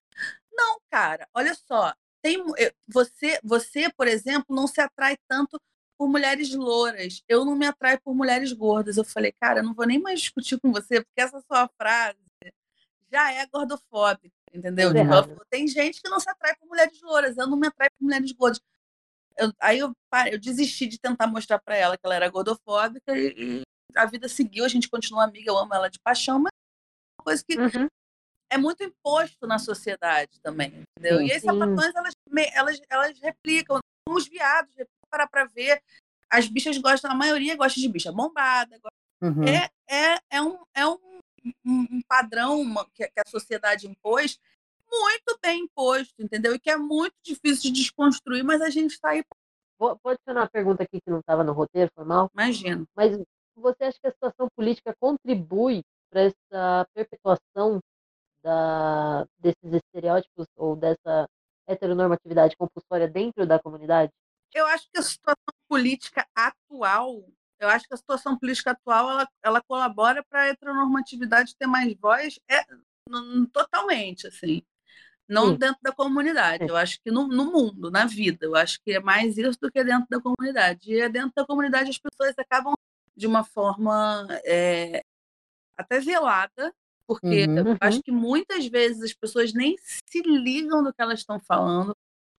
Cara, 0.90 1.29
olha 1.35 1.55
só. 1.55 1.92
Tem, 2.22 2.44
você, 2.87 3.38
você, 3.42 3.90
por 3.92 4.07
exemplo, 4.07 4.55
não 4.55 4.66
se 4.66 4.81
atrai 4.81 5.16
tanto 5.29 5.59
por 5.98 6.09
mulheres 6.09 6.55
louras. 6.55 7.22
Eu 7.29 7.44
não 7.44 7.55
me 7.57 7.66
atraio 7.66 8.00
por 8.03 8.14
mulheres 8.14 8.53
gordas. 8.53 8.96
Eu 8.96 9.05
falei, 9.05 9.33
cara, 9.40 9.61
eu 9.61 9.64
não 9.64 9.74
vou 9.74 9.87
nem 9.87 9.98
mais 9.98 10.20
discutir 10.20 10.59
com 10.61 10.72
você, 10.72 11.03
porque 11.03 11.20
essa 11.20 11.40
sua 11.40 11.68
frase 11.81 12.18
já 13.12 13.33
é 13.33 13.46
gordofóbica, 13.46 14.35
entendeu? 14.53 14.88
Tipo, 14.88 14.98
ela 15.00 15.09
errado. 15.09 15.29
falou, 15.29 15.44
tem 15.50 15.66
gente 15.66 16.00
que 16.03 16.09
não 16.09 16.20
se 16.20 16.29
atrai 16.31 16.55
por 16.57 16.68
mulheres 16.68 17.00
louras. 17.03 17.37
Eu 17.37 17.46
não 17.46 17.57
me 17.57 17.66
atraio 17.66 17.90
por 17.98 18.05
mulheres 18.05 18.33
gordas. 18.33 18.61
Eu- 19.38 19.53
aí 19.61 19.79
eu, 19.79 19.92
eu 20.31 20.38
desisti 20.38 20.87
de 20.87 20.98
tentar 20.98 21.26
mostrar 21.26 21.59
pra 21.59 21.76
ela 21.76 21.96
que 21.96 22.05
ela 22.05 22.14
era 22.14 22.29
gordofóbica 22.29 23.16
e, 23.16 23.61
e 23.61 23.62
a 23.96 24.05
vida 24.07 24.29
seguiu. 24.29 24.64
A 24.64 24.68
gente 24.68 24.88
continua 24.88 25.24
amiga, 25.24 25.50
eu 25.50 25.57
amo 25.59 25.74
ela 25.74 25.88
de 25.88 25.98
paixão, 26.00 26.38
mas 26.38 26.50
é 26.53 27.20
uma 27.20 27.24
coisa 27.24 27.44
que 27.46 27.59
Uhum. 27.59 27.88
É 28.50 28.58
muito 28.58 28.82
imposto 28.82 29.46
na 29.46 29.58
sociedade 29.58 30.40
também, 30.40 30.82
entendeu? 30.98 31.18
Sim. 31.20 31.26
e 31.26 31.32
as 31.32 31.42
sapatões, 31.42 31.94
elas, 31.94 32.14
elas, 32.52 32.80
elas 32.90 33.18
replicam, 33.20 33.78
como 34.04 34.18
os 34.18 34.26
viados, 34.28 34.74
parar 35.10 35.28
pra 35.28 35.44
ver. 35.46 35.80
As 36.28 36.46
bichas 36.48 36.76
gostam, 36.78 37.10
a 37.10 37.14
maioria 37.14 37.56
gosta 37.56 37.80
de 37.80 37.88
bicha 37.88 38.12
bombada. 38.12 38.76
gosta- 38.78 38.90
Uhum. 39.22 39.44
É, 39.44 39.68
é, 39.86 40.18
é, 40.30 40.42
um, 40.42 40.58
é 40.74 40.86
um, 40.86 40.98
um- 41.64 42.00
padrão 42.08 42.64
que, 42.94 43.06
que 43.06 43.20
a 43.20 43.28
sociedade 43.28 43.86
impôs, 43.86 44.38
muito 44.90 45.38
bem 45.42 45.64
imposto, 45.64 46.14
entendeu? 46.18 46.54
E 46.54 46.58
que 46.58 46.70
é 46.70 46.76
muito 46.76 47.14
difícil 47.22 47.64
de 47.70 47.80
desconstruir, 47.82 48.42
mas 48.42 48.60
a 48.62 48.70
gente 48.70 48.92
está 48.92 49.10
aí, 49.10 49.22
Vou, 49.78 49.98
vou 50.02 50.12
adicionar 50.12 50.40
uma 50.42 50.48
pergunta 50.50 50.82
aqui 50.82 51.00
que 51.00 51.10
não 51.10 51.20
estava 51.20 51.44
no 51.44 51.52
roteiro, 51.52 51.90
foi 51.94 52.04
mal. 52.04 52.30
imagina. 52.34 52.84
Mas 52.96 53.16
você 53.54 53.84
acha 53.84 53.98
que 54.00 54.06
a 54.06 54.10
situação 54.10 54.48
política 54.56 54.94
contribui 54.98 55.82
para 56.10 56.22
essa 56.22 56.86
perpetuação 56.94 57.78
da, 58.42 59.26
desses 59.38 59.72
estereótipos 59.72 60.46
ou 60.57 60.76
dessa 60.76 61.29
heteronormatividade 61.66 62.57
compulsória 62.57 63.09
dentro 63.09 63.46
da 63.46 63.59
comunidade? 63.59 64.12
Eu 64.53 64.66
acho 64.66 64.88
que 64.90 64.98
a 64.98 65.03
situação 65.03 65.55
política 65.68 66.26
atual, 66.35 67.24
eu 67.59 67.68
acho 67.68 67.87
que 67.87 67.94
a 67.94 67.96
situação 67.96 68.37
política 68.38 68.72
atual, 68.72 69.11
ela, 69.11 69.29
ela 69.42 69.62
colabora 69.62 70.24
para 70.29 70.42
a 70.42 70.46
heteronormatividade 70.48 71.55
ter 71.57 71.66
mais 71.66 71.94
voz 71.94 72.38
é, 72.50 72.64
totalmente, 73.53 74.26
assim. 74.26 74.62
Não 75.29 75.50
Sim. 75.50 75.59
dentro 75.59 75.79
da 75.81 75.92
comunidade, 75.92 76.66
eu 76.66 76.76
acho 76.76 77.00
que 77.00 77.09
no, 77.09 77.29
no 77.29 77.53
mundo, 77.53 77.88
na 77.88 78.05
vida, 78.05 78.46
eu 78.46 78.57
acho 78.57 78.81
que 78.83 78.94
é 78.94 79.00
mais 79.00 79.38
isso 79.38 79.57
do 79.61 79.70
que 79.70 79.85
dentro 79.85 80.09
da 80.11 80.20
comunidade. 80.20 80.92
E 80.92 81.00
é 81.00 81.09
dentro 81.09 81.31
da 81.37 81.46
comunidade 81.46 81.88
as 81.88 81.98
pessoas 81.98 82.35
acabam 82.37 82.74
de 83.16 83.29
uma 83.29 83.44
forma 83.44 84.26
é, 84.44 85.05
até 85.76 86.00
velada, 86.00 86.74
porque 87.10 87.44
Uhum. 87.48 87.72
eu 87.72 87.76
acho 87.80 88.00
que 88.04 88.12
muitas 88.12 88.68
vezes 88.68 89.02
as 89.02 89.12
pessoas 89.12 89.52
nem 89.52 89.74
se 90.08 90.22
ligam 90.22 90.80
do 90.80 90.94
que 90.94 91.02
elas 91.02 91.18
estão 91.18 91.40
falando, 91.40 91.92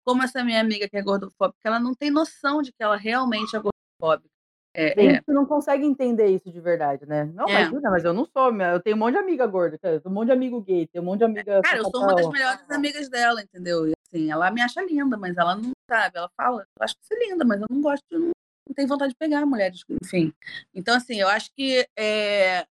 como 0.05 0.23
essa 0.23 0.45
minha 0.45 0.61
amiga 0.61 0.87
que 0.87 0.95
é 0.95 1.01
gordofóbica, 1.01 1.59
ela 1.65 1.77
não 1.77 1.93
tem 1.93 2.09
noção 2.09 2.61
de 2.61 2.71
que 2.71 2.81
ela 2.81 2.95
realmente 2.95 3.53
é 3.53 3.59
gordofóbica. 3.59 4.29
É, 4.73 4.91
Tem 4.91 5.09
é, 5.09 5.11
gente 5.15 5.25
que 5.25 5.33
não 5.33 5.45
consegue 5.45 5.85
entender 5.85 6.27
isso 6.27 6.49
de 6.49 6.61
verdade, 6.61 7.05
né? 7.05 7.25
Não, 7.25 7.49
É. 7.49 7.63
imagina, 7.63 7.91
mas 7.91 8.05
eu 8.05 8.13
não 8.13 8.25
sou. 8.25 8.49
Eu 8.61 8.79
tenho 8.79 8.95
um 8.95 8.99
monte 8.99 9.15
de 9.15 9.19
amiga 9.19 9.45
gorda, 9.45 9.77
cara, 9.77 9.95
eu 9.95 9.99
tenho 9.99 10.09
um 10.09 10.15
monte 10.15 10.27
de 10.27 10.31
amigo 10.31 10.61
gay, 10.61 10.87
tenho 10.87 11.03
um 11.03 11.05
monte 11.07 11.19
de 11.19 11.25
amiga. 11.25 11.61
Cara, 11.61 11.77
eu 11.77 11.91
sou 11.91 12.01
uma 12.01 12.15
das 12.15 12.29
melhores 12.29 12.71
amigas 12.71 13.09
dela, 13.09 13.41
entendeu? 13.41 13.89
E, 13.89 13.91
assim, 14.07 14.31
ela 14.31 14.49
me 14.51 14.61
acha 14.61 14.81
linda, 14.81 15.17
mas 15.17 15.35
ela 15.35 15.57
não 15.57 15.71
sabe. 15.89 16.17
Ela 16.17 16.29
fala, 16.37 16.61
eu 16.61 16.85
acho 16.85 16.95
você 17.01 17.13
linda, 17.27 17.43
mas 17.43 17.59
eu 17.59 17.67
não 17.69 17.81
gosto, 17.81 18.03
de, 18.09 18.17
não, 18.17 18.27
não 18.69 18.73
tenho 18.73 18.87
vontade 18.87 19.11
de 19.11 19.17
pegar 19.17 19.45
mulheres, 19.45 19.83
enfim. 20.01 20.33
Então, 20.73 20.95
assim, 20.95 21.19
eu 21.19 21.27
acho 21.27 21.51
que 21.53 21.85
é, 21.97 22.59
é, 22.61 22.67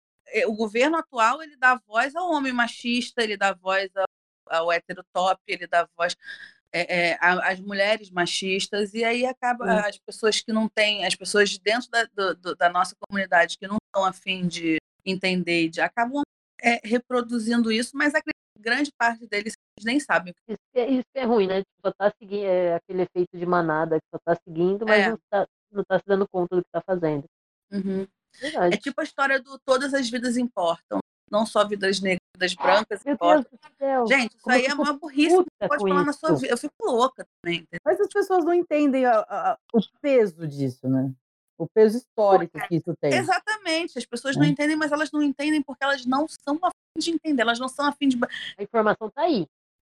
o 0.47 0.55
governo 0.55 0.97
atual 0.97 1.43
ele 1.43 1.57
dá 1.57 1.81
voz 1.87 2.15
ao 2.15 2.31
homem 2.31 2.53
machista, 2.53 3.23
ele 3.23 3.37
dá 3.37 3.53
voz 3.53 3.91
ao, 3.97 4.07
ao 4.49 4.73
heterotop, 4.73 5.41
ele 5.47 5.67
dá 5.67 5.89
voz 5.97 6.17
é, 6.73 7.11
é, 7.11 7.19
às 7.21 7.59
mulheres 7.61 8.11
machistas, 8.11 8.95
e 8.95 9.03
aí 9.05 9.27
acaba 9.27 9.65
Sim. 9.65 9.89
as 9.89 9.99
pessoas 9.99 10.41
que 10.41 10.53
não 10.53 10.69
têm, 10.69 11.05
as 11.05 11.17
pessoas 11.17 11.51
de 11.51 11.59
dentro 11.61 11.91
da, 11.91 12.05
do- 12.35 12.55
da 12.55 12.69
nossa 12.69 12.95
comunidade 13.09 13.59
que 13.59 13.67
não 13.67 13.77
estão 13.87 14.05
afim 14.05 14.47
de 14.47 14.77
entender, 15.05 15.65
e 15.65 15.69
de, 15.69 15.81
acabam 15.81 16.23
é, 16.63 16.81
reproduzindo 16.87 17.73
isso, 17.73 17.91
mas 17.97 18.15
a 18.15 18.21
grande 18.59 18.93
parte 18.97 19.27
deles 19.27 19.55
nem 19.83 19.99
sabem. 19.99 20.33
Isso, 20.47 20.59
é- 20.75 20.91
isso 20.91 21.09
é 21.15 21.25
ruim, 21.25 21.47
né? 21.49 21.59
Tipo, 21.61 21.87
só 21.87 21.93
tá 21.93 22.13
seguindo 22.19 22.45
é, 22.45 22.75
aquele 22.75 23.03
efeito 23.03 23.37
de 23.37 23.47
manada 23.47 23.97
que 23.97 24.07
só 24.15 24.19
tá 24.25 24.39
seguindo, 24.45 24.85
mas 24.87 25.01
É. 25.07 25.09
não, 25.11 25.19
tá- 25.31 25.47
não 25.73 25.83
tá 25.85 25.99
se 25.99 26.05
dando 26.07 26.29
conta 26.29 26.55
do 26.57 26.63
que 26.63 26.71
tá 26.71 26.83
fazendo. 26.87 27.25
Uhum. 27.73 28.07
Verdade. 28.39 28.75
É 28.75 28.79
tipo 28.79 29.01
a 29.01 29.05
história 29.05 29.41
do 29.41 29.59
todas 29.59 29.95
as 29.95 30.09
vidas 30.11 30.37
importam. 30.37 30.99
Não 31.31 31.47
só 31.47 31.65
vidas 31.67 32.01
negras, 32.01 32.19
vidas 32.35 32.55
brancas 32.55 33.05
Meu 33.05 33.17
Deus 33.17 33.41
importam. 33.41 33.59
do 33.63 33.77
céu. 33.79 34.07
Gente, 34.09 34.31
isso 34.35 34.43
como 34.43 34.57
aí 34.57 34.67
é 34.67 34.75
uma 34.75 34.93
burrice. 34.95 35.31
Você 35.37 35.45
puta 35.45 35.69
pode 35.69 35.83
falar 35.89 36.05
na 36.05 36.13
sua 36.13 36.31
isso. 36.31 36.39
vida. 36.41 36.53
Eu 36.53 36.59
fico 36.59 36.75
louca 36.85 37.25
também. 37.41 37.59
entendeu? 37.61 37.81
Mas 37.85 38.01
as 38.01 38.09
pessoas 38.09 38.45
não 38.45 38.53
entendem 38.53 39.07
a- 39.07 39.21
a- 39.21 39.59
o 39.73 39.79
peso 40.03 40.47
disso, 40.49 40.89
né? 40.89 41.13
O 41.57 41.69
peso 41.69 41.99
histórico 41.99 42.59
que 42.67 42.77
isso 42.77 42.95
tem. 43.01 43.13
Exatamente. 43.15 43.97
As 43.99 44.05
pessoas 44.07 44.35
não 44.37 44.45
É. 44.45 44.49
entendem, 44.49 44.75
mas 44.77 44.91
elas 44.91 45.13
não 45.13 45.23
entendem 45.23 45.63
porque 45.63 45.85
elas 45.85 46.05
não 46.07 46.27
são 46.27 46.59
afim 46.63 46.99
de 46.99 47.11
entender. 47.13 47.43
Elas 47.43 47.59
não 47.61 47.69
são 47.69 47.87
afim 47.87 48.09
de. 48.09 48.19
A 48.59 48.63
informação 48.63 49.09
tá 49.11 49.23
aí. 49.23 49.47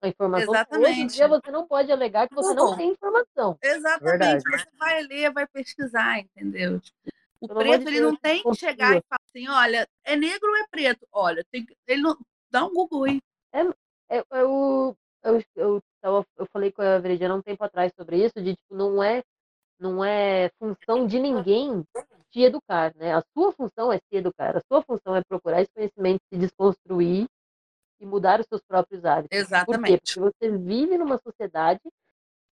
A 0.02 0.08
informação 0.08 0.46
hoje 0.46 0.52
em 0.52 0.60
Exatamente. 0.60 1.14
dia 1.14 1.26
você 1.28 1.50
não 1.50 1.66
pode 1.66 1.90
alegar 1.90 2.28
que 2.28 2.34
você 2.34 2.52
não 2.54 2.66
Bom. 2.72 2.76
tem 2.76 2.90
informação. 2.90 3.58
Exatamente. 3.62 4.02
Verdade. 4.10 4.42
Você 4.44 4.66
vai 4.78 5.02
ler, 5.04 5.32
vai 5.32 5.46
pesquisar, 5.48 6.18
enteu? 6.36 6.80
O 7.44 7.48
Pelo 7.48 7.60
preto, 7.60 7.84
de 7.84 7.88
ele 7.88 8.00
Deus, 8.00 8.12
não 8.12 8.18
tem 8.18 8.42
que 8.42 8.54
chegar 8.54 8.96
e 8.96 9.02
falar 9.02 9.20
assim: 9.28 9.48
olha, 9.48 9.88
é 10.04 10.16
negro 10.16 10.48
ou 10.48 10.56
é 10.56 10.66
preto? 10.70 11.06
Olha, 11.12 11.44
tem 11.50 11.64
que... 11.64 11.76
ele 11.86 12.02
não. 12.02 12.16
Dá 12.50 12.64
um 12.64 12.72
Google 12.72 13.04
aí. 13.04 13.20
Eu, 13.52 13.74
eu, 14.30 14.96
eu, 15.22 15.42
eu, 15.56 15.82
tava- 16.00 16.26
eu 16.36 16.46
falei 16.52 16.70
com 16.72 16.82
a 16.82 16.98
Veridiana 16.98 17.34
um 17.34 17.42
tempo 17.42 17.62
atrás 17.64 17.92
sobre 17.98 18.24
isso, 18.24 18.34
de 18.40 18.54
tipo, 18.54 18.74
não 18.74 19.02
é, 19.02 19.22
não 19.78 20.04
é 20.04 20.50
função 20.58 21.06
de 21.06 21.18
ninguém 21.18 21.84
te 22.30 22.40
educar, 22.42 22.94
né? 22.96 23.14
A 23.14 23.22
sua 23.36 23.52
função 23.52 23.92
é 23.92 23.98
se 23.98 24.16
educar, 24.16 24.56
a 24.56 24.60
sua 24.68 24.82
função 24.82 25.14
é 25.16 25.22
procurar 25.22 25.62
esse 25.62 25.72
conhecimento, 25.72 26.20
se 26.32 26.38
desconstruir 26.38 27.26
e 28.00 28.06
mudar 28.06 28.40
os 28.40 28.46
seus 28.46 28.62
próprios 28.62 29.04
hábitos. 29.04 29.28
Por 29.28 29.38
quê? 29.38 29.40
Exatamente. 29.40 30.14
Porque 30.14 30.20
você 30.20 30.58
vive 30.58 30.98
numa 30.98 31.18
sociedade 31.18 31.80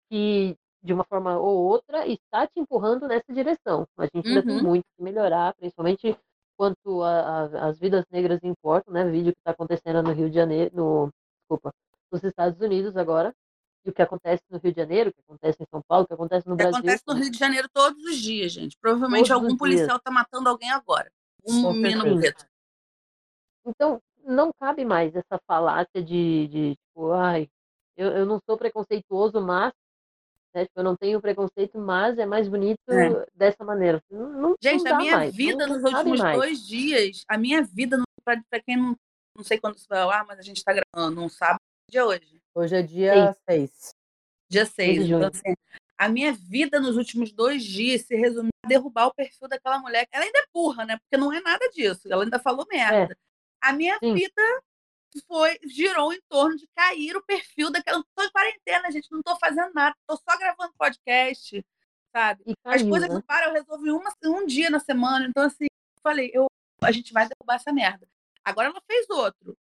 que, 0.09 0.55
de 0.85 0.93
uma 0.93 1.03
forma 1.03 1.37
ou 1.37 1.65
outra, 1.65 2.07
está 2.07 2.45
te 2.47 2.59
empurrando 2.59 3.07
nessa 3.07 3.33
direção. 3.33 3.85
A 3.97 4.03
gente 4.05 4.27
ainda 4.27 4.43
tem 4.43 4.57
Uhum. 4.57 4.63
muito 4.63 4.85
que 4.95 5.03
melhorar, 5.03 5.53
principalmente 5.55 6.17
quanto 6.57 7.03
as 7.03 7.77
vidas 7.79 8.05
negras 8.11 8.39
importam, 8.43 8.93
né? 8.93 9.03
Vídeo 9.09 9.33
que 9.33 9.39
está 9.39 9.51
acontecendo 9.51 10.01
no 10.03 10.13
Rio 10.13 10.29
de 10.29 10.35
Janeiro, 10.35 10.71
no, 10.75 11.09
desculpa, 11.41 11.73
nos 12.11 12.23
Estados 12.23 12.59
Unidos 12.61 12.95
agora, 12.95 13.33
e 13.85 13.89
o 13.89 13.93
que 13.93 14.01
acontece 14.01 14.41
no 14.49 14.57
Rio 14.59 14.71
de 14.73 14.79
Janeiro, 14.81 15.09
o 15.09 15.13
que 15.13 15.21
acontece 15.27 15.61
em 15.61 15.65
São 15.69 15.81
Paulo, 15.87 16.05
o 16.05 16.07
que 16.07 16.13
acontece 16.13 16.47
no 16.47 16.53
O 16.53 16.57
que 16.57 16.63
Brasil. 16.63 16.79
acontece 16.79 17.03
no 17.07 17.13
Rio 17.15 17.31
de 17.31 17.37
Janeiro 17.37 17.67
todos 17.73 18.03
os 18.03 18.17
dias, 18.17 18.51
gente. 18.51 18.77
Provavelmente 18.79 19.27
Todos 19.27 19.37
os 19.37 19.43
algum 19.43 19.57
policial 19.57 19.99
tá 19.99 20.11
matando 20.11 20.49
alguém 20.49 20.71
agora. 20.71 21.11
Um 21.47 21.73
menino 21.73 22.17
preto. 22.17 22.45
Então, 23.65 23.99
não 24.23 24.51
cabe 24.59 24.85
mais 24.85 25.15
essa 25.15 25.39
falácia 25.47 26.01
de, 26.03 26.47
de 26.47 26.75
tipo, 26.75 27.11
ai, 27.11 27.47
eu, 27.97 28.09
eu 28.11 28.25
não 28.25 28.39
sou 28.47 28.57
preconceituoso, 28.57 29.41
mas, 29.41 29.71
né, 30.55 30.65
tipo, 30.65 30.79
eu 30.79 30.83
não 30.83 30.95
tenho 30.95 31.21
preconceito, 31.21 31.77
mas 31.77 32.17
é 32.17 32.25
mais 32.25 32.47
bonito 32.47 32.79
É. 32.89 33.25
dessa 33.35 33.63
maneira. 33.63 34.01
Não, 34.09 34.29
não 34.31 34.55
Gente, 34.63 34.83
dá 34.83 34.95
a 34.95 34.97
minha 34.97 35.17
mais, 35.17 35.35
vida 35.35 35.67
não, 35.67 35.73
nos 35.75 35.83
não 35.83 35.91
últimos 35.99 36.19
mais. 36.21 36.37
dois 36.37 36.65
dias, 36.65 37.23
a 37.27 37.37
minha 37.37 37.61
vida, 37.61 38.01
para 38.23 38.41
quem 38.65 38.77
não, 38.77 38.95
não 39.37 39.43
sei 39.43 39.59
quando 39.59 39.75
isso 39.75 39.85
vai 39.89 39.99
ao 40.01 40.09
ar, 40.09 40.25
mas 40.25 40.39
a 40.39 40.41
gente 40.41 40.57
está 40.57 40.73
gravando 40.73 41.21
um 41.21 41.29
sábado, 41.29 41.59
dia 41.91 42.05
hoje, 42.05 42.41
Hoje 42.55 42.73
é 42.75 42.81
dia 42.81 43.35
6. 43.49 43.89
dia 44.49 44.65
6. 44.65 44.93
de 45.03 45.09
junho. 45.09 45.17
Então, 45.17 45.29
assim, 45.29 45.53
a 45.97 46.07
minha 46.07 46.31
vida 46.31 46.79
nos 46.79 46.95
últimos 46.95 47.33
dois 47.33 47.63
dias 47.63 48.03
se 48.03 48.15
resumiu 48.15 48.49
a 48.63 48.67
derrubar 48.67 49.07
o 49.07 49.13
perfil 49.13 49.49
daquela 49.49 49.77
mulher. 49.79 50.07
Ela 50.09 50.23
ainda 50.23 50.39
é 50.39 50.45
burra, 50.53 50.85
né? 50.85 50.97
Porque 50.97 51.21
não 51.21 51.33
é 51.33 51.41
nada 51.41 51.69
disso. 51.69 52.01
Ela 52.09 52.23
ainda 52.23 52.39
falou 52.39 52.65
merda. 52.71 53.13
A 53.61 53.73
minha 53.73 53.95
É. 53.95 53.99
Sim. 53.99 54.13
vida 54.13 54.61
foi 55.21 55.57
girou 55.63 56.13
em 56.13 56.21
torno 56.29 56.55
de 56.55 56.67
cair 56.75 57.15
o 57.15 57.23
perfil 57.23 57.71
daquela. 57.71 58.03
Tô 58.15 58.23
em 58.23 58.31
quarentena, 58.31 58.91
gente, 58.91 59.11
não 59.11 59.21
tô 59.21 59.35
fazendo 59.37 59.73
nada, 59.73 59.95
tô 60.07 60.15
só 60.17 60.37
gravando 60.37 60.73
podcast, 60.77 61.65
sabe? 62.15 62.43
E 62.45 62.53
As 62.63 62.81
caiu, 62.81 62.89
coisas 62.89 63.09
né? 63.09 63.23
param, 63.25 63.47
eu 63.47 63.53
resolvo 63.53 63.87
em 63.87 63.91
uma, 63.91 64.13
um 64.25 64.45
dia 64.45 64.69
na 64.69 64.79
semana. 64.79 65.27
Então, 65.27 65.43
assim, 65.43 65.67
falei, 66.01 66.31
eu, 66.33 66.47
a 66.81 66.91
gente 66.91 67.11
vai 67.13 67.27
derrubar 67.27 67.55
essa 67.55 67.73
merda. 67.73 68.07
Agora 68.43 68.69
ela 68.69 68.81
fez 68.85 69.09
outro. 69.09 69.57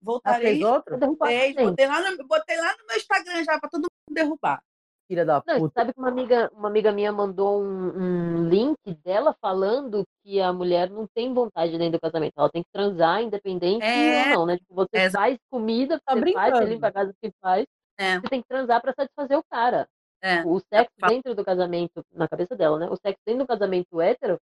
Voltarei. 0.00 0.54
fez 0.54 0.62
outro? 0.62 0.98
Fez, 0.98 1.56
botei, 1.56 1.86
lá 1.86 2.10
no, 2.10 2.26
botei 2.26 2.56
lá 2.58 2.76
no 2.76 2.86
meu 2.86 2.96
Instagram 2.96 3.44
já 3.44 3.58
pra 3.58 3.70
todo 3.70 3.82
mundo 3.82 4.14
derrubar. 4.14 4.62
Filha 5.06 5.24
da 5.24 5.42
Não, 5.46 5.58
puta. 5.58 5.74
sabe 5.80 5.92
que 5.92 5.98
uma 6.00 6.08
amiga, 6.08 6.50
uma 6.54 6.68
amiga 6.68 6.90
minha 6.90 7.12
mandou 7.12 7.62
um, 7.62 7.88
um 7.94 8.48
link 8.48 8.78
dela 9.04 9.34
falando 9.40 10.02
que 10.22 10.40
a 10.40 10.52
mulher 10.52 10.88
não 10.88 11.06
tem 11.14 11.32
vontade 11.34 11.76
dentro 11.76 11.98
do 11.98 12.00
casamento. 12.00 12.32
Ela 12.36 12.48
tem 12.50 12.62
que 12.62 12.70
transar, 12.72 13.20
independente 13.22 13.84
É. 13.84 14.30
ou 14.32 14.38
não, 14.40 14.46
né? 14.46 14.56
Tipo, 14.56 14.74
você 14.74 14.88
É, 14.96 15.10
faz 15.10 15.36
comida, 15.50 16.00
Tá 16.06 16.14
você 16.14 16.20
faz, 16.20 16.32
você 16.32 16.50
brincando. 16.50 16.66
limpa 16.72 16.86
a 16.88 16.92
casa 16.92 17.12
que 17.22 17.30
faz, 17.40 17.66
É, 17.98 18.18
você 18.18 18.28
tem 18.28 18.40
que 18.40 18.48
transar 18.48 18.80
pra 18.80 18.94
satisfazer 18.94 19.38
o 19.38 19.42
cara. 19.50 19.86
é. 20.22 20.42
O 20.46 20.58
sexo 20.58 20.90
fala- 20.98 21.12
dentro 21.12 21.34
do 21.34 21.44
casamento, 21.44 22.02
na 22.10 22.26
cabeça 22.26 22.56
dela, 22.56 22.78
né? 22.78 22.88
O 22.90 22.96
sexo 22.96 23.20
dentro 23.26 23.44
do 23.44 23.46
casamento 23.46 24.00
hétero 24.00 24.38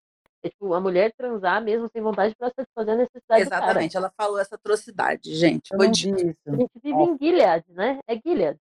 é 0.42 0.48
tipo 0.48 0.72
a 0.72 0.80
mulher 0.80 1.12
transar 1.18 1.62
mesmo 1.62 1.86
sem 1.92 2.00
vontade 2.00 2.34
pra 2.38 2.48
satisfazer 2.48 2.94
a 2.94 2.96
necessidade 2.96 3.44
do 3.44 3.50
cara. 3.50 3.64
Exatamente, 3.66 3.96
ela 3.96 4.10
falou 4.16 4.38
essa 4.38 4.54
atrocidade, 4.54 5.34
gente. 5.34 5.70
Eu 5.72 5.76
Foi 5.76 5.86
não 5.88 5.92
vi 5.94 6.10
A 6.12 6.16
isso. 6.16 6.40
gente 6.56 6.70
vive 6.82 6.96
Nossa. 6.96 7.10
em 7.12 7.18
Gilead, 7.18 7.64
né? 7.68 7.98
É 8.08 8.14
Gilead. 8.16 8.58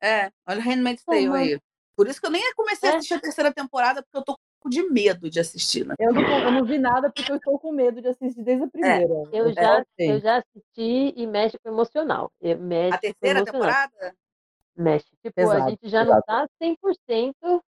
É, 0.00 0.30
olha 0.46 0.60
o 0.60 0.62
Handmaid's 0.62 1.04
Tale 1.04 1.28
aí. 1.36 1.60
Por 1.96 2.06
isso 2.06 2.20
que 2.20 2.26
eu 2.26 2.30
nem 2.30 2.54
comecei 2.54 2.88
a 2.88 2.92
É. 2.92 2.96
assistir 2.96 3.14
a 3.14 3.20
terceira 3.20 3.52
temporada, 3.52 4.02
porque 4.02 4.16
eu 4.16 4.22
tô 4.24 4.38
com 4.60 4.68
de 4.68 4.82
medo 4.88 5.28
de 5.28 5.40
assistir, 5.40 5.84
né? 5.86 5.94
Eu 5.98 6.12
não, 6.12 6.22
eu 6.22 6.52
não 6.52 6.64
vi 6.64 6.78
nada 6.78 7.10
porque 7.12 7.30
eu 7.30 7.36
estou 7.36 7.58
com 7.58 7.72
medo 7.72 8.00
de 8.00 8.08
assistir 8.08 8.42
desde 8.42 8.64
a 8.64 8.68
primeira. 8.68 9.12
Eu 9.32 9.52
só 9.54 9.60
já, 9.62 9.84
eu 9.98 10.20
já 10.20 10.36
assisti 10.36 11.12
e 11.16 11.26
mexe 11.26 11.58
com 11.58 11.68
o 11.70 11.72
emocional. 11.72 12.30
Mexe 12.40 12.94
A 12.94 12.98
terceira 12.98 13.40
emocional. 13.40 13.52
temporada? 13.52 14.14
Mexe. 14.76 15.06
Tipo, 15.22 15.34
Pesado, 15.34 15.64
a 15.64 15.70
gente 15.70 15.88
já 15.88 16.04
não 16.04 16.20
pesado. 16.20 16.24
tá 16.26 16.48
100% 16.62 17.64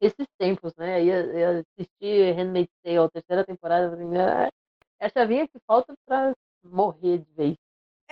esses 0.00 0.26
tempos, 0.38 0.74
né? 0.76 1.04
Ia 1.04 1.60
assistir 1.78 2.34
Handmaid's 2.34 2.72
Tale, 2.82 2.98
a 2.98 3.08
terceira 3.10 3.44
temporada, 3.44 3.86
eu 3.86 3.90
falei, 3.90 4.18
"Ah, 4.20 4.48
é 4.98 5.06
a 5.06 5.08
chavinha 5.10 5.46
que 5.46 5.58
falta 5.66 5.92
pra 6.06 6.32
morrer 6.64 7.18
de 7.18 7.30
vez. 7.34 7.56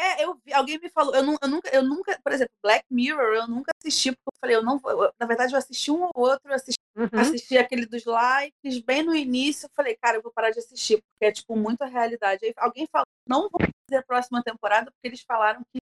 É, 0.01 0.25
eu 0.25 0.35
vi, 0.43 0.53
alguém 0.55 0.79
me 0.79 0.89
falou, 0.89 1.15
eu, 1.15 1.23
nu- 1.23 1.37
eu 1.43 1.49
nunca, 1.49 1.69
eu 1.77 1.83
nunca, 1.83 2.19
por 2.25 2.33
exemplo, 2.33 2.53
Black 2.63 2.87
Mirror, 2.91 3.35
eu 3.35 3.47
nunca 3.47 3.71
assisti, 3.79 4.11
porque 4.13 4.29
eu 4.29 4.41
falei, 4.41 4.57
eu 4.57 4.63
não 4.63 4.79
vou, 4.79 4.91
eu- 5.05 5.13
na 5.21 5.27
verdade 5.27 5.53
eu 5.53 5.59
assisti 5.59 5.91
um 5.91 6.05
ou 6.05 6.11
outro, 6.15 6.41
eu 6.51 6.55
assisti, 6.55 6.79
Uhum. 6.97 7.09
assisti 7.21 7.59
aquele 7.59 7.85
dos 7.85 8.05
likes, 8.07 8.79
bem 8.81 9.03
no 9.03 9.15
início, 9.15 9.67
eu 9.67 9.71
falei, 9.77 9.95
cara, 10.01 10.17
eu 10.17 10.23
vou 10.23 10.33
parar 10.33 10.51
de 10.51 10.59
assistir, 10.59 10.97
porque 10.97 11.27
é, 11.27 11.33
tipo, 11.33 11.55
muita 11.55 11.85
realidade. 11.85 12.45
Aí 12.47 12.55
alguém 12.57 12.87
falou, 12.91 13.05
não 13.29 13.43
vou 13.51 13.61
fazer 13.61 14.01
a 14.01 14.03
próxima 14.03 14.43
temporada, 14.43 14.91
porque 14.91 15.07
eles 15.07 15.21
falaram 15.21 15.61
que 15.71 15.79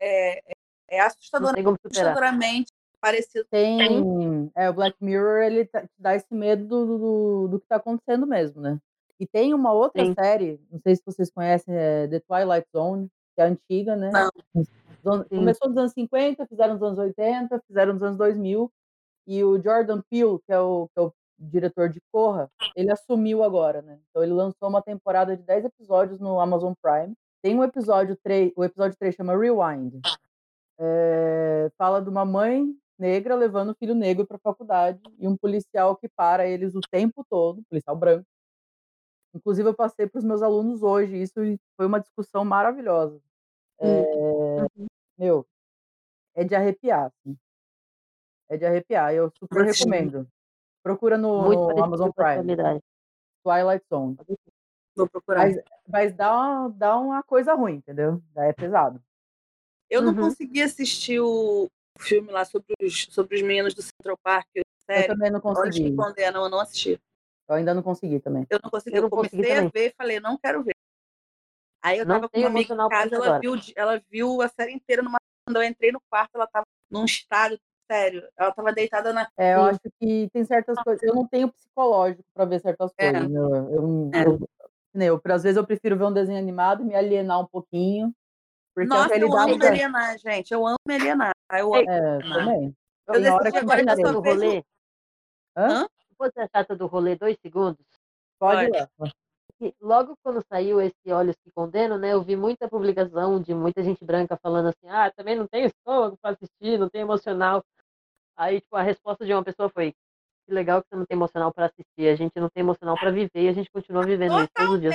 é, 0.00 0.38
é, 0.38 0.52
é 0.88 0.98
Não 0.98 1.06
assustador, 1.06 1.50
superar. 1.50 1.76
assustadoramente 1.84 2.72
parecido. 3.00 3.46
Tem. 3.50 4.50
É, 4.56 4.68
o 4.70 4.72
Black 4.74 4.96
Mirror, 5.00 5.42
ele 5.42 5.66
tá- 5.66 5.82
te 5.82 5.88
dá 5.98 6.14
esse 6.16 6.32
medo 6.34 6.66
do, 6.66 6.98
do, 6.98 7.48
do 7.48 7.60
que 7.60 7.66
tá 7.66 7.76
acontecendo 7.76 8.26
mesmo, 8.26 8.60
né? 8.60 8.78
E 9.20 9.26
tem 9.26 9.54
uma 9.54 9.72
outra 9.72 10.04
Sim. 10.04 10.14
série, 10.14 10.60
não 10.70 10.80
sei 10.80 10.96
se 10.96 11.02
vocês 11.06 11.30
conhecem, 11.30 11.72
é 11.76 12.08
The 12.08 12.20
Twilight 12.20 12.66
Zone, 12.74 13.08
é 13.40 13.44
antiga, 13.44 13.96
né? 13.96 14.10
Não. 15.04 15.24
Começou 15.24 15.68
nos 15.68 15.76
anos 15.76 15.92
50, 15.92 16.46
fizeram 16.46 16.74
nos 16.74 16.82
anos 16.82 16.98
80, 16.98 17.60
fizeram 17.66 17.92
nos 17.94 18.02
anos 18.02 18.16
2000. 18.16 18.70
E 19.26 19.44
o 19.44 19.60
Jordan 19.60 20.00
Peele, 20.10 20.38
que 20.46 20.52
é 20.52 20.60
o, 20.60 20.88
que 20.88 21.00
é 21.00 21.02
o 21.02 21.12
diretor 21.38 21.88
de 21.88 22.00
Corra, 22.12 22.48
ele 22.76 22.90
assumiu 22.90 23.42
agora, 23.42 23.82
né? 23.82 23.98
Então 24.10 24.22
ele 24.22 24.32
lançou 24.32 24.68
uma 24.68 24.82
temporada 24.82 25.36
de 25.36 25.42
10 25.42 25.66
episódios 25.66 26.20
no 26.20 26.40
Amazon 26.40 26.72
Prime. 26.80 27.14
Tem 27.42 27.58
um 27.58 27.64
episódio 27.64 28.16
3, 28.22 28.52
o 28.56 28.64
episódio 28.64 28.96
3 28.98 29.14
chama 29.14 29.36
Rewind. 29.36 30.00
É, 30.78 31.70
fala 31.76 32.00
de 32.00 32.08
uma 32.08 32.24
mãe 32.24 32.74
negra 32.98 33.34
levando 33.34 33.70
o 33.70 33.74
filho 33.74 33.94
negro 33.94 34.26
para 34.26 34.36
a 34.36 34.40
faculdade 34.40 35.00
e 35.18 35.26
um 35.26 35.36
policial 35.36 35.96
que 35.96 36.08
para 36.08 36.46
eles 36.46 36.74
o 36.74 36.80
tempo 36.90 37.24
todo, 37.28 37.62
policial 37.68 37.96
branco. 37.96 38.26
Inclusive 39.34 39.68
eu 39.68 39.74
passei 39.74 40.06
para 40.06 40.18
os 40.18 40.24
meus 40.24 40.42
alunos 40.42 40.82
hoje, 40.82 41.16
isso 41.16 41.34
foi 41.76 41.86
uma 41.86 42.00
discussão 42.00 42.44
maravilhosa. 42.44 43.20
É, 43.80 44.66
meu, 45.18 45.46
é 46.34 46.44
de 46.44 46.54
arrepiar, 46.54 47.06
assim. 47.06 47.36
É 48.48 48.56
de 48.56 48.66
arrepiar, 48.66 49.14
eu 49.14 49.32
super 49.38 49.64
recomendo. 49.64 50.28
Procura 50.82 51.16
no, 51.16 51.48
no 51.52 51.82
Amazon 51.82 52.10
Prime. 52.10 52.56
Twilight 53.42 53.84
Zone. 53.88 54.16
Vou 54.94 55.08
procurar. 55.08 55.46
Mas, 55.46 55.56
mas 55.88 56.14
dá, 56.14 56.32
uma, 56.32 56.68
dá 56.70 56.98
uma 56.98 57.22
coisa 57.22 57.54
ruim, 57.54 57.76
entendeu? 57.76 58.22
Daí 58.34 58.50
é 58.50 58.52
pesado. 58.52 59.02
Eu 59.88 60.02
não 60.02 60.12
Uhum. 60.12 60.20
consegui 60.20 60.62
assistir 60.62 61.20
o 61.20 61.68
filme 61.98 62.30
lá 62.30 62.44
sobre 62.44 62.74
os, 62.80 63.04
sobre 63.10 63.36
os 63.36 63.42
meninos 63.42 63.74
do 63.74 63.82
Central 63.82 64.18
Park, 64.22 64.48
Eu 64.54 64.62
série. 64.86 65.06
também 65.08 65.30
não 65.30 65.40
consegui. 65.40 65.90
que 65.90 65.96
condenam, 65.96 66.44
eu 66.44 66.50
não 66.50 66.60
assisti. 66.60 67.00
Eu 67.52 67.56
ainda 67.58 67.74
não 67.74 67.82
consegui 67.82 68.18
também. 68.18 68.46
Eu 68.48 68.58
não 68.62 68.70
consegui. 68.70 68.96
Eu 68.96 68.98
Eu, 68.98 69.02
não 69.02 69.10
consegui 69.10 69.36
comecei 69.36 69.52
a 69.52 69.56
também. 69.56 69.70
ver 69.74 69.90
e 69.90 69.94
falei, 69.96 70.20
não 70.20 70.38
quero 70.38 70.62
ver. 70.62 70.74
Aí 71.84 71.98
eu 71.98 72.06
Não 72.06 72.14
tava 72.16 72.28
com 72.28 72.38
uma 72.38 72.48
amiga 72.48 72.74
em 72.74 72.88
casa, 72.88 73.14
ela 73.16 73.38
viu, 73.40 73.54
ela 73.76 74.02
viu 74.08 74.40
a 74.42 74.48
série 74.48 74.72
inteira 74.72 75.02
numa. 75.02 75.18
Quando 75.44 75.56
eu 75.56 75.64
entrei 75.64 75.90
no 75.90 76.00
quarto, 76.08 76.30
ela 76.36 76.46
tava 76.46 76.64
num 76.88 77.04
estado 77.04 77.58
sério. 77.90 78.26
Ela 78.36 78.52
tava 78.52 78.72
deitada 78.72 79.12
na. 79.12 79.28
É, 79.36 79.54
eu 79.56 79.64
acho 79.64 79.80
que 80.00 80.30
tem 80.32 80.44
certas 80.44 80.78
coisas. 80.82 81.02
Eu 81.02 81.14
não 81.14 81.26
tenho 81.26 81.52
psicológico 81.52 82.22
para 82.32 82.44
ver 82.44 82.60
certas 82.60 82.92
É. 82.96 83.10
coisas. 83.12 83.30
Eu, 83.34 83.54
eu, 83.54 83.82
não- 83.82 84.10
É. 84.14 84.24
eu, 84.24 84.48
né, 84.94 85.06
eu, 85.06 85.20
às 85.24 85.42
vezes 85.42 85.56
eu 85.56 85.66
prefiro 85.66 85.96
ver 85.96 86.04
um 86.04 86.12
desenho 86.12 86.38
animado 86.38 86.82
e 86.82 86.86
me 86.86 86.94
alienar 86.94 87.40
um 87.40 87.46
pouquinho. 87.46 88.14
Porque 88.74 88.88
Nossa, 88.88 89.16
eu 89.16 89.36
amo 89.36 89.58
me 89.58 89.66
é, 89.66 89.68
alienar, 89.68 90.18
gente. 90.18 90.54
Eu 90.54 90.64
amo 90.66 90.76
me 90.86 90.94
alienar. 90.94 91.32
Eu 91.52 91.74
amo. 91.74 91.90
é, 91.90 92.18
também. 92.22 92.76
Eu 93.08 93.14
decidi 93.14 93.28
agora 93.58 93.84
que 93.84 93.90
eu 93.90 94.12
só 94.12 94.20
vejo. 94.20 94.64
Hã? 95.56 95.86
O 96.22 96.24
pode 96.24 96.34
ser 96.34 96.40
a 96.42 96.48
chata 96.48 96.76
do 96.76 96.86
rolê 96.86 97.16
dois 97.16 97.36
segundos? 97.40 97.84
Pode 98.38 98.66
ir 98.66 98.70
Pode. 98.70 98.90
lá. 98.98 99.10
que 99.58 99.74
logo 99.80 100.16
quando 100.22 100.40
saiu 100.46 100.80
esse 100.80 101.12
Olhos 101.12 101.34
que 101.42 101.50
Condenam, 101.50 101.98
né, 101.98 102.12
eu 102.12 102.22
vi 102.22 102.36
muita 102.36 102.68
publicação 102.68 103.40
de 103.40 103.52
muita 103.52 103.82
gente 103.82 104.04
branca 104.04 104.38
falando 104.40 104.68
assim, 104.68 104.88
ah, 104.88 105.10
também 105.10 105.34
não 105.34 105.48
tenho 105.48 105.66
estômago 105.66 106.16
para 106.22 106.30
assistir, 106.30 106.78
não 106.78 106.88
tenho 106.88 107.02
emocional. 107.02 107.64
Aí, 108.36 108.60
tipo, 108.60 108.76
a 108.76 108.82
resposta 108.82 109.26
de 109.26 109.32
uma 109.32 109.42
pessoa 109.42 109.68
foi, 109.68 109.92
que 110.46 110.54
legal 110.54 110.80
que 110.80 110.88
você 110.88 110.96
não 110.96 111.06
tem 111.06 111.16
emocional 111.16 111.52
para 111.52 111.66
assistir, 111.66 112.08
a 112.08 112.14
gente 112.14 112.38
não 112.38 112.48
tem 112.48 112.60
emocional 112.62 112.96
para 112.96 113.10
viver 113.10 113.42
e 113.42 113.48
a 113.48 113.52
gente 113.52 113.70
continua 113.70 114.04
vivendo 114.04 114.38
isso 114.38 114.50
todos 114.54 114.74
os 114.74 114.80
dias. 114.80 114.94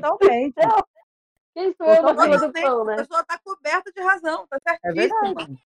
Totalmente. 0.00 0.54
Quem 1.54 1.74
sou 1.74 1.86
eu 1.86 2.02
na 2.02 2.22
fila 2.22 2.38
do 2.38 2.52
pão, 2.52 2.82
A 2.82 2.84
né? 2.84 2.96
pessoa 2.96 3.24
tá 3.24 3.38
coberta 3.44 3.90
de 3.92 4.00
razão, 4.00 4.46
tá 4.46 4.58
É 4.64 4.76
certíssima. 4.92 5.20
verdade. 5.34 5.58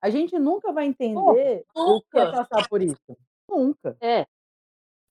A 0.00 0.10
gente 0.10 0.36
nunca 0.38 0.72
vai 0.72 0.86
entender 0.86 1.64
o 1.76 2.00
que 2.02 2.18
é 2.18 2.24
Nunca. 2.24 2.32
passar 2.32 2.68
por 2.68 2.82
isso. 2.82 2.96
Nunca. 3.48 3.96
É, 4.00 4.26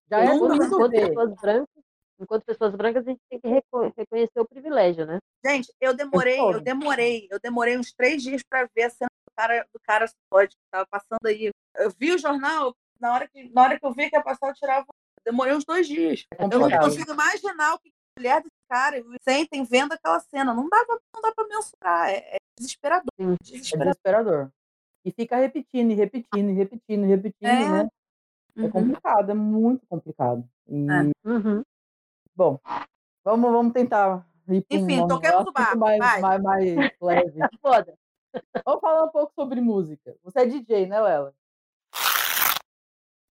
Já 0.09 0.21
é 0.21 0.35
enquanto, 0.35 0.63
enquanto 0.63 0.91
pessoas 0.91 1.35
brancas, 1.41 1.83
enquanto 2.19 2.43
pessoas 2.45 2.75
brancas 2.75 3.07
a 3.07 3.09
gente 3.09 3.21
tem 3.29 3.39
que 3.39 3.47
reco- 3.47 3.93
reconhecer 3.97 4.39
o 4.39 4.47
privilégio, 4.47 5.05
né? 5.05 5.19
Gente, 5.45 5.73
eu 5.79 5.93
demorei, 5.93 6.39
eu 6.39 6.61
demorei, 6.61 7.27
eu 7.31 7.39
demorei 7.39 7.77
uns 7.77 7.91
três 7.93 8.21
dias 8.21 8.41
para 8.47 8.67
ver 8.75 8.83
a 8.83 8.89
cena 8.89 9.09
do 9.25 9.31
cara, 9.35 9.65
do 9.73 9.79
cara 9.81 10.07
que 10.07 10.55
tava 10.71 10.85
passando 10.89 11.25
aí. 11.25 11.51
Eu 11.75 11.89
vi 11.97 12.13
o 12.13 12.17
jornal, 12.17 12.73
na 12.99 13.13
hora 13.13 13.27
que, 13.27 13.49
na 13.49 13.63
hora 13.63 13.79
que 13.79 13.85
eu 13.85 13.93
vi 13.93 14.09
que 14.09 14.15
ia 14.15 14.23
passar, 14.23 14.49
eu 14.49 14.53
tirava. 14.53 14.85
Demorei 15.25 15.53
uns 15.53 15.63
dois 15.65 15.87
dias. 15.87 16.25
É 16.37 16.43
Eu 16.45 16.59
não 16.59 16.69
consigo 16.79 17.11
imaginar 17.11 17.75
o 17.75 17.79
que 17.79 17.89
a 17.89 18.19
mulher 18.19 18.41
desse 18.41 18.51
cara 18.69 19.03
sentem 19.21 19.63
vendo 19.63 19.93
aquela 19.93 20.19
cena. 20.19 20.51
Não 20.53 20.67
dá 20.67 20.83
pra, 20.85 20.97
não 21.13 21.21
dá 21.21 21.31
pra 21.31 21.47
mensurar. 21.47 22.09
É, 22.09 22.35
é 22.35 22.37
desesperador. 22.57 23.07
Sim. 23.19 23.33
É 23.33 23.37
Desesperador. 23.43 23.91
desesperador. 23.93 24.49
E 25.05 25.11
fica 25.11 25.35
repetindo, 25.37 25.91
e 25.91 25.93
repetindo, 25.95 26.49
e 26.49 26.53
repetindo, 26.53 27.05
e 27.05 27.07
repetindo, 27.07 27.47
É. 27.47 27.83
né? 27.83 27.89
É 28.57 28.61
Uhum. 28.61 28.71
complicado, 28.71 29.29
é 29.31 29.33
muito 29.33 29.85
complicado. 29.87 30.47
E, 30.67 30.87
É. 30.89 31.29
Uhum. 31.29 31.63
bom, 32.35 32.59
vamos, 33.23 33.51
vamos 33.51 33.73
tentar 33.73 34.25
ir 34.47 34.61
para 34.63 34.77
Enfim, 34.77 34.99
um 35.01 35.07
toquemos 35.07 35.47
o 35.47 35.51
barco, 35.51 35.77
mais, 35.77 35.99
vai. 35.99 36.21
mais, 36.21 36.41
mais 36.41 36.91
leve. 37.01 37.39
Foda. 37.61 37.97
Vamos 38.65 38.81
falar 38.81 39.03
um 39.05 39.09
pouco 39.09 39.33
sobre 39.33 39.59
música. 39.61 40.15
Você 40.23 40.39
é 40.39 40.45
DJ, 40.45 40.85
né, 40.87 41.01
Lela? 41.01 41.33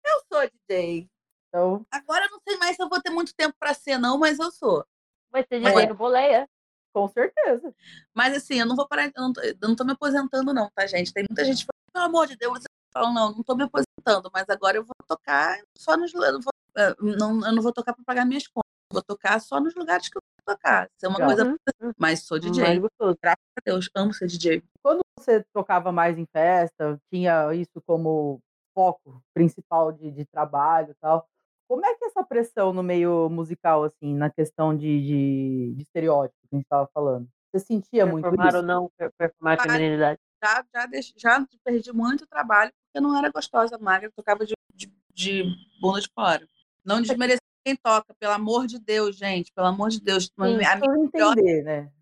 Eu 0.04 0.20
sou 0.32 0.48
DJ. 0.68 1.08
Então, 1.48 1.84
Agora 1.90 2.24
eu 2.26 2.30
não 2.30 2.40
sei 2.46 2.56
mais 2.58 2.76
se 2.76 2.82
eu 2.82 2.88
vou 2.88 3.00
ter 3.00 3.10
muito 3.10 3.34
tempo 3.34 3.54
pra 3.58 3.74
ser, 3.74 3.98
não, 3.98 4.18
mas 4.18 4.38
eu 4.38 4.50
sou. 4.52 4.84
Mas 5.32 5.46
você 5.48 5.58
Mas- 5.58 5.72
DJ 5.74 5.86
no 5.88 5.94
boleia. 5.94 6.48
com 6.92 7.08
certeza. 7.08 7.74
Mas 8.14 8.36
assim, 8.36 8.58
eu 8.60 8.66
não 8.66 8.76
vou 8.76 8.86
parar, 8.86 9.06
eu 9.06 9.12
não 9.22 9.32
tô, 9.32 9.40
eu 9.40 9.56
não 9.62 9.76
tô 9.76 9.84
me 9.84 9.92
aposentando, 9.92 10.52
não, 10.52 10.70
tá, 10.74 10.86
gente? 10.86 11.12
Tem 11.12 11.24
muita 11.28 11.44
gente 11.44 11.64
falando, 11.64 11.92
pelo 11.92 12.04
amor 12.04 12.26
de 12.26 12.36
Deus, 12.36 12.58
eu 12.58 12.64
falo, 12.92 13.12
não, 13.12 13.32
não 13.32 13.42
tô 13.42 13.54
me 13.56 13.62
aposentando, 13.64 13.89
mas 14.32 14.44
agora 14.48 14.76
eu 14.76 14.84
vou 14.84 14.94
tocar 15.06 15.60
só 15.76 15.96
nos 15.96 16.12
lugares. 16.12 16.34
Eu 16.34 16.38
não 16.38 16.42
vou, 16.42 16.52
eh, 16.76 16.94
não, 17.18 17.46
eu 17.48 17.54
não 17.54 17.62
vou 17.62 17.72
tocar 17.72 17.92
pra 17.94 18.04
pagar 18.04 18.24
minhas 18.24 18.46
contas. 18.46 18.68
Vou 18.92 19.02
tocar 19.02 19.40
só 19.40 19.60
nos 19.60 19.74
lugares 19.74 20.08
que 20.08 20.18
eu 20.18 20.22
vou 20.46 20.54
tocar. 20.56 20.88
Isso 20.96 21.06
é 21.06 21.08
uma 21.08 21.18
Legal. 21.18 21.34
coisa. 21.36 21.58
Uhum. 21.82 21.92
Mas 21.96 22.24
sou 22.24 22.38
DJ. 22.38 22.62
Mais 22.62 22.78
gostoso. 22.78 23.16
Graças 23.22 23.44
a 23.58 23.60
Deus, 23.64 23.90
amo 23.94 24.12
ser 24.12 24.26
DJ. 24.26 24.62
Quando 24.82 25.00
você 25.18 25.44
tocava 25.52 25.92
mais 25.92 26.18
em 26.18 26.26
festa, 26.26 26.98
tinha 27.12 27.54
isso 27.54 27.80
como 27.86 28.40
foco 28.74 29.22
principal 29.34 29.92
de, 29.92 30.10
de 30.10 30.24
trabalho 30.26 30.90
e 30.92 30.94
tal. 31.00 31.26
Como 31.68 31.86
é 31.86 31.94
que 31.94 32.04
é 32.04 32.08
essa 32.08 32.24
pressão 32.24 32.72
no 32.72 32.82
meio 32.82 33.28
musical, 33.28 33.84
assim, 33.84 34.12
na 34.14 34.28
questão 34.28 34.76
de, 34.76 35.00
de, 35.02 35.74
de 35.76 35.82
estereótipo 35.82 36.36
que 36.48 36.54
a 36.54 36.56
gente 36.56 36.64
estava 36.64 36.88
falando? 36.92 37.28
Você 37.52 37.64
sentia 37.64 38.04
muito 38.06 38.22
Performar 38.24 38.48
isso? 38.48 38.56
ou 38.56 38.62
não 38.62 38.90
per- 38.96 39.12
performar 39.16 39.58
a 39.58 39.62
feminilidade. 39.62 40.18
Já, 40.42 40.64
já, 40.74 40.88
já 41.16 41.46
perdi 41.62 41.92
muito 41.92 42.26
trabalho 42.26 42.72
eu 42.94 43.02
não 43.02 43.16
era 43.16 43.30
gostosa, 43.30 43.78
magra, 43.78 44.10
tocava 44.10 44.44
de, 44.44 44.54
de, 44.74 44.92
de 45.12 45.44
bunda 45.80 46.00
de 46.00 46.08
fora. 46.14 46.46
Não 46.84 47.00
desmerecer 47.00 47.40
quem 47.64 47.76
toca, 47.76 48.14
pelo 48.18 48.32
amor 48.32 48.66
de 48.66 48.78
Deus, 48.78 49.16
gente, 49.16 49.52
pelo 49.52 49.66
amor 49.66 49.90
de 49.90 50.00
Deus. 50.00 50.30
A 50.38 50.46
Sim. 50.46 50.56
minha 50.56 50.78
Pra 50.78 50.94
eu 50.94 51.04
entender, 51.04 51.62
né? 51.62 51.92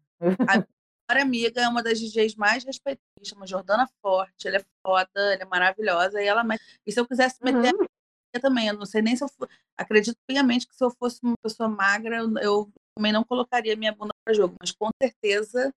melhor 1.10 1.22
amiga 1.22 1.60
é 1.62 1.68
uma 1.68 1.82
das 1.82 1.98
DJs 1.98 2.34
mais 2.36 2.64
respeitadas, 2.64 3.02
chama 3.24 3.46
Jordana 3.46 3.88
Forte, 4.02 4.46
ela 4.46 4.58
é 4.58 4.64
foda, 4.86 5.08
ela 5.16 5.42
é 5.42 5.44
maravilhosa, 5.44 6.22
e 6.22 6.26
ela 6.26 6.44
e 6.86 6.92
se 6.92 7.00
eu 7.00 7.06
quisesse 7.06 7.42
meter 7.42 7.74
Uhum. 7.74 7.86
eu 8.34 8.40
também, 8.40 8.68
eu 8.68 8.74
não 8.74 8.84
sei 8.84 9.00
nem 9.00 9.16
se 9.16 9.24
eu 9.24 9.28
for, 9.28 9.48
acredito 9.76 10.16
piamente 10.26 10.66
que 10.66 10.76
se 10.76 10.84
eu 10.84 10.90
fosse 10.90 11.20
uma 11.22 11.34
pessoa 11.42 11.68
magra, 11.68 12.18
eu, 12.18 12.38
eu 12.38 12.72
também 12.94 13.12
não 13.12 13.24
colocaria 13.24 13.76
minha 13.76 13.92
bunda 13.92 14.12
para 14.24 14.34
jogo, 14.34 14.54
mas 14.60 14.70
com 14.72 14.90
certeza 15.02 15.72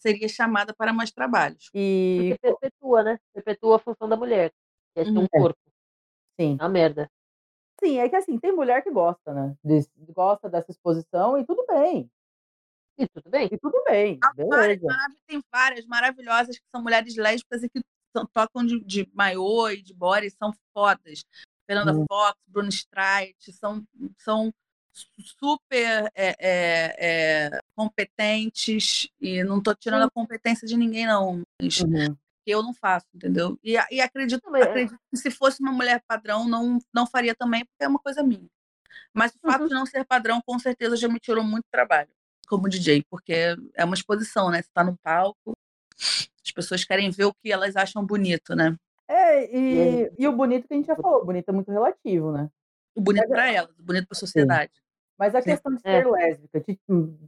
seria 0.00 0.28
chamada 0.28 0.74
para 0.74 0.92
mais 0.92 1.10
trabalhos. 1.10 1.70
E, 1.74 2.36
Porque 2.38 2.38
perpetua, 2.54 3.02
né? 3.02 3.18
Perpetua 3.32 3.76
a 3.76 3.78
função 3.78 4.08
da 4.08 4.16
mulher. 4.16 4.50
Que 4.94 5.00
é 5.00 5.04
ter 5.04 5.10
Uhum. 5.10 5.22
um 5.24 5.28
corpo. 5.28 5.58
sim, 6.40 6.56
É 6.58 6.62
uma 6.62 6.68
merda. 6.68 7.08
sim, 7.82 7.98
é 7.98 8.08
que 8.08 8.16
assim, 8.16 8.38
tem 8.38 8.52
mulher 8.52 8.82
que 8.82 8.90
gosta, 8.90 9.32
né? 9.32 9.54
Des- 9.62 9.88
gosta 10.14 10.48
dessa 10.48 10.70
exposição 10.70 11.38
e 11.38 11.44
tudo 11.44 11.64
bem. 11.66 12.10
E 12.98 13.06
tudo 13.08 13.30
bem. 13.30 13.48
E 13.50 13.58
tudo 13.58 13.82
bem, 13.84 14.18
várias, 14.48 14.80
tem 15.26 15.40
várias 15.50 15.86
maravilhosas 15.86 16.58
que 16.58 16.64
são 16.74 16.82
mulheres 16.82 17.16
lésbicas 17.16 17.62
e 17.62 17.68
que 17.68 17.80
são- 18.14 18.26
tocam 18.26 18.64
de, 18.66 18.80
de 18.84 19.08
maiô 19.14 19.68
e 19.70 19.80
de 19.80 19.94
body, 19.94 20.30
são 20.30 20.52
fodas. 20.74 21.24
Fernanda 21.66 21.92
Uhum. 21.96 22.04
Fox, 22.10 22.36
Bruno 22.48 22.68
Streit, 22.68 23.52
são, 23.52 23.82
são 24.18 24.52
super 25.18 26.10
é, 26.14 26.34
é, 26.38 26.96
é, 26.98 27.60
competentes 27.74 29.08
e 29.20 29.42
não 29.44 29.58
estou 29.58 29.74
tirando 29.74 30.04
a 30.04 30.10
competência 30.10 30.66
de 30.66 30.76
ninguém, 30.76 31.06
não. 31.06 31.42
Mas 31.60 31.78
Uhum. 31.80 32.16
eu 32.46 32.62
não 32.62 32.74
faço, 32.74 33.06
entendeu? 33.14 33.58
E, 33.62 33.72
e 33.90 34.00
acredito, 34.00 34.54
é- 34.56 34.62
acredito 34.62 34.98
que 35.10 35.16
se 35.16 35.30
fosse 35.30 35.60
uma 35.62 35.72
mulher 35.72 36.02
padrão, 36.06 36.48
não, 36.48 36.78
não 36.92 37.06
faria 37.06 37.34
também, 37.34 37.64
porque 37.64 37.84
é 37.84 37.88
uma 37.88 37.98
coisa 37.98 38.22
minha. 38.22 38.48
Mas 39.14 39.32
o 39.34 39.38
fato 39.40 39.62
Uhum. 39.62 39.68
de 39.68 39.74
não 39.74 39.86
ser 39.86 40.04
padrão, 40.04 40.40
com 40.44 40.58
certeza, 40.58 40.96
já 40.96 41.08
me 41.08 41.20
tirou 41.20 41.44
muito 41.44 41.64
trabalho 41.70 42.10
como 42.48 42.68
DJ, 42.68 43.04
porque 43.08 43.56
é 43.74 43.84
uma 43.84 43.94
exposição, 43.94 44.50
né? 44.50 44.60
Você 44.62 44.68
tá 44.74 44.82
num 44.82 44.96
palco, 44.96 45.56
as 45.96 46.50
pessoas 46.52 46.84
querem 46.84 47.10
ver 47.10 47.26
o 47.26 47.34
que 47.34 47.52
elas 47.52 47.76
acham 47.76 48.04
bonito, 48.04 48.56
né? 48.56 48.76
É, 49.06 49.44
e, 49.56 50.12
e 50.18 50.26
o 50.28 50.32
bonito 50.32 50.66
que 50.66 50.74
a 50.74 50.76
gente 50.76 50.86
já 50.86 50.96
falou, 50.96 51.24
bonito 51.24 51.48
é 51.48 51.52
muito 51.52 51.70
relativo, 51.70 52.32
né? 52.32 52.48
O 52.94 53.00
bonito 53.00 53.24
é- 53.24 53.28
para 53.28 53.52
elas, 53.52 53.70
o 53.78 53.82
bonito 53.82 54.06
para 54.08 54.16
a 54.16 54.18
sociedade. 54.18 54.72
Mas 55.20 55.34
a 55.34 55.42
questão 55.42 55.74
de 55.74 55.82
É. 55.84 56.00
ser 56.02 56.08
lésbica 56.08 56.60
te, 56.62 56.80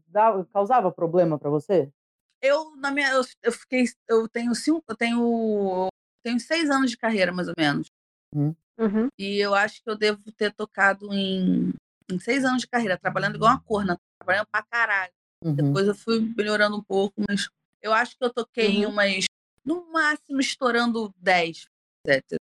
dava- 0.08 0.46
causava 0.46 0.90
problema 0.90 1.38
pra 1.38 1.50
você? 1.50 1.92
Eu, 2.40 2.74
na 2.76 2.90
minha, 2.90 3.10
eu, 3.10 3.20
eu 3.42 3.52
fiquei, 3.52 3.84
eu 4.08 4.26
tenho 4.26 4.54
cinco, 4.54 4.82
eu 4.88 4.96
tenho, 4.96 5.88
tenho 6.24 6.40
seis 6.40 6.70
anos 6.70 6.90
de 6.90 6.96
carreira, 6.96 7.30
mais 7.30 7.48
ou 7.48 7.54
menos. 7.56 7.88
Uhum. 8.34 9.08
E 9.18 9.36
eu 9.38 9.54
acho 9.54 9.82
que 9.84 9.90
eu 9.90 9.94
devo 9.94 10.32
ter 10.32 10.54
tocado 10.54 11.12
em, 11.12 11.74
em 12.10 12.18
seis 12.18 12.46
anos 12.46 12.62
de 12.62 12.66
carreira, 12.68 12.98
trabalhando 12.98 13.36
igual 13.36 13.50
uma 13.52 13.60
corna, 13.62 14.00
trabalhando 14.18 14.46
pra 14.50 14.62
caralho. 14.62 15.12
Uhum. 15.44 15.54
Depois 15.54 15.86
eu 15.86 15.94
fui 15.94 16.18
melhorando 16.34 16.78
um 16.78 16.82
pouco, 16.82 17.20
mas 17.28 17.50
eu 17.82 17.92
acho 17.92 18.16
que 18.16 18.24
eu 18.24 18.32
toquei 18.32 18.68
em 18.70 18.86
Uhum. 18.86 18.92
umas, 18.92 19.26
no 19.62 19.92
máximo, 19.92 20.40
estourando 20.40 21.14
10. 21.18 21.66
etc. 22.06 22.38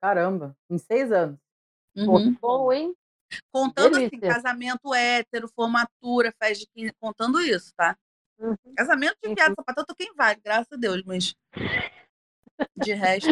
Caramba, 0.00 0.56
em 0.70 0.78
seis 0.78 1.10
anos. 1.10 1.40
Uhum. 1.96 2.34
Bom, 2.40 2.72
hein? 2.72 2.94
Contando 3.52 3.96
assim, 3.96 4.08
delícia. 4.10 4.28
casamento 4.28 4.94
hétero, 4.94 5.48
formatura, 5.48 6.32
festa 6.38 6.64
de 6.64 6.66
15, 6.74 6.92
contando 7.00 7.40
isso, 7.40 7.72
tá? 7.76 7.96
Uhum. 8.38 8.56
Casamento 8.76 9.16
de 9.22 9.28
sim. 9.28 9.34
sapatão, 9.36 9.82
eu 9.82 9.86
toquei 9.86 10.06
em 10.06 10.14
vários, 10.14 10.42
graças 10.42 10.72
a 10.72 10.76
Deus, 10.76 11.02
mas 11.04 11.34
de 12.76 12.94
resto, 12.94 13.30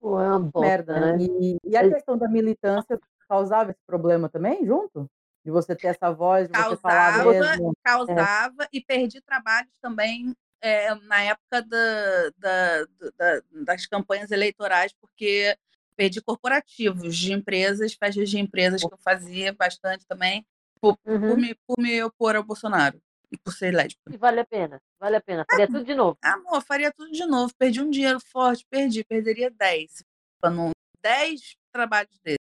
Pô, 0.00 0.20
é 0.20 0.28
uma 0.28 0.38
bosta, 0.40 0.60
Merda, 0.60 1.00
né? 1.00 1.16
né? 1.16 1.24
E, 1.40 1.56
e 1.64 1.76
a 1.76 1.88
questão 1.88 2.18
da 2.18 2.28
militância 2.28 3.00
causava 3.28 3.70
esse 3.70 3.80
problema 3.86 4.28
também, 4.28 4.64
junto? 4.66 5.06
De 5.44 5.50
você 5.50 5.74
ter 5.76 5.88
essa 5.88 6.10
voz, 6.10 6.48
de 6.48 6.54
você 6.54 6.76
falar 6.76 7.12
causava, 7.24 7.56
mesmo. 7.56 7.72
causava 7.82 8.68
e 8.72 8.80
perdi 8.82 9.20
trabalhos 9.20 9.72
também 9.80 10.34
é, 10.60 10.94
na 10.94 11.22
época 11.22 11.62
da, 11.62 12.30
da- 12.38 12.84
da- 13.16 13.42
das 13.64 13.86
campanhas 13.86 14.30
eleitorais, 14.30 14.92
porque 15.00 15.56
perdi 15.96 16.20
corporativos 16.22 17.16
de 17.16 17.32
empresas, 17.32 17.94
festas 17.94 18.28
de 18.28 18.38
empresas 18.38 18.82
que 18.82 18.92
eu 18.92 18.98
fazia 18.98 19.52
bastante 19.52 20.04
também, 20.06 20.44
por, 20.80 20.96
por 20.98 21.12
Uhum. 21.12 21.36
me, 21.36 21.54
por 21.66 21.78
me 21.78 22.02
opor 22.02 22.36
ao 22.36 22.42
Bolsonaro 22.44 23.00
e 23.32 23.38
por 23.38 23.52
ser 23.52 23.72
lésbica. 23.72 24.12
E 24.12 24.16
vale 24.16 24.40
a 24.40 24.44
pena. 24.46 24.80
Vale 25.00 25.16
a 25.16 25.20
pena. 25.20 25.44
Faria 25.50 25.66
tudo 25.66 25.84
de 25.84 25.94
novo. 25.94 26.18
Amor, 26.22 26.62
faria 26.62 26.92
tudo 26.92 27.10
de 27.10 27.24
novo. 27.26 27.52
Perdi 27.56 27.80
um 27.80 27.90
dinheiro 27.90 28.20
forte, 28.20 28.64
perdi, 28.68 29.02
perderia 29.04 29.50
10. 29.50 30.02
Pra 30.40 30.50
não, 30.50 30.70
10 31.02 31.56
trabalhos 31.72 32.18
dele. 32.22 32.38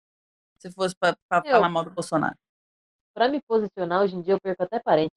Se 0.59 0.71
fosse 0.71 0.95
para 0.97 1.17
falar 1.45 1.69
mal 1.69 1.85
do 1.85 1.91
Bolsonaro. 1.91 2.37
Pra 3.15 3.29
me 3.29 3.41
posicionar, 3.43 4.03
hoje 4.03 4.17
em 4.17 4.23
dia 4.23 4.35
eu 4.35 4.41
perco 4.41 4.63
até 4.63 4.79
parente. 4.81 5.13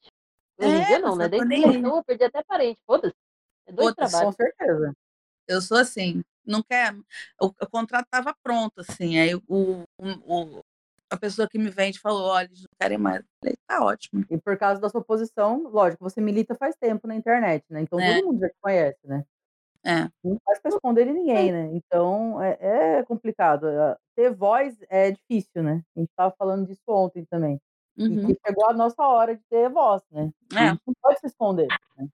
Hoje 0.57 0.69
em 0.69 0.81
É, 0.81 0.85
dia 0.85 0.99
não, 0.99 1.15
né? 1.15 1.29
tá 1.29 1.37
Desde 1.37 1.53
aí. 1.53 1.63
eleição 1.63 1.97
eu 1.97 2.03
perdi 2.03 2.23
até 2.23 2.43
parente. 2.43 2.77
Foda-se. 2.85 3.13
É 3.67 3.71
dois 3.71 3.89
Foda-se. 3.89 4.11
trabalhos. 4.11 4.35
Com 4.35 4.43
certeza. 4.43 4.93
Eu 5.47 5.61
sou 5.61 5.77
assim, 5.77 6.23
não 6.45 6.63
quer. 6.63 6.93
O, 7.41 7.47
o 7.47 7.69
contrato 7.69 8.05
estava 8.05 8.35
pronto, 8.43 8.79
assim. 8.81 9.17
Aí 9.19 9.35
o, 9.35 9.41
o, 9.99 10.61
a 11.09 11.17
pessoa 11.17 11.47
que 11.49 11.57
me 11.57 11.69
vende 11.69 11.99
falou: 11.99 12.23
olha, 12.29 12.45
eles 12.45 12.61
não 12.61 12.67
querem 12.79 12.97
mais. 12.97 13.19
Eu 13.21 13.25
falei, 13.41 13.55
tá 13.67 13.83
ótimo. 13.83 14.25
E 14.29 14.37
por 14.37 14.57
causa 14.57 14.81
da 14.81 14.89
sua 14.89 15.03
posição, 15.03 15.63
lógico, 15.69 16.03
você 16.03 16.21
milita 16.21 16.55
faz 16.55 16.75
tempo 16.75 17.07
na 17.07 17.15
internet, 17.15 17.63
né? 17.69 17.81
Então 17.81 17.99
É. 17.99 18.15
todo 18.15 18.25
mundo 18.27 18.39
já 18.39 18.49
te 18.49 18.55
conhece, 18.61 18.99
né? 19.05 19.25
É. 19.85 20.09
Não 20.23 20.37
faz 20.43 20.59
pra 20.59 20.69
esconder 20.69 21.05
de 21.05 21.13
ninguém, 21.13 21.51
né? 21.51 21.69
Então 21.73 22.41
é, 22.41 22.57
é 22.99 23.03
complicado. 23.03 23.67
Eh, 23.67 23.97
ter 24.15 24.31
voz 24.33 24.75
é 24.89 25.11
difícil, 25.11 25.61
né? 25.63 25.83
A 25.95 25.99
gente 25.99 26.09
estava 26.09 26.33
falando 26.37 26.65
disso 26.67 26.81
ontem 26.87 27.25
também. 27.25 27.61
Uhum. 27.97 28.31
E 28.31 28.37
chegou 28.45 28.67
a 28.69 28.73
nossa 28.73 29.03
hora 29.07 29.35
de 29.35 29.43
ter 29.49 29.69
voz, 29.69 30.01
né? 30.11 30.31
A 30.55 30.65
É. 30.65 30.69
gente 30.71 30.81
não 30.87 30.93
pode 31.01 31.19
se 31.19 31.27
esconder. 31.27 31.67
Né? 31.97 32.07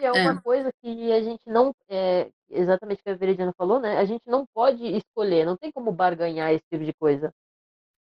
E 0.00 0.04
é 0.04 0.12
uma 0.12 0.36
É. 0.36 0.40
coisa 0.40 0.70
que 0.82 1.12
a 1.12 1.22
gente 1.22 1.42
não. 1.48 1.72
É, 1.88 2.30
exatamente 2.50 3.00
o 3.00 3.04
que 3.04 3.10
a 3.10 3.16
Veridiana 3.16 3.52
falou, 3.56 3.80
né? 3.80 3.98
A 3.98 4.04
gente 4.04 4.22
não 4.26 4.44
pode 4.54 4.84
escolher, 4.86 5.44
não 5.46 5.56
tem 5.56 5.70
como 5.72 5.92
barganhar 5.92 6.52
esse 6.52 6.64
tipo 6.70 6.84
de 6.84 6.92
coisa. 6.94 7.32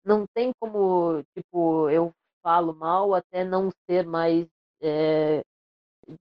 Não 0.04 0.26
tem 0.34 0.52
como, 0.60 1.22
tipo, 1.36 1.90
eu 1.90 2.12
falo 2.42 2.74
mal 2.74 3.14
até 3.14 3.44
não 3.44 3.70
ser 3.88 4.06
mais, 4.06 4.46
é, 4.82 5.42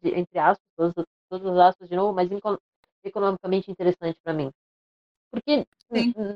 de- 0.02 0.16
entre 0.16 0.40
aspas, 0.40 0.66
todas, 0.78 0.94
as- 0.98 1.06
todas 1.30 1.48
as 1.54 1.60
aspas 1.60 1.90
de 1.90 1.96
novo, 1.96 2.14
mas 2.14 2.32
eco- 2.32 2.60
economicamente 3.04 3.72
interessante 3.72 4.20
para 4.24 4.34
mim. 4.34 4.52
Porque 5.32 5.66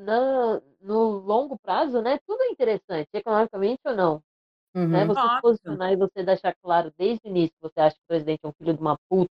na, 0.05 0.61
no 0.81 1.19
longo 1.19 1.57
prazo, 1.59 2.01
né, 2.01 2.19
tudo 2.27 2.41
é 2.43 2.49
interessante, 2.51 3.09
economicamente 3.13 3.79
ou 3.85 3.95
não. 3.95 4.21
Né? 4.73 5.01
Uhum. 5.01 5.07
Você 5.07 5.19
se 5.19 5.25
Óbvio. 5.25 5.41
posicionar 5.41 5.91
e 5.91 5.95
você 5.95 6.23
deixar 6.23 6.55
claro 6.61 6.93
desde 6.97 7.21
o 7.25 7.29
início 7.29 7.51
que 7.55 7.61
você 7.69 7.79
acha 7.79 7.95
que 7.95 8.03
o 8.03 8.07
presidente 8.07 8.39
é 8.43 8.47
um 8.47 8.53
filho 8.53 8.73
de 8.73 8.81
uma 8.81 8.97
puta. 9.09 9.31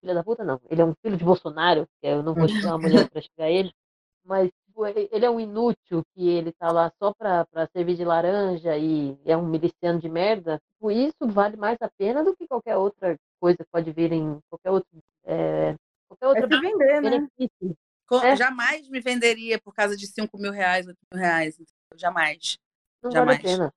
Filho 0.00 0.14
da 0.14 0.24
puta, 0.24 0.44
não. 0.44 0.60
Ele 0.68 0.82
é 0.82 0.84
um 0.84 0.94
filho 1.00 1.16
de 1.16 1.24
Bolsonaro, 1.24 1.86
que 2.00 2.06
eu 2.08 2.22
não 2.22 2.34
vou 2.34 2.48
xingar 2.48 2.70
uma 2.76 2.78
mulher 2.78 3.08
para 3.08 3.20
xingar 3.22 3.48
ele, 3.50 3.72
mas 4.24 4.50
tipo, 4.66 4.86
ele 4.86 5.24
é 5.24 5.30
um 5.30 5.38
inútil 5.38 6.02
que 6.14 6.28
ele 6.28 6.50
tá 6.52 6.72
lá 6.72 6.90
só 6.98 7.12
pra, 7.14 7.44
pra 7.46 7.68
servir 7.68 7.94
de 7.96 8.04
laranja 8.04 8.76
e 8.76 9.16
é 9.24 9.36
um 9.36 9.46
miliciano 9.46 10.00
de 10.00 10.08
merda. 10.08 10.58
Tipo, 10.74 10.90
isso 10.90 11.26
vale 11.28 11.56
mais 11.56 11.78
a 11.80 11.88
pena 11.96 12.24
do 12.24 12.34
que 12.34 12.46
qualquer 12.48 12.76
outra 12.76 13.16
coisa 13.40 13.58
que 13.58 13.70
pode 13.70 13.92
vir 13.92 14.12
em 14.12 14.40
qualquer 14.50 14.70
outro. 14.70 14.88
é, 15.24 15.74
qualquer 16.08 16.24
É 16.24 16.28
outra 16.28 16.48
se 16.48 16.60
vender, 16.60 17.00
né? 17.00 17.10
benefício. 17.10 17.76
Co- 18.08 18.20
É. 18.22 18.34
Jamais 18.36 18.88
me 18.88 19.00
venderia 19.00 19.58
por 19.60 19.72
causa 19.72 19.96
de 19.96 20.06
5 20.06 20.36
mil 20.36 20.50
reais, 20.52 20.86
8 20.86 20.98
mil 21.12 21.20
reais. 21.22 21.56
Jamais. 21.94 22.58
Não 23.02 23.10
Jamais. 23.12 23.40
vale 23.40 23.54
a 23.54 23.56
pena. 23.58 23.74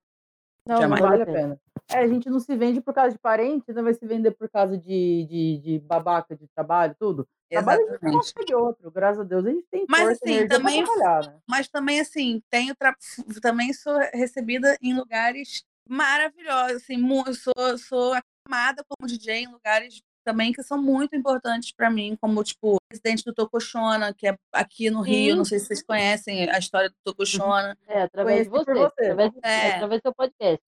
Não, 0.67 0.77
Jamais. 0.81 1.01
não 1.01 1.09
vale 1.09 1.21
a 1.23 1.25
pena. 1.25 1.59
É, 1.91 1.99
a 1.99 2.07
gente 2.07 2.29
não 2.29 2.39
se 2.39 2.55
vende 2.55 2.81
por 2.81 2.93
causa 2.93 3.11
de 3.11 3.19
parente, 3.19 3.71
não 3.71 3.83
vai 3.83 3.93
se 3.93 4.05
vender 4.05 4.31
por 4.31 4.49
causa 4.49 4.75
de, 4.77 5.25
de, 5.29 5.57
de 5.63 5.79
babaca 5.79 6.35
de 6.35 6.47
trabalho, 6.47 6.95
tudo. 6.99 7.27
Trabalho 7.49 7.81
a 7.81 7.83
gente 7.83 7.89
Exatamente. 7.91 8.17
consegue 8.17 8.55
outro, 8.55 8.91
graças 8.91 9.19
a 9.19 9.23
Deus. 9.23 9.45
A 9.45 9.49
gente 9.49 9.67
tem 9.69 9.85
Mas, 9.87 10.01
força, 10.01 10.19
assim, 10.25 10.47
também- 10.47 10.81
né? 10.81 11.39
Mas 11.47 11.67
também, 11.67 11.99
assim, 11.99 12.41
tenho 12.49 12.75
tra... 12.75 12.95
também 13.41 13.71
sou 13.73 13.95
recebida 14.11 14.75
em 14.81 14.95
lugares 14.95 15.63
maravilhosos. 15.87 16.77
Assim, 16.81 16.97
sou, 17.35 17.77
sou 17.77 18.13
aclamada 18.13 18.83
como 18.89 19.07
DJ 19.07 19.43
em 19.43 19.47
lugares 19.47 20.01
também 20.25 20.51
que 20.51 20.63
são 20.63 20.81
muito 20.81 21.15
importantes 21.15 21.71
para 21.71 21.89
mim, 21.89 22.17
como, 22.19 22.43
tipo, 22.43 22.77
presidente 22.89 23.23
do 23.23 23.33
Tocochona, 23.33 24.13
que 24.13 24.27
é 24.27 24.35
aqui 24.51 24.89
no 24.89 25.01
Rio. 25.01 25.33
Sim. 25.33 25.37
Não 25.37 25.45
sei 25.45 25.59
se 25.59 25.67
vocês 25.67 25.83
conhecem 25.83 26.49
a 26.49 26.57
história 26.57 26.89
do 26.89 26.95
Tocochona. 27.03 27.77
É, 27.87 28.01
através 28.01 28.43
de 28.45 28.49
Conheci 28.49 28.65
você. 28.65 28.73
por 28.73 28.91
você. 28.91 29.05
Através, 29.11 29.31
É. 29.43 29.71
através 29.75 30.01
do 30.01 30.03
seu 30.03 30.13
podcast. 30.15 30.59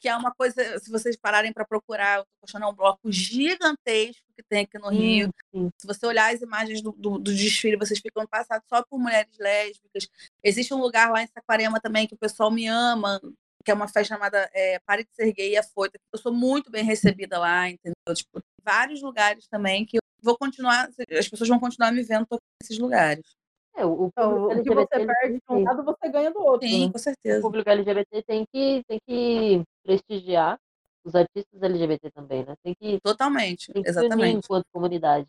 que 0.00 0.08
é 0.08 0.16
uma 0.16 0.32
coisa, 0.34 0.78
se 0.78 0.90
vocês 0.90 1.16
pararem 1.16 1.52
para 1.52 1.64
procurar, 1.64 2.20
o 2.20 2.24
Tocochona 2.40 2.66
é 2.66 2.68
um 2.68 2.74
bloco 2.74 3.10
gigantesco 3.10 4.22
que 4.36 4.42
tem 4.42 4.64
aqui 4.64 4.78
no 4.78 4.88
Rio. 4.90 5.26
Sim, 5.54 5.64
sim. 5.64 5.70
Se 5.80 5.86
você 5.86 6.06
olhar 6.06 6.34
as 6.34 6.40
imagens 6.42 6.82
do, 6.82 6.92
do, 6.92 7.18
do 7.18 7.34
desfile, 7.34 7.76
vocês 7.76 7.98
ficam 8.00 8.26
passados 8.26 8.66
só 8.68 8.82
por 8.82 8.98
mulheres 8.98 9.36
lésbicas. 9.38 10.08
Existe 10.42 10.74
um 10.74 10.80
lugar 10.80 11.10
lá 11.10 11.22
em 11.22 11.26
Saquarema 11.26 11.80
também 11.80 12.06
que 12.06 12.14
o 12.14 12.18
pessoal 12.18 12.50
me 12.50 12.66
ama, 12.66 13.20
que 13.64 13.70
é 13.70 13.74
uma 13.74 13.88
festa 13.88 14.04
chamada 14.14 14.50
é, 14.52 14.78
Pare 14.80 15.04
de 15.04 15.14
Ser 15.14 15.32
Gay 15.32 15.52
e 15.52 15.56
Afoita. 15.56 15.98
Eu 16.12 16.18
sou 16.18 16.32
muito 16.32 16.70
bem 16.70 16.84
recebida 16.84 17.38
lá, 17.38 17.68
entendeu? 17.70 17.94
Tipo, 18.14 18.42
vários 18.64 19.02
lugares 19.02 19.46
também 19.46 19.84
que 19.84 19.96
eu 19.98 20.00
vou 20.22 20.36
continuar, 20.38 20.88
as 21.18 21.28
pessoas 21.28 21.48
vão 21.48 21.60
continuar 21.60 21.92
me 21.92 22.02
vendo 22.02 22.24
tocando 22.24 22.40
nesses 22.62 22.78
lugares. 22.78 23.36
É, 23.76 23.84
o, 23.84 24.04
o 24.04 24.06
Então, 24.06 24.30
público 24.48 24.60
o 24.60 24.62
que 24.62 24.70
LGBT 24.70 24.98
você 24.98 25.06
perde 25.06 25.22
tem 25.22 25.32
de 25.38 25.42
um 25.52 25.56
que- 25.56 25.64
lado, 25.64 25.84
você 25.84 26.08
ganha 26.08 26.30
do 26.30 26.38
outro. 26.40 26.66
Sim, 26.68 26.86
né? 26.86 26.92
com 26.92 26.96
o 26.96 27.00
certeza. 27.00 27.40
público 27.42 27.68
LGBT 27.68 28.22
tem 28.22 28.46
que, 28.52 28.84
tem 28.86 29.00
que 29.06 29.62
prestigiar 29.82 30.58
os 31.04 31.14
artistas 31.14 31.62
LGBT 31.62 32.10
também, 32.12 32.44
né? 32.44 32.54
Tem 32.62 32.74
que, 32.74 33.00
Totalmente. 33.00 33.72
tem 33.72 33.82
que 33.82 33.88
Exatamente. 33.88 34.38
enquanto 34.38 34.64
comunidade. 34.72 35.28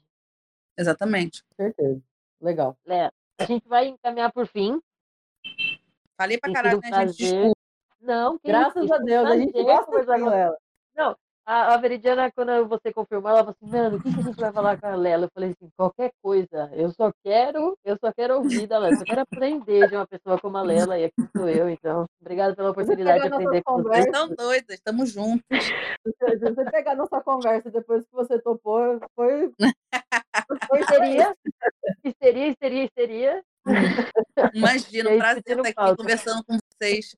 Exatamente. 0.78 1.44
Com 1.50 1.56
certeza. 1.56 2.02
Legal. 2.40 2.78
Léa, 2.86 3.12
a 3.40 3.44
gente 3.46 3.68
vai 3.68 3.88
encaminhar 3.88 4.32
por 4.32 4.48
fim. 4.48 4.80
Falei 6.18 6.38
pra 6.38 6.48
Tem 6.48 6.54
caralho, 6.54 6.80
né, 6.82 7.08
gente? 7.08 7.18
Desculpa. 7.18 7.56
Não, 8.02 8.38
que 8.38 8.48
Graças 8.48 8.84
isso, 8.84 8.94
a 8.94 8.98
Deus, 9.00 9.28
a 9.30 9.38
gente 9.38 9.52
gosta 9.64 9.92
com 10.06 10.30
Lela. 10.30 10.58
Não, 10.96 11.18
a, 11.46 11.76
a 11.76 11.78
Veridiana, 11.78 12.32
quando 12.32 12.68
você 12.68 12.92
confirmou, 12.92 13.30
ela 13.30 13.40
falou 13.40 13.56
assim, 13.62 13.72
mano, 13.72 13.98
o 13.98 14.02
que, 14.02 14.12
que 14.12 14.20
a 14.20 14.24
gente 14.24 14.36
vai 14.36 14.52
falar 14.52 14.80
com 14.80 14.88
a 14.88 14.96
Lela? 14.96 15.26
Eu 15.26 15.32
falei 15.34 15.52
assim, 15.52 15.70
qualquer 15.78 16.12
coisa. 16.22 16.70
Eu 16.74 16.92
só 16.92 17.12
quero, 17.24 17.78
eu 17.86 17.98
só 17.98 18.12
quero 18.12 18.38
ouvir 18.38 18.66
da 18.66 18.80
Lela. 18.80 18.94
Eu 18.94 18.98
só 18.98 19.04
quero 19.04 19.22
aprender 19.22 19.88
de 19.88 19.96
uma 19.96 20.08
pessoa 20.08 20.40
como 20.40 20.58
a 20.58 20.64
Lela, 20.64 20.98
e 20.98 21.06
aqui 21.06 21.30
sou 21.36 21.48
eu, 21.48 21.70
então. 21.70 22.06
Obrigada 22.20 22.56
pela 22.56 22.72
oportunidade 22.72 23.22
de 23.22 23.34
aprender 23.34 23.62
com 23.64 23.84
você. 23.84 23.90
Vocês 23.90 24.06
estão 24.06 24.28
doidas, 24.30 24.76
estamos 24.76 25.12
juntos. 25.12 25.46
se 25.50 26.38
você 26.38 26.72
pegar 26.72 26.96
nossa 26.96 27.22
conversa 27.22 27.70
depois 27.70 28.04
que 28.06 28.12
você 28.12 28.42
topou, 28.42 29.00
foi. 29.16 29.52
foi 30.68 30.84
Seria, 30.86 31.36
histeria, 32.04 32.48
histeria, 32.48 32.84
histeria. 32.86 33.44
Imagina, 34.54 35.10
prazer 35.18 35.44
estar 35.46 35.62
aqui 35.62 35.74
pauta. 35.74 35.96
conversando 35.98 36.44
com 36.44 36.58
vocês, 36.72 37.16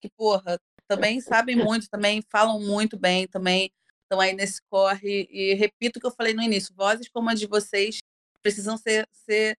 que, 0.00 0.08
porra, 0.16 0.58
também 0.88 1.20
sabem 1.20 1.56
muito, 1.56 1.88
também 1.88 2.22
falam 2.30 2.60
muito 2.60 2.98
bem, 2.98 3.26
também 3.26 3.70
estão 4.02 4.20
aí 4.20 4.32
nesse 4.32 4.60
corre. 4.70 5.26
E 5.30 5.54
repito 5.54 5.98
o 5.98 6.00
que 6.00 6.06
eu 6.06 6.14
falei 6.14 6.34
no 6.34 6.42
início: 6.42 6.74
vozes 6.74 7.08
como 7.08 7.30
a 7.30 7.34
de 7.34 7.46
vocês 7.46 7.98
precisam 8.42 8.76
ser, 8.76 9.08
ser 9.12 9.56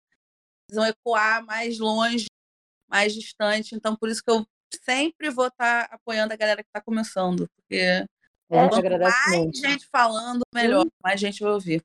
precisam 0.66 0.86
ecoar 0.86 1.44
mais 1.44 1.78
longe, 1.78 2.26
mais 2.88 3.14
distante. 3.14 3.74
Então, 3.74 3.96
por 3.96 4.08
isso 4.08 4.22
que 4.22 4.30
eu 4.30 4.46
sempre 4.82 5.30
vou 5.30 5.46
estar 5.46 5.88
apoiando 5.90 6.32
a 6.32 6.36
galera 6.36 6.62
que 6.62 6.68
está 6.68 6.80
começando, 6.80 7.48
porque 7.56 8.04
gente 8.50 8.70
quanto 8.70 8.98
mais 9.00 9.38
muito. 9.38 9.58
gente 9.58 9.86
falando, 9.86 10.42
melhor, 10.54 10.86
mais 11.02 11.20
gente 11.20 11.42
vai 11.42 11.52
ouvir. 11.52 11.82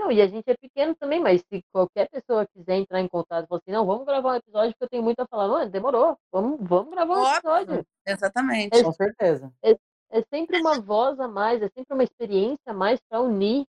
Não, 0.00 0.10
e 0.10 0.22
a 0.22 0.26
gente 0.26 0.48
é 0.48 0.56
pequeno 0.56 0.94
também, 0.94 1.20
mas 1.20 1.42
se 1.42 1.62
qualquer 1.70 2.08
pessoa 2.08 2.46
quiser 2.46 2.76
entrar 2.76 3.00
em 3.02 3.06
contato 3.06 3.44
e 3.44 3.48
falar 3.48 3.60
assim, 3.60 3.70
não, 3.70 3.84
vamos 3.84 4.06
gravar 4.06 4.32
um 4.32 4.36
episódio 4.36 4.70
porque 4.72 4.84
eu 4.84 4.88
tenho 4.88 5.02
muito 5.02 5.20
a 5.20 5.26
falar. 5.26 5.46
Mano, 5.46 5.70
demorou. 5.70 6.16
Vamos, 6.32 6.58
vamos 6.62 6.90
gravar 6.90 7.20
um 7.20 7.34
episódio. 7.34 7.86
Exatamente. 8.06 8.82
Com 8.82 8.92
certeza. 8.92 9.52
É 9.62 10.22
sempre 10.32 10.58
uma 10.58 10.80
voz 10.80 11.20
a 11.20 11.28
mais, 11.28 11.60
é 11.60 11.68
sempre 11.68 11.92
uma 11.92 12.02
experiência 12.02 12.58
a 12.68 12.72
mais 12.72 12.98
para 13.10 13.20
unir 13.20 13.66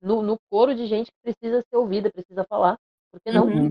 no, 0.00 0.22
no 0.22 0.38
coro 0.50 0.74
de 0.74 0.86
gente 0.86 1.10
que 1.12 1.18
precisa 1.22 1.62
ser 1.68 1.76
ouvida, 1.76 2.10
precisa 2.10 2.46
falar. 2.48 2.78
Por 3.12 3.20
que 3.20 3.30
não? 3.30 3.46
Uhum. 3.46 3.70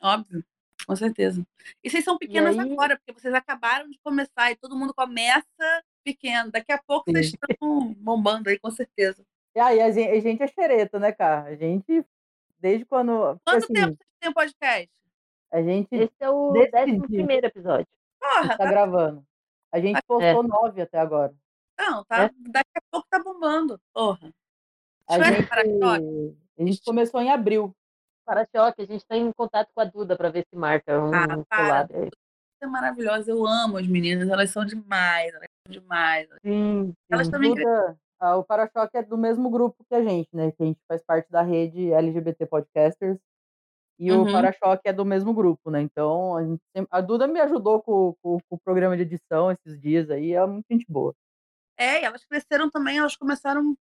Óbvio, 0.00 0.44
com 0.86 0.94
certeza. 0.94 1.44
E 1.82 1.90
vocês 1.90 2.04
são 2.04 2.16
pequenas 2.16 2.56
aí- 2.56 2.72
agora, 2.72 2.96
porque 2.96 3.20
vocês 3.20 3.34
acabaram 3.34 3.90
de 3.90 3.98
começar 4.04 4.52
e 4.52 4.56
todo 4.56 4.76
mundo 4.76 4.94
começa 4.94 5.82
pequeno. 6.04 6.50
Daqui 6.52 6.70
a 6.72 6.80
pouco 6.80 7.10
Sim. 7.10 7.16
vocês 7.16 7.34
estão 7.50 7.92
bombando 7.94 8.48
aí, 8.48 8.58
com 8.58 8.70
certeza. 8.70 9.24
E 9.54 9.60
aí, 9.60 9.80
a 9.80 9.90
gente, 9.90 10.10
a 10.10 10.20
gente 10.20 10.42
é 10.42 10.46
xereta, 10.46 10.98
né, 10.98 11.12
cara? 11.12 11.48
A 11.48 11.54
gente, 11.56 12.04
desde 12.58 12.84
quando. 12.84 13.38
Quanto 13.44 13.64
assim, 13.64 13.72
tempo 13.72 13.96
vocês 13.96 14.08
têm 14.20 14.32
podcast? 14.32 14.90
a 15.52 15.62
gente 15.62 15.88
Esse 15.92 16.14
é 16.20 16.30
o 16.30 16.52
décimo 16.52 17.02
primeiro 17.08 17.46
episódio. 17.46 17.86
Porra, 18.20 18.52
está 18.52 18.58
tá, 18.58 18.70
gravando. 18.70 19.24
A 19.72 19.80
gente 19.80 20.00
postou 20.06 20.42
nove 20.42 20.80
até 20.80 20.98
agora. 20.98 21.34
não, 21.78 22.04
tá, 22.04 22.24
É. 22.24 22.30
daqui 22.48 22.70
a 22.76 22.82
pouco 22.90 23.06
tá 23.10 23.18
bombando. 23.18 23.80
Porra. 23.92 24.32
A 25.08 25.16
é 25.18 25.24
gente, 25.24 25.48
a 25.52 26.62
gente 26.64 26.82
começou 26.84 27.20
em 27.20 27.30
abril. 27.30 27.74
Para-choque, 28.24 28.82
a 28.82 28.84
gente 28.84 29.00
está 29.00 29.16
em 29.16 29.32
contato 29.32 29.70
com 29.74 29.80
a 29.80 29.84
Duda 29.84 30.16
para 30.16 30.30
ver 30.30 30.46
se 30.48 30.54
marca 30.56 31.00
um 31.00 31.12
Ah, 31.12 31.36
um 31.36 31.42
para. 31.42 31.88
Você 31.88 32.10
é 32.62 32.66
maravilhosa, 32.66 33.28
eu 33.30 33.44
amo 33.44 33.78
as 33.78 33.86
meninas, 33.88 34.28
elas 34.28 34.50
são 34.50 34.64
demais, 34.64 35.34
elas 35.34 35.48
são 35.66 35.72
demais. 35.72 36.28
Sim, 36.44 36.94
Elas 37.10 37.26
sim. 37.26 37.32
também 37.32 37.54
Duda, 37.54 37.98
ah, 38.20 38.36
o 38.36 38.44
Para-Choque 38.44 38.96
é 38.96 39.02
do 39.02 39.16
mesmo 39.18 39.48
grupo 39.50 39.84
que 39.88 39.94
a 39.94 40.02
gente, 40.04 40.28
né? 40.34 40.52
Que 40.52 40.62
a 40.62 40.66
gente 40.66 40.80
faz 40.86 41.02
parte 41.02 41.30
da 41.30 41.42
rede 41.42 41.92
LGBT 41.92 42.46
Podcasters. 42.46 43.18
E 43.98 44.10
Uhum. 44.12 44.22
o 44.22 44.32
Para-Choque 44.32 44.82
é 44.88 44.92
do 44.92 45.04
mesmo 45.04 45.32
grupo, 45.34 45.70
né? 45.70 45.80
Então, 45.82 46.36
a, 46.36 46.44
gente 46.44 46.60
a 46.90 47.00
Duda 47.00 47.26
me 47.26 47.40
ajudou 47.40 47.82
com, 47.82 48.14
com- 48.22 48.38
com 48.48 48.56
o 48.56 48.60
programa 48.60 48.96
de 48.96 49.02
edição 49.02 49.50
esses 49.50 49.78
dias 49.80 50.10
aí. 50.10 50.32
É 50.32 50.46
muito 50.46 50.66
gente 50.70 50.86
boa. 50.88 51.14
É, 51.78 52.02
e 52.02 52.04
elas 52.04 52.24
cresceram 52.24 52.70
também, 52.70 52.98
elas 52.98 53.16
começaram. 53.16 53.74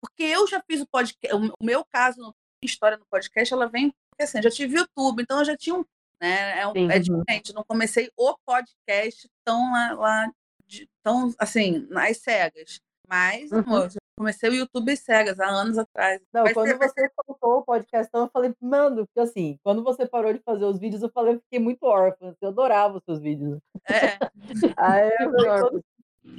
Porque 0.00 0.22
eu 0.24 0.46
já 0.46 0.62
fiz 0.68 0.80
o 0.80 0.86
podcast. 0.88 1.36
O 1.36 1.64
meu 1.64 1.84
caso, 1.84 2.20
no- 2.20 2.34
história 2.62 2.96
no 2.98 3.06
podcast, 3.10 3.52
ela 3.54 3.66
vem 3.66 3.92
porque 4.10 4.24
assim, 4.24 4.38
eu 4.38 4.42
já 4.42 4.50
tive 4.50 4.76
YouTube, 4.76 5.22
então 5.22 5.38
eu 5.38 5.44
já 5.44 5.56
tinha 5.56 5.74
um. 5.76 5.84
Né, 6.20 6.60
é, 6.60 6.66
um- 6.66 6.72
Sim. 6.72 6.90
é 6.90 6.96
Uhum. 6.96 7.00
diferente. 7.00 7.54
Não 7.54 7.64
comecei 7.64 8.10
o 8.18 8.36
podcast 8.44 9.26
tão 9.42 9.72
lá, 9.72 9.92
lá 9.94 10.32
de- 10.66 10.86
tão 11.02 11.32
assim, 11.38 11.86
nas 11.88 12.18
cegas. 12.18 12.78
Mas, 13.10 13.50
Uhum. 13.50 13.58
amor, 13.58 13.88
comecei 14.16 14.48
o 14.50 14.54
YouTube 14.54 14.96
cegas, 14.96 15.40
há 15.40 15.48
anos 15.48 15.76
atrás. 15.76 16.20
Não, 16.32 16.44
Vai 16.44 16.54
quando 16.54 16.68
ser- 16.68 16.78
você 16.78 17.10
soltou 17.26 17.58
o 17.58 17.62
podcast, 17.64 18.08
eu 18.14 18.30
falei, 18.32 18.54
mano, 18.60 19.04
porque 19.06 19.20
assim, 19.28 19.58
quando 19.64 19.82
você 19.82 20.06
parou 20.06 20.32
de 20.32 20.38
fazer 20.40 20.64
os 20.64 20.78
vídeos, 20.78 21.02
eu 21.02 21.10
falei, 21.10 21.34
eu 21.34 21.40
fiquei 21.40 21.58
muito 21.58 21.82
órfã. 21.84 22.34
Eu 22.40 22.48
adorava 22.50 22.98
os 22.98 23.04
seus 23.04 23.18
vídeos. 23.18 23.58
É, 23.88 24.16
Aí 24.78 25.10
eu 25.20 25.32
falei, 25.32 25.60
quando, 25.60 25.84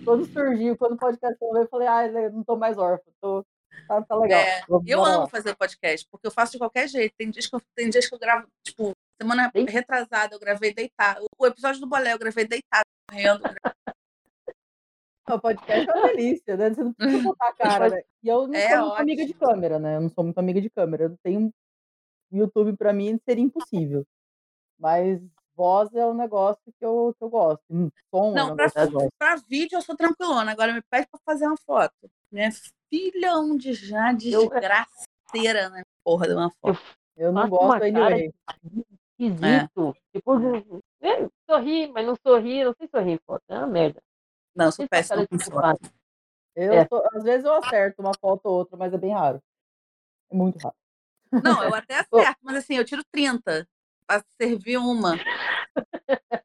quando 0.05 0.25
surgiu, 0.31 0.77
quando 0.77 0.93
o 0.93 0.97
podcast 0.97 1.37
eu 1.41 1.67
falei, 1.67 1.87
ah, 1.87 2.29
não 2.31 2.43
tô 2.43 2.55
mais 2.55 2.77
órfã, 2.77 3.03
tô, 3.19 3.45
Tá, 3.87 4.01
tá 4.01 4.15
legal. 4.17 4.39
É, 4.39 4.63
Vamos- 4.67 4.87
eu 4.87 5.03
amo 5.03 5.19
lá. 5.19 5.27
fazer 5.27 5.55
podcast, 5.55 6.05
porque 6.11 6.27
eu 6.27 6.31
faço 6.31 6.51
de 6.51 6.57
qualquer 6.57 6.87
jeito. 6.89 7.13
Tem 7.17 7.29
dias 7.31 7.47
que 7.47 7.55
eu, 7.55 7.61
tem 7.73 7.89
dias 7.89 8.07
que 8.07 8.13
eu 8.13 8.19
gravo, 8.19 8.45
tipo, 8.65 8.91
semana 9.19 9.49
Bem- 9.53 9.65
retrasada 9.65 10.35
eu 10.35 10.39
gravei 10.39 10.73
deitado. 10.73 11.25
O 11.39 11.45
episódio 11.47 11.79
do 11.79 11.87
Bolé 11.87 12.13
eu 12.13 12.19
gravei 12.19 12.45
deitado, 12.45 12.83
correndo. 13.09 13.41
O 15.35 15.39
podcast 15.39 15.89
é 15.89 15.93
uma 15.93 16.07
delícia, 16.07 16.57
né? 16.57 16.69
Você 16.69 16.83
não 16.83 16.93
precisa 16.93 17.23
botar 17.35 17.47
a 17.49 17.53
cara, 17.53 17.89
né? 17.89 18.01
E 18.23 18.27
eu 18.27 18.47
não 18.47 18.53
É 18.55 18.69
sou 18.69 18.87
muito 18.87 18.99
amiga 19.01 19.25
de 19.25 19.33
câmera, 19.33 19.79
né? 19.79 19.97
Eu 19.97 20.01
não 20.01 20.09
sou 20.09 20.23
muito 20.23 20.37
amiga 20.37 20.61
de 20.61 20.69
câmera. 20.69 21.03
Eu 21.05 21.17
tenho 21.23 21.51
YouTube 22.31 22.75
pra 22.77 22.93
mim 22.93 23.19
seria 23.27 23.43
impossível. 23.43 24.05
Mas 24.79 25.21
voz 25.55 25.93
é 25.93 26.05
um 26.05 26.13
negócio 26.13 26.61
que 26.79 26.85
eu, 26.85 27.13
que 27.17 27.23
eu 27.23 27.29
gosto. 27.29 27.61
Hum, 27.69 27.89
Som 28.09 28.37
é 28.37 28.43
um 28.43 28.47
Não, 28.49 28.55
pra, 28.55 28.71
que 28.71 28.79
eu 28.79 28.91
gosto. 28.91 29.09
pra 29.19 29.35
vídeo 29.47 29.75
eu 29.77 29.81
sou 29.81 29.95
tranquilona. 29.95 30.51
Agora 30.51 30.73
me 30.73 30.81
pede 30.89 31.07
pra 31.09 31.19
fazer 31.25 31.45
uma 31.45 31.57
foto. 31.57 31.93
Minha 32.31 32.49
filha, 32.89 33.35
onde 33.35 33.73
já 33.73 34.11
Eu- 34.11 34.17
desgraceira 34.17 35.69
na 35.69 35.83
porra 36.03 36.27
de 36.27 36.33
uma 36.33 36.49
foto. 36.61 36.79
Eu 37.17 37.31
não 37.31 37.41
faço 37.41 37.49
gosto 37.51 37.65
uma 37.65 37.79
cara 37.79 37.87
anyway. 38.15 38.33
Esquisito. 39.19 39.95
Tipo, 40.15 40.31
é, 41.01 41.29
sorri, 41.49 41.87
mas 41.91 42.07
não 42.07 42.15
sorri, 42.25 42.63
não 42.63 42.73
sei 42.73 42.87
sorrir 42.87 43.11
em 43.11 43.19
foto. 43.25 43.43
É 43.49 43.57
uma 43.57 43.67
merda. 43.67 44.01
Não, 44.55 44.65
eu 44.65 44.71
sou 44.71 44.87
péssima 44.87 45.25
com 45.27 45.39
foto. 45.39 45.91
Eu 46.55 46.73
É. 46.73 46.87
sou- 46.87 47.03
às 47.13 47.23
vezes 47.23 47.45
eu 47.45 47.53
acerto 47.53 48.01
uma 48.01 48.11
foto 48.19 48.45
ou 48.45 48.57
outra, 48.59 48.75
mas 48.77 48.93
é 48.93 48.97
bem 48.97 49.13
raro. 49.13 49.39
É 50.29 50.35
muito 50.35 50.57
raro. 50.59 50.75
Não, 51.43 51.63
eu 51.63 51.73
até 51.73 51.99
acerto, 52.35 52.39
mas 52.41 52.57
assim, 52.57 52.75
eu 52.75 52.85
tiro 52.85 53.03
30 53.11 53.67
pra 54.05 54.23
servir 54.39 54.77
uma. 54.77 55.15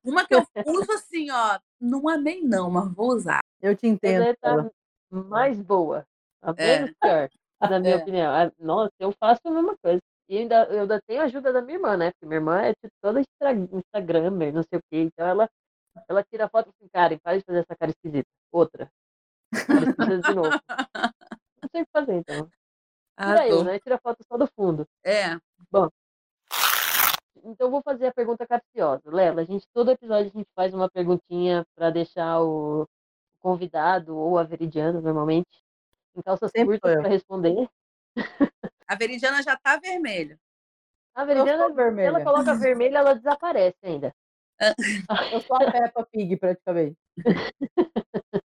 Uma 0.05 0.25
que 0.27 0.35
eu 0.35 0.47
uso 0.65 0.93
assim, 0.93 1.31
ó. 1.31 1.59
Não 1.81 2.09
amei, 2.09 2.41
não, 2.43 2.71
mas 2.71 2.93
vou 2.95 3.09
usar. 3.09 3.41
Eu 3.61 3.75
te 3.77 3.87
entendo. 3.87 4.35
tá 4.41 4.71
mais 5.11 5.61
boa. 5.61 6.07
A 6.43 6.51
É. 6.57 6.79
menos 6.79 6.93
pior, 7.01 7.29
na 7.61 7.81
minha 7.81 7.95
É. 7.95 7.97
opinião. 7.97 8.33
Ah, 8.33 8.53
Nossa, 8.59 8.93
eu 9.01 9.11
faço 9.13 9.41
a 9.47 9.51
mesma 9.51 9.77
coisa. 9.83 10.01
E 10.29 10.39
ainda, 10.39 10.65
eu 10.65 10.83
ainda 10.83 11.01
tenho 11.07 11.21
a 11.21 11.25
ajuda 11.25 11.53
da 11.53 11.61
minha 11.63 11.77
irmã, 11.77 11.97
né? 11.97 12.11
Porque 12.13 12.27
minha 12.27 12.37
irmã 12.39 12.61
é 12.61 12.73
tipo, 12.75 12.93
toda 13.01 13.21
Instagrammer, 13.21 14.53
não 14.53 14.63
sei 14.63 14.79
o 14.79 14.83
quê. 14.91 15.01
Então 15.03 15.27
ela, 15.27 15.49
ela 16.09 16.23
tira 16.23 16.49
foto 16.49 16.71
assim, 16.71 16.89
Karen, 16.89 17.19
para 17.19 17.39
de 17.39 17.45
fazer 17.45 17.61
essa 17.61 17.77
cara 17.77 17.91
esquisita. 17.91 18.29
Outra. 18.53 18.91
Cara 19.67 19.91
esquisita 19.91 20.29
de 20.29 20.35
novo. 20.35 20.51
Não 21.63 21.69
sei 21.71 21.83
o 21.83 21.85
que 21.85 21.91
fazer, 21.93 22.15
então. 22.15 22.51
Tira 23.19 23.49
eu, 23.49 23.65
né? 23.65 23.79
Tira 23.79 23.99
foto 23.99 24.23
só 24.29 24.37
do 24.37 24.47
fundo. 24.55 24.87
É. 25.05 25.39
Então 27.45 27.67
eu 27.67 27.71
vou 27.71 27.83
fazer 27.83 28.09
a 28.09 28.15
pergunta 28.15 28.47
capciosa. 28.47 29.03
Lela, 29.07 29.43
a 29.43 29.45
gente, 29.45 29.67
todo 29.73 29.91
episódio 29.91 30.31
a 30.31 30.39
gente 30.39 30.49
faz 30.55 30.75
uma 30.75 30.91
perguntinha 30.91 31.65
para 31.75 31.91
deixar 31.91 32.43
o 32.43 32.87
convidado 33.41 34.17
ou 34.17 34.39
a 34.39 34.43
veridiana, 34.43 35.01
normalmente, 35.01 35.63
em 36.15 36.23
calças 36.23 36.51
Sempre 36.51 36.81
curtas 36.81 37.01
para 37.01 37.09
responder. 37.09 37.69
A 38.89 38.95
veridiana 38.97 39.43
já 39.43 39.57
tá 39.57 39.79
vermelha. 39.79 40.39
A 41.15 41.25
veridiana, 41.25 41.65
se 41.65 41.71
ela 41.71 41.73
vermelha. 41.73 42.25
coloca 42.25 42.55
vermelha, 42.55 42.99
ela 42.99 43.15
desaparece 43.15 43.79
ainda. 43.83 44.13
Eu 45.33 45.41
sou 45.43 45.57
a 45.57 45.71
Peppa 45.71 46.07
Pig, 46.11 46.37
praticamente. 46.37 46.97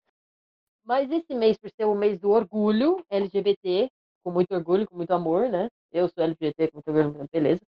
Mas 0.85 1.11
esse 1.11 1.35
mês, 1.35 1.57
por 1.57 1.69
ser 1.69 1.85
o 1.85 1.93
mês 1.93 2.17
do 2.19 2.29
orgulho 2.29 3.03
LGBT, 3.09 3.89
com 4.23 4.31
muito 4.31 4.53
orgulho, 4.53 4.87
com 4.87 4.95
muito 4.95 5.11
amor, 5.11 5.49
né? 5.49 5.67
Eu 5.91 6.07
sou 6.07 6.23
LGBT, 6.23 6.71
com 6.71 6.77
muito 6.77 6.91
orgulho, 6.91 7.27
beleza. 7.31 7.61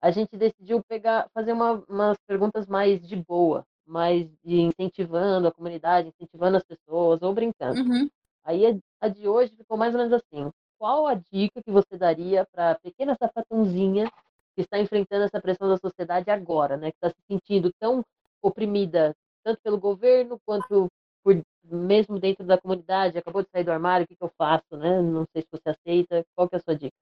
A 0.00 0.10
gente 0.10 0.36
decidiu 0.36 0.82
pegar, 0.88 1.28
fazer 1.32 1.52
uma, 1.52 1.84
umas 1.88 2.16
perguntas 2.26 2.66
mais 2.66 3.00
de 3.06 3.16
boa, 3.16 3.64
mais 3.86 4.28
de 4.44 4.60
incentivando 4.60 5.48
a 5.48 5.52
comunidade, 5.52 6.08
incentivando 6.08 6.56
as 6.56 6.64
pessoas, 6.64 7.22
ou 7.22 7.32
brincando. 7.32 7.80
Uhum. 7.80 8.08
Aí 8.44 8.66
a, 8.66 9.06
a 9.06 9.08
de 9.08 9.28
hoje 9.28 9.54
ficou 9.56 9.76
mais 9.76 9.94
ou 9.94 10.00
menos 10.00 10.12
assim. 10.12 10.50
Qual 10.78 11.06
a 11.06 11.14
dica 11.14 11.62
que 11.62 11.70
você 11.70 11.96
daria 11.96 12.46
para 12.52 12.72
a 12.72 12.78
pequena 12.78 13.16
sapatãozinha 13.16 14.10
que 14.58 14.62
está 14.62 14.78
enfrentando 14.80 15.24
essa 15.24 15.40
pressão 15.40 15.68
da 15.68 15.76
sociedade 15.76 16.30
agora, 16.30 16.76
né? 16.76 16.90
Que 16.90 16.96
está 16.96 17.10
se 17.10 17.22
sentindo 17.30 17.70
tão 17.78 18.02
oprimida, 18.42 19.14
tanto 19.44 19.60
pelo 19.62 19.78
governo 19.78 20.38
quanto 20.44 20.88
por 21.22 21.40
mesmo 21.64 22.18
dentro 22.18 22.44
da 22.44 22.58
comunidade, 22.58 23.18
acabou 23.18 23.42
de 23.42 23.48
sair 23.50 23.62
do 23.62 23.70
armário, 23.70 24.04
o 24.04 24.08
que, 24.08 24.16
que 24.16 24.24
eu 24.24 24.32
faço, 24.36 24.76
né? 24.76 25.00
Não 25.00 25.24
sei 25.32 25.42
se 25.42 25.48
você 25.52 25.68
aceita. 25.68 26.24
Qual 26.34 26.48
que 26.48 26.56
é 26.56 26.58
a 26.58 26.62
sua 26.62 26.74
dica? 26.76 26.96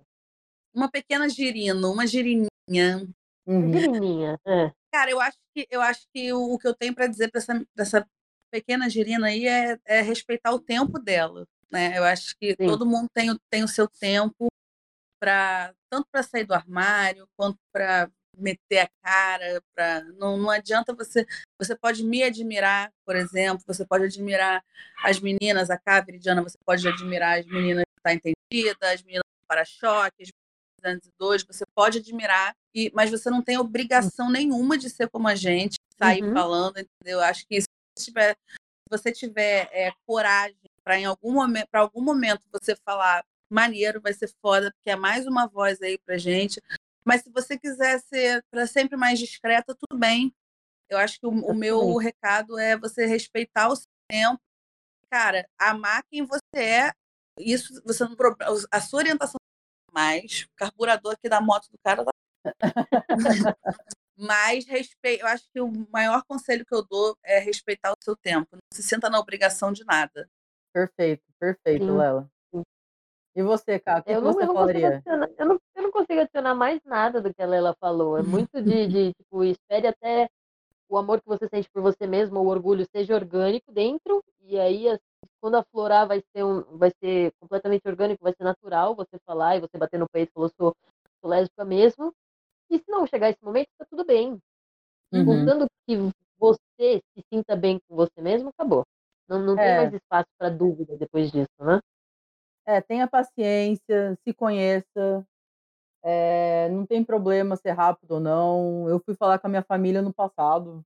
Uma 0.75 0.91
pequena 0.91 1.29
girino, 1.31 1.93
uma 1.93 2.07
girininha. 2.07 3.09
Uhum. 3.47 3.73
Girininha, 3.73 4.39
é. 4.47 4.71
Cara, 4.93 5.11
eu 5.11 5.21
acho 5.21 5.39
que 5.55 5.67
eu 5.71 5.81
acho 5.81 6.07
que 6.13 6.33
o, 6.33 6.59
que 6.59 6.69
eu 6.69 6.75
tenho 6.75 6.95
para 6.95 7.07
dizer 7.07 7.31
para 7.31 7.39
essa, 7.41 7.55
pra 7.75 7.83
essa 7.83 8.07
pequena 8.51 8.89
girina 8.91 9.29
aí 9.29 9.47
é, 9.47 9.79
é 9.87 10.01
respeitar 10.03 10.53
o 10.53 10.61
tempo 10.61 10.99
dela, 10.99 11.47
né? 11.71 11.97
Eu 11.97 12.05
acho 12.05 12.35
que 12.39 12.51
Sim. 12.61 12.67
todo 12.67 12.85
mundo 12.85 13.09
tem, 13.15 13.31
o- 13.31 13.39
tem 13.49 13.63
o 13.65 13.69
seu 13.69 13.89
tempo 13.89 14.49
para 15.21 15.75
tanto 15.91 16.07
para 16.11 16.23
sair 16.23 16.45
do 16.45 16.55
armário 16.55 17.29
quanto 17.37 17.59
para 17.73 18.11
meter 18.37 18.81
a 18.81 18.89
cara, 19.03 19.63
para 19.75 20.05
não, 20.19 20.37
não 20.37 20.51
adianta 20.51 20.95
você 20.95 21.27
você 21.59 21.75
pode 21.75 22.05
me 22.05 22.23
admirar, 22.23 22.93
por 23.05 23.17
exemplo, 23.17 23.65
você 23.67 23.85
pode 23.85 24.05
admirar 24.05 24.63
as 25.03 25.19
meninas, 25.19 25.71
a 25.71 25.79
Cá, 25.79 25.97
a 25.97 26.01
Viridiana, 26.03 26.43
você 26.43 26.59
pode 26.65 26.87
admirar 26.87 27.39
as 27.39 27.47
meninas 27.47 27.85
que 27.85 28.03
tá 28.03 28.13
entendida, 28.13 28.93
as 28.93 29.03
meninas 29.03 29.25
do 29.25 29.47
para-choque, 29.49 30.23
as 30.23 30.29
202, 30.83 31.45
você 31.45 31.65
pode 31.75 31.99
admirar, 31.99 32.55
e, 32.75 32.93
mas 32.95 33.11
você 33.11 33.31
não 33.31 33.43
tem 33.43 33.57
obrigação 33.59 34.31
nenhuma 34.31 34.77
de 34.77 34.91
ser 34.91 35.09
como 35.09 35.29
a 35.29 35.35
gente, 35.35 35.77
sair 35.99 36.23
Uhum. 36.23 36.35
falando, 36.35 36.79
entendeu? 36.79 37.21
Acho 37.21 37.47
que 37.47 37.61
se 37.63 37.67
você 37.97 38.05
tiver, 38.05 38.37
se 38.47 38.91
você 38.91 39.13
tiver 39.13 39.69
é, 39.73 39.91
coragem 40.07 40.57
para 40.85 40.99
em 40.99 41.07
algum 41.07 41.33
momento, 41.33 41.69
para 41.71 41.81
algum 41.81 42.03
momento 42.03 42.43
você 42.53 42.77
falar 42.85 43.25
maneiro, 43.51 44.01
vai 44.01 44.13
ser 44.13 44.33
foda, 44.43 44.73
porque 44.73 44.91
é 44.91 44.97
mais 44.97 45.27
uma 45.27 45.47
voz 45.47 45.81
aí 45.83 45.99
pra 45.99 46.19
gente. 46.19 46.61
Mas 47.05 47.23
se 47.23 47.31
você 47.31 47.59
quiser 47.59 48.01
ser 48.01 48.45
para 48.51 48.67
sempre 48.67 48.97
mais 48.97 49.19
discreta, 49.19 49.75
tudo 49.75 49.99
bem. 49.99 50.35
Eu 50.89 50.99
acho 50.99 51.19
que 51.19 51.27
o, 51.27 51.31
o 51.31 51.55
meu 51.55 51.97
recado 51.97 52.59
é 52.59 52.77
você 52.77 53.07
respeitar 53.07 53.69
o 53.69 53.77
seu 53.77 53.87
tempo. 54.09 54.41
Cara, 55.11 55.49
amar 55.59 56.03
quem 56.11 56.25
você 56.25 56.43
é. 56.57 56.93
Isso 57.39 57.83
você 57.85 58.05
não 58.05 58.17
a 58.71 58.81
sua 58.81 58.99
orientação 58.99 59.37
mais 59.93 60.43
o 60.43 60.57
carburador 60.57 61.15
aqui 61.15 61.29
da 61.29 61.41
moto 61.41 61.69
do 61.71 61.79
cara 61.83 62.05
tá 62.05 62.13
mas 64.17 64.67
respeito, 64.67 65.23
eu 65.23 65.27
acho 65.27 65.45
que 65.51 65.61
o 65.61 65.71
maior 65.91 66.23
conselho 66.25 66.65
que 66.65 66.75
eu 66.75 66.85
dou 66.85 67.17
é 67.25 67.39
respeitar 67.39 67.93
o 67.93 68.05
seu 68.05 68.17
tempo. 68.17 68.49
Não 68.53 68.61
se 68.73 68.83
sinta 68.83 69.11
na 69.11 69.19
obrigação 69.19 69.73
de 69.73 69.85
nada. 69.85 70.29
Perfeito, 70.73 71.25
perfeito, 71.39 71.85
Sim, 71.85 71.97
Lela. 71.97 72.31
E 73.37 73.43
você, 73.43 73.79
Cá, 73.79 73.99
o 73.99 74.03
que, 74.03 74.13
Eu 74.13 74.17
que 74.17 74.25
não, 74.25 74.33
você 74.33 74.43
eu, 74.43 74.47
não 74.47 74.55
consigo 74.55 74.81
falaria? 74.81 74.89
adicionar, 74.89 75.31
eu, 75.37 75.47
não, 75.47 75.61
eu 75.77 75.83
não 75.83 75.93
consigo 75.93 76.21
adicionar 76.21 76.55
mais 76.55 76.81
nada 76.85 77.21
do 77.21 77.35
que 77.35 77.43
a 77.43 77.47
Lela 77.47 77.75
falou. 77.79 78.17
É 78.17 78.23
muito 78.23 78.63
de, 78.63 78.87
de 78.87 79.13
tipo, 79.15 79.45
espere 79.45 79.87
até 79.89 80.29
o 80.89 80.97
amor 80.97 81.21
que 81.21 81.29
você 81.29 81.47
sente 81.49 81.69
por 81.71 81.83
você 81.83 82.07
mesmo, 82.07 82.41
o 82.41 82.47
orgulho 82.47 82.87
seja 82.95 83.15
orgânico 83.15 83.71
dentro, 83.73 84.23
e 84.41 84.59
aí 84.59 84.89
assim, 84.89 85.01
quando 85.41 85.57
aflorar 85.57 86.07
vai 86.07 86.23
ser 86.35 86.45
um, 86.45 86.63
vai 86.79 86.91
ser 87.03 87.33
completamente 87.41 87.87
orgânico, 87.87 88.23
vai 88.23 88.33
ser 88.33 88.45
natural 88.45 88.95
você 88.95 89.19
falar 89.27 89.57
e 89.57 89.61
você 89.61 89.77
bater 89.77 89.99
no 89.99 90.09
peito 90.09 90.31
e 90.31 90.33
falar, 90.33 90.49
sou, 90.57 90.75
sou 91.21 91.31
lésbica 91.31 91.65
mesmo. 91.65 92.13
E 92.71 92.79
se 92.79 92.85
não 92.89 93.07
chegar 93.07 93.29
esse 93.31 93.45
momento, 93.45 93.69
tá 93.79 93.85
tudo 93.91 94.05
bem. 94.05 94.39
Uhum. 95.13 95.25
Contanto 95.25 95.67
que 95.87 95.97
você 96.39 97.03
se 97.15 97.25
sinta 97.33 97.55
bem 97.55 97.79
com 97.87 97.97
você 97.97 98.21
mesmo, 98.21 98.49
acabou. 98.49 98.85
Não, 99.29 99.41
não 99.41 99.57
tem 99.57 99.65
É. 99.67 99.77
mais 99.77 99.93
espaço 99.93 100.29
para 100.39 100.49
dúvida 100.49 100.97
depois 100.97 101.31
disso, 101.31 101.49
né? 101.61 101.81
É, 102.67 102.81
tenha 102.81 103.07
paciência, 103.07 104.19
se 104.25 104.35
conheça. 104.35 105.25
é, 106.03 106.69
não 106.71 106.85
tem 106.87 107.05
problema 107.05 107.57
ser 107.57 107.71
rápido 107.73 108.13
ou 108.13 108.21
não. 108.21 108.89
Eu 108.89 109.01
fui 109.01 109.15
falar 109.15 109.39
com 109.39 109.47
a 109.47 109.51
minha 109.51 109.63
família 109.63 110.03
no 110.03 110.13
passado. 110.13 110.85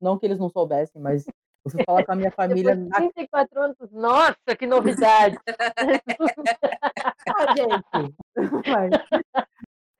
Não 0.00 0.18
que 0.18 0.26
eles 0.26 0.38
não 0.38 0.48
soubessem, 0.50 1.00
mas 1.00 1.26
eu 1.64 1.70
fui 1.70 1.84
falar 1.84 2.04
com 2.04 2.12
a 2.12 2.16
minha 2.16 2.30
família. 2.32 2.74
Depois 2.76 2.84
de 2.84 2.88
na- 2.90 2.96
34 3.12 3.62
anos, 3.62 3.76
nossa, 3.90 4.56
que 4.58 4.66
novidade! 4.66 5.36
Ah, 7.28 7.54
gente! 7.56 8.14
Mas- 8.66 8.90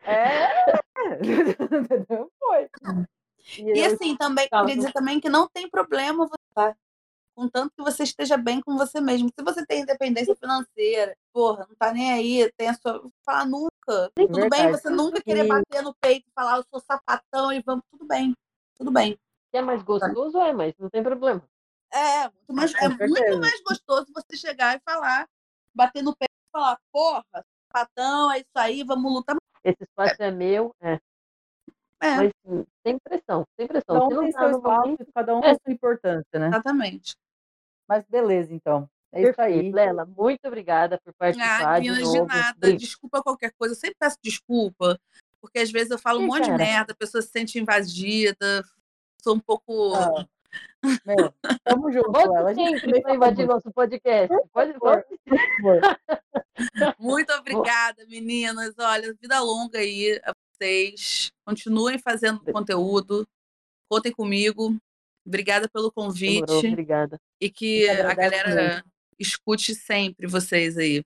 É! 0.05 0.49
Foi. 2.39 2.69
E 3.59 3.71
eu- 3.81 3.95
assim, 3.95 4.17
também, 4.17 4.49
queria 4.49 4.77
dizer 4.77 4.93
também 4.93 5.21
que 5.21 5.29
não 5.29 5.49
tem 5.49 5.69
problema 5.69 6.27
você 6.27 6.37
tá? 6.55 6.77
Contanto 7.47 7.73
que 7.77 7.83
você 7.83 8.03
esteja 8.03 8.37
bem 8.37 8.61
com 8.61 8.77
você 8.77 9.01
mesmo. 9.01 9.29
Se 9.29 9.45
você 9.45 9.65
tem 9.65 9.83
independência 9.83 10.35
financeira, 10.35 11.17
porra, 11.33 11.65
não 11.69 11.77
tá 11.77 11.93
nem 11.93 12.13
aí, 12.13 12.53
tem 12.57 12.69
a 12.69 12.75
sua. 12.75 13.09
Falar 13.25 13.47
nunca. 13.47 14.11
Tudo 14.17 14.41
bem, 14.41 14.51
Verdade. 14.51 14.73
você 14.73 14.91
nunca 14.91 15.23
querer 15.23 15.47
bater 15.47 15.83
no 15.83 15.95
peito 15.95 16.27
e 16.29 16.33
falar, 16.35 16.57
eu 16.57 16.65
sou 16.69 16.81
sapatão 16.81 17.53
e 17.53 17.63
vamos, 17.65 17.85
tudo 17.91 18.05
bem. 18.05 18.35
Tudo 18.77 18.91
bem. 18.91 19.17
Se 19.51 19.59
é 19.59 19.63
mais 19.63 19.81
gostoso, 19.83 20.39
é, 20.39 20.53
mas 20.53 20.75
não 20.77 20.91
tem 20.91 21.05
problema. 21.05 21.43
É, 21.93 22.23
muito 22.25 22.53
mais, 22.53 22.73
Com 22.77 22.85
é 22.85 22.89
muito 22.89 23.39
mais 23.39 23.63
gostoso 23.63 24.07
você 24.13 24.37
chegar 24.37 24.77
e 24.77 24.81
falar, 24.81 25.29
bater 25.73 26.03
no 26.03 26.17
peito 26.17 26.33
e 26.33 26.51
falar, 26.53 26.77
porra, 26.93 27.25
sapatão, 27.73 28.33
é 28.33 28.39
isso 28.39 28.57
aí, 28.57 28.83
vamos 28.83 29.13
lutar. 29.13 29.37
Esse 29.63 29.85
espaço 29.85 30.21
é, 30.21 30.31
meu, 30.33 30.75
é. 30.81 30.99
É, 32.01 32.17
Mas 32.17 32.33
sem 32.87 32.99
pressão, 32.99 33.45
sem 33.59 33.67
pressão. 33.67 34.09
Cada 34.09 34.21
um 34.21 34.23
tem 34.25 34.33
tá 34.33 34.39
seu 34.41 34.51
espaço, 34.51 34.81
momento, 34.83 35.07
cada 35.15 35.35
um 35.35 35.39
É. 35.39 35.43
tem 35.43 35.55
sua 35.55 35.73
importância, 35.73 36.39
né? 36.39 36.49
exatamente. 36.49 37.17
Mas 37.89 38.05
beleza, 38.09 38.53
então. 38.55 38.89
É 39.13 39.23
isso 39.23 39.41
aí. 39.41 39.71
Lela, 39.73 40.05
muito 40.05 40.47
obrigada 40.47 40.99
por 41.03 41.11
Ah, 41.11 41.15
participar 41.19 41.81
de 41.81 41.89
meninas, 41.89 42.13
de 42.13 42.19
novo. 42.19 42.27
nada. 42.29 42.57
Bri- 42.59 42.77
Desculpa 42.77 43.23
qualquer 43.23 43.53
coisa. 43.59 43.75
Eu 43.75 43.79
sempre 43.79 43.97
peço 43.99 44.19
desculpa, 44.23 44.99
porque 45.41 45.59
às 45.61 45.71
vezes 45.71 45.91
eu 45.91 45.99
falo 45.99 46.19
um 46.21 46.25
Ih, 46.25 46.27
monte 46.27 46.43
de 46.45 46.51
cara. 46.51 46.59
merda, 46.59 46.93
a 46.93 46.97
pessoa 46.97 47.23
se 47.23 47.29
sente 47.29 47.59
invadida. 47.59 48.65
Sou 49.23 49.35
um 49.37 49.41
pouco. 49.41 49.95
Ah, 49.95 50.27
meu, 51.07 51.33
tamo 51.65 51.91
junto, 51.93 52.11
Lela. 52.13 52.51
A 52.51 52.55
gente 52.55 52.81
sempre 52.81 53.01
para 53.01 53.03
fala 53.03 53.15
invadir 53.17 53.47
nosso 53.47 53.71
podcast. 53.73 54.37
Pode, 54.53 54.75
por. 54.79 55.05
Muito 56.99 57.33
obrigada, 57.33 58.05
meninas. 58.07 58.75
Olha, 58.79 59.15
vida 59.21 59.41
longa 59.41 59.79
aí 59.79 60.21
a 60.25 60.33
vocês. 60.53 61.31
Continuem 61.45 61.99
fazendo 61.99 62.41
conteúdo. 62.53 63.27
Contem 63.91 64.13
comigo. 64.13 64.77
Obrigada 65.27 65.69
pelo 65.69 65.91
Demorou, 65.95 66.13
convite. 66.13 66.67
obrigada. 66.69 67.19
E 67.41 67.51
que 67.51 67.89
a 67.91 68.15
galera 68.15 68.85
escute 69.19 69.75
sempre 69.75 70.27
vocês 70.27 70.77
aí. 70.79 71.03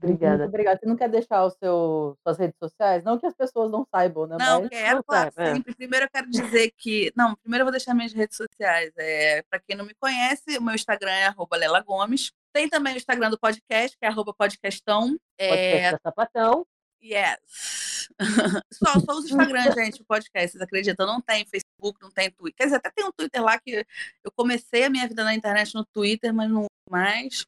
Muito 0.00 0.14
Obrigada. 0.14 0.44
obrigada. 0.44 0.78
Você 0.80 0.86
não 0.86 0.96
quer 0.96 1.08
deixar 1.08 1.44
o 1.44 1.50
seu, 1.50 2.16
suas 2.24 2.38
redes 2.38 2.56
sociais? 2.62 3.02
Não 3.02 3.18
que 3.18 3.26
as 3.26 3.34
pessoas 3.34 3.68
não 3.68 3.84
saibam, 3.92 4.28
né? 4.28 4.36
Não, 4.38 4.60
Mas 4.60 4.70
quero, 4.70 5.02
claro, 5.02 5.32
sabe, 5.32 5.48
é. 5.50 5.54
sempre. 5.56 5.74
Primeiro 5.74 6.06
eu 6.06 6.10
quero 6.10 6.30
dizer 6.30 6.72
que. 6.76 7.12
Não, 7.16 7.34
primeiro 7.34 7.62
eu 7.62 7.66
vou 7.66 7.72
deixar 7.72 7.94
minhas 7.94 8.12
redes 8.12 8.36
sociais. 8.36 8.92
É, 8.96 9.42
para 9.50 9.58
quem 9.58 9.76
não 9.76 9.84
me 9.84 9.94
conhece, 9.94 10.56
o 10.56 10.62
meu 10.62 10.74
Instagram 10.76 11.10
é 11.10 11.26
arroba 11.26 11.56
Lela 11.56 11.80
Gomes. 11.82 12.30
Tem 12.52 12.68
também 12.68 12.94
o 12.94 12.96
Instagram 12.96 13.28
do 13.28 13.38
podcast, 13.38 13.98
que 13.98 14.06
é 14.06 14.08
arroba 14.08 14.32
podcastão. 14.32 15.16
Podcast 15.36 15.86
É, 15.86 15.90
da 15.92 15.98
Sapatão. 16.00 16.64
yes. 17.02 17.77
só, 18.72 18.98
só 19.00 19.12
uso 19.12 19.28
Instagram, 19.28 19.72
gente, 19.72 20.02
o 20.02 20.04
podcast, 20.04 20.52
vocês 20.52 20.62
acreditam? 20.62 21.06
Não 21.06 21.20
tem 21.20 21.46
Facebook, 21.46 22.00
não 22.02 22.10
tem 22.10 22.30
Twitter. 22.30 22.56
Quer 22.56 22.64
dizer, 22.64 22.76
até 22.76 22.90
tem 22.90 23.04
um 23.04 23.12
Twitter 23.12 23.42
lá 23.42 23.58
que 23.58 23.84
eu 24.24 24.32
comecei 24.36 24.84
a 24.84 24.90
minha 24.90 25.06
vida 25.06 25.22
na 25.22 25.34
internet 25.34 25.74
no 25.74 25.84
Twitter, 25.94 26.32
mas 26.34 26.50
não 26.50 26.66
mais. 26.90 27.44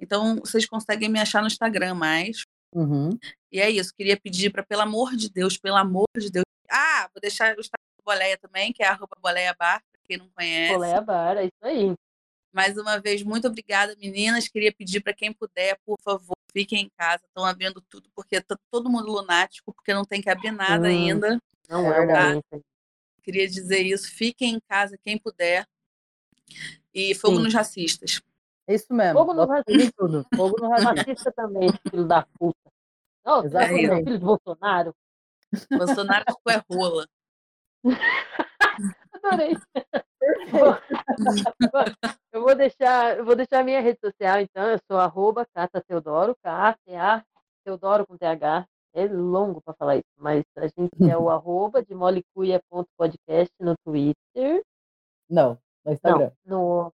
Então, 0.00 0.36
vocês 0.36 0.66
conseguem 0.66 1.08
me 1.08 1.20
achar 1.20 1.40
no 1.40 1.46
Instagram 1.46 1.94
mais. 1.94 2.42
Uhum. 2.74 3.10
E 3.52 3.60
é 3.60 3.70
isso, 3.70 3.92
queria 3.96 4.18
pedir 4.18 4.50
para, 4.50 4.64
pelo 4.64 4.82
amor 4.82 5.14
de 5.14 5.30
Deus, 5.30 5.56
pelo 5.56 5.76
amor 5.76 6.06
de 6.16 6.30
Deus. 6.30 6.44
Ah, 6.70 7.08
vou 7.12 7.20
deixar 7.20 7.56
o 7.56 7.60
Instagram 7.60 7.84
do 7.98 8.04
Boleia 8.04 8.36
também, 8.38 8.72
que 8.72 8.82
é 8.82 8.86
arroba 8.86 9.16
Boleia 9.20 9.54
Bar, 9.58 9.80
para 9.92 10.02
quem 10.04 10.16
não 10.16 10.28
conhece. 10.30 10.74
Colé 10.74 11.00
Bar, 11.00 11.36
é 11.36 11.44
isso 11.44 11.62
aí. 11.62 11.94
Mais 12.52 12.76
uma 12.76 13.00
vez, 13.00 13.22
muito 13.22 13.48
obrigada, 13.48 13.96
meninas. 13.96 14.48
Queria 14.48 14.72
pedir 14.72 15.00
para 15.00 15.12
quem 15.12 15.32
puder, 15.32 15.76
por 15.84 15.96
favor, 16.04 16.33
fiquem 16.54 16.84
em 16.84 16.90
casa. 16.96 17.22
Estão 17.26 17.44
abrindo 17.44 17.82
tudo, 17.90 18.08
porque 18.14 18.40
tá 18.40 18.56
todo 18.70 18.88
mundo 18.88 19.10
lunático, 19.10 19.74
porque 19.74 19.92
não 19.92 20.04
tem 20.04 20.22
que 20.22 20.30
abrir 20.30 20.52
nada 20.52 20.84
Hum. 20.84 20.90
ainda. 20.90 21.38
Não 21.68 21.86
É 21.92 21.96
é, 21.96 21.98
verdade. 22.06 22.40
uma 22.52 22.62
Queria 23.22 23.48
dizer 23.48 23.80
isso. 23.80 24.10
Fiquem 24.10 24.54
em 24.54 24.60
casa, 24.68 24.96
quem 25.02 25.18
puder. 25.18 25.66
E 26.92 27.14
fogo 27.14 27.38
Sim. 27.38 27.42
nos 27.44 27.54
racistas. 27.54 28.20
É 28.66 28.74
isso 28.74 28.92
mesmo. 28.92 29.18
Fogo 29.18 29.34
no 29.34 29.46
Bota 29.46 29.64
tudo 29.64 29.82
em 29.82 29.90
tudo. 29.90 30.26
Fogo 30.36 30.56
no 30.60 30.68
racismo. 30.70 30.94
Racista 30.96 31.32
também, 31.32 31.70
filho 31.90 32.06
da 32.06 32.26
puta. 32.38 32.70
Não, 33.24 33.44
Exatamente. 33.44 33.84
é 33.90 33.96
filho 33.96 34.18
de 34.18 34.24
Bolsonaro. 34.24 34.94
Bolsonaro 35.70 36.24
é 36.48 36.62
rola. 36.70 37.08
Adorei. 39.12 39.56
Eu 42.34 42.42
vou 42.42 42.56
deixar, 42.56 43.16
eu 43.16 43.24
vou 43.24 43.36
deixar 43.36 43.60
a 43.60 43.62
minha 43.62 43.80
rede 43.80 44.00
social, 44.00 44.40
então. 44.40 44.68
Eu 44.68 44.80
sou 44.90 44.98
arroba 44.98 45.46
Cata 45.54 45.80
Teodoro, 45.80 46.34
K-A-T-A, 46.42 47.24
Teodoro 47.64 48.04
com 48.04 48.18
TH. 48.18 48.66
É 48.92 49.06
longo 49.06 49.62
para 49.62 49.72
falar 49.74 49.96
isso, 49.96 50.10
mas 50.16 50.42
a 50.56 50.66
gente 50.66 50.90
é 51.08 51.16
o 51.16 51.26
arroba 51.30 51.80
de 51.80 51.94
molecuia.podcast 51.94 53.54
no 53.60 53.76
Twitter. 53.84 54.64
Não, 55.30 55.56
no 55.84 55.92
Instagram. 55.92 56.32
Não, 56.44 56.58
no, 56.58 56.92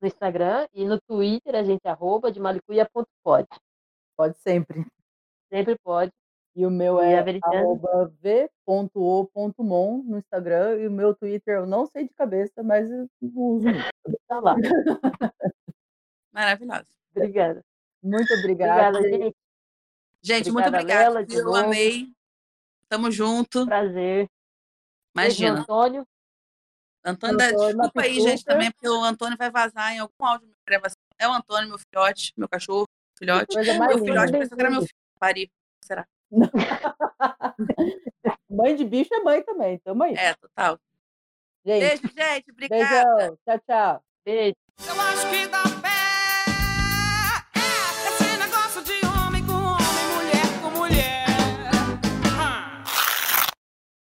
no 0.00 0.06
Instagram. 0.06 0.68
E 0.72 0.84
no 0.84 1.00
Twitter 1.00 1.56
a 1.56 1.64
gente 1.64 1.80
é 1.84 1.90
arroba 1.90 2.30
de 2.30 2.38
malicuia.pod. 2.38 3.48
Pode 4.16 4.38
sempre. 4.38 4.86
Sempre 5.52 5.76
pode. 5.82 6.12
E 6.56 6.64
o 6.64 6.70
meu 6.70 6.98
é 6.98 7.18
arroba 7.42 8.10
v.o.mon 8.22 10.02
no 10.04 10.16
Instagram. 10.16 10.78
E 10.78 10.88
o 10.88 10.90
meu 10.90 11.14
Twitter 11.14 11.58
eu 11.58 11.66
não 11.66 11.84
sei 11.84 12.08
de 12.08 12.14
cabeça, 12.14 12.62
mas 12.62 12.88
uso. 13.20 13.66
Tá 14.26 14.40
lá. 14.40 14.56
Maravilhoso. 16.32 16.86
Obrigada. 17.14 17.62
Muito 18.02 18.32
obrigada. 18.32 18.98
Obrigada, 18.98 19.24
gente. 19.24 19.36
Gente, 20.22 20.50
Obrigada, 20.50 20.52
muito 20.52 20.68
obrigada. 20.68 21.20
Lela, 21.20 21.26
Eu 21.28 21.44
novo. 21.44 21.56
amei. 21.56 22.08
Tamo 22.88 23.10
junto. 23.10 23.66
Prazer. 23.66 24.26
Imagina. 25.14 25.60
Antônio. 25.60 26.06
Antônio, 27.04 27.36
desculpa 27.36 28.02
aí, 28.02 28.20
gente, 28.20 28.44
também, 28.44 28.72
porque 28.72 28.88
o 28.88 29.04
Antônio 29.04 29.36
vai 29.38 29.50
vazar 29.50 29.92
em 29.92 29.98
algum 29.98 30.24
áudio 30.24 30.48
de 30.48 30.54
gravação. 30.66 30.96
É 31.18 31.28
o 31.28 31.32
Antônio, 31.32 31.68
meu 31.68 31.78
filhote, 31.78 32.32
meu 32.36 32.48
cachorro, 32.48 32.86
filhote. 33.18 33.54
Meu 33.54 33.98
filhote 33.98 34.32
pensou 34.32 34.56
que 34.56 34.62
era 34.62 34.70
meu 34.70 34.80
filho. 34.80 34.94
Pari. 35.20 35.50
Será? 35.84 36.06
Mãe 38.50 38.74
de 38.74 38.84
bicho 38.84 39.14
é 39.14 39.20
mãe 39.20 39.42
também. 39.42 39.78
Tamo 39.78 40.02
aí. 40.02 40.14
É, 40.14 40.34
total. 40.34 40.78
Gente, 41.64 41.80
Beijo, 41.80 42.02
gente. 42.16 42.50
Obrigada. 42.50 43.16
beijão. 43.16 43.38
Tchau, 43.44 43.58
tchau. 43.66 44.04
Beijo. 44.24 44.56
Eu 44.86 45.00
acho 45.00 45.30
que 45.30 45.46
dá 45.48 45.62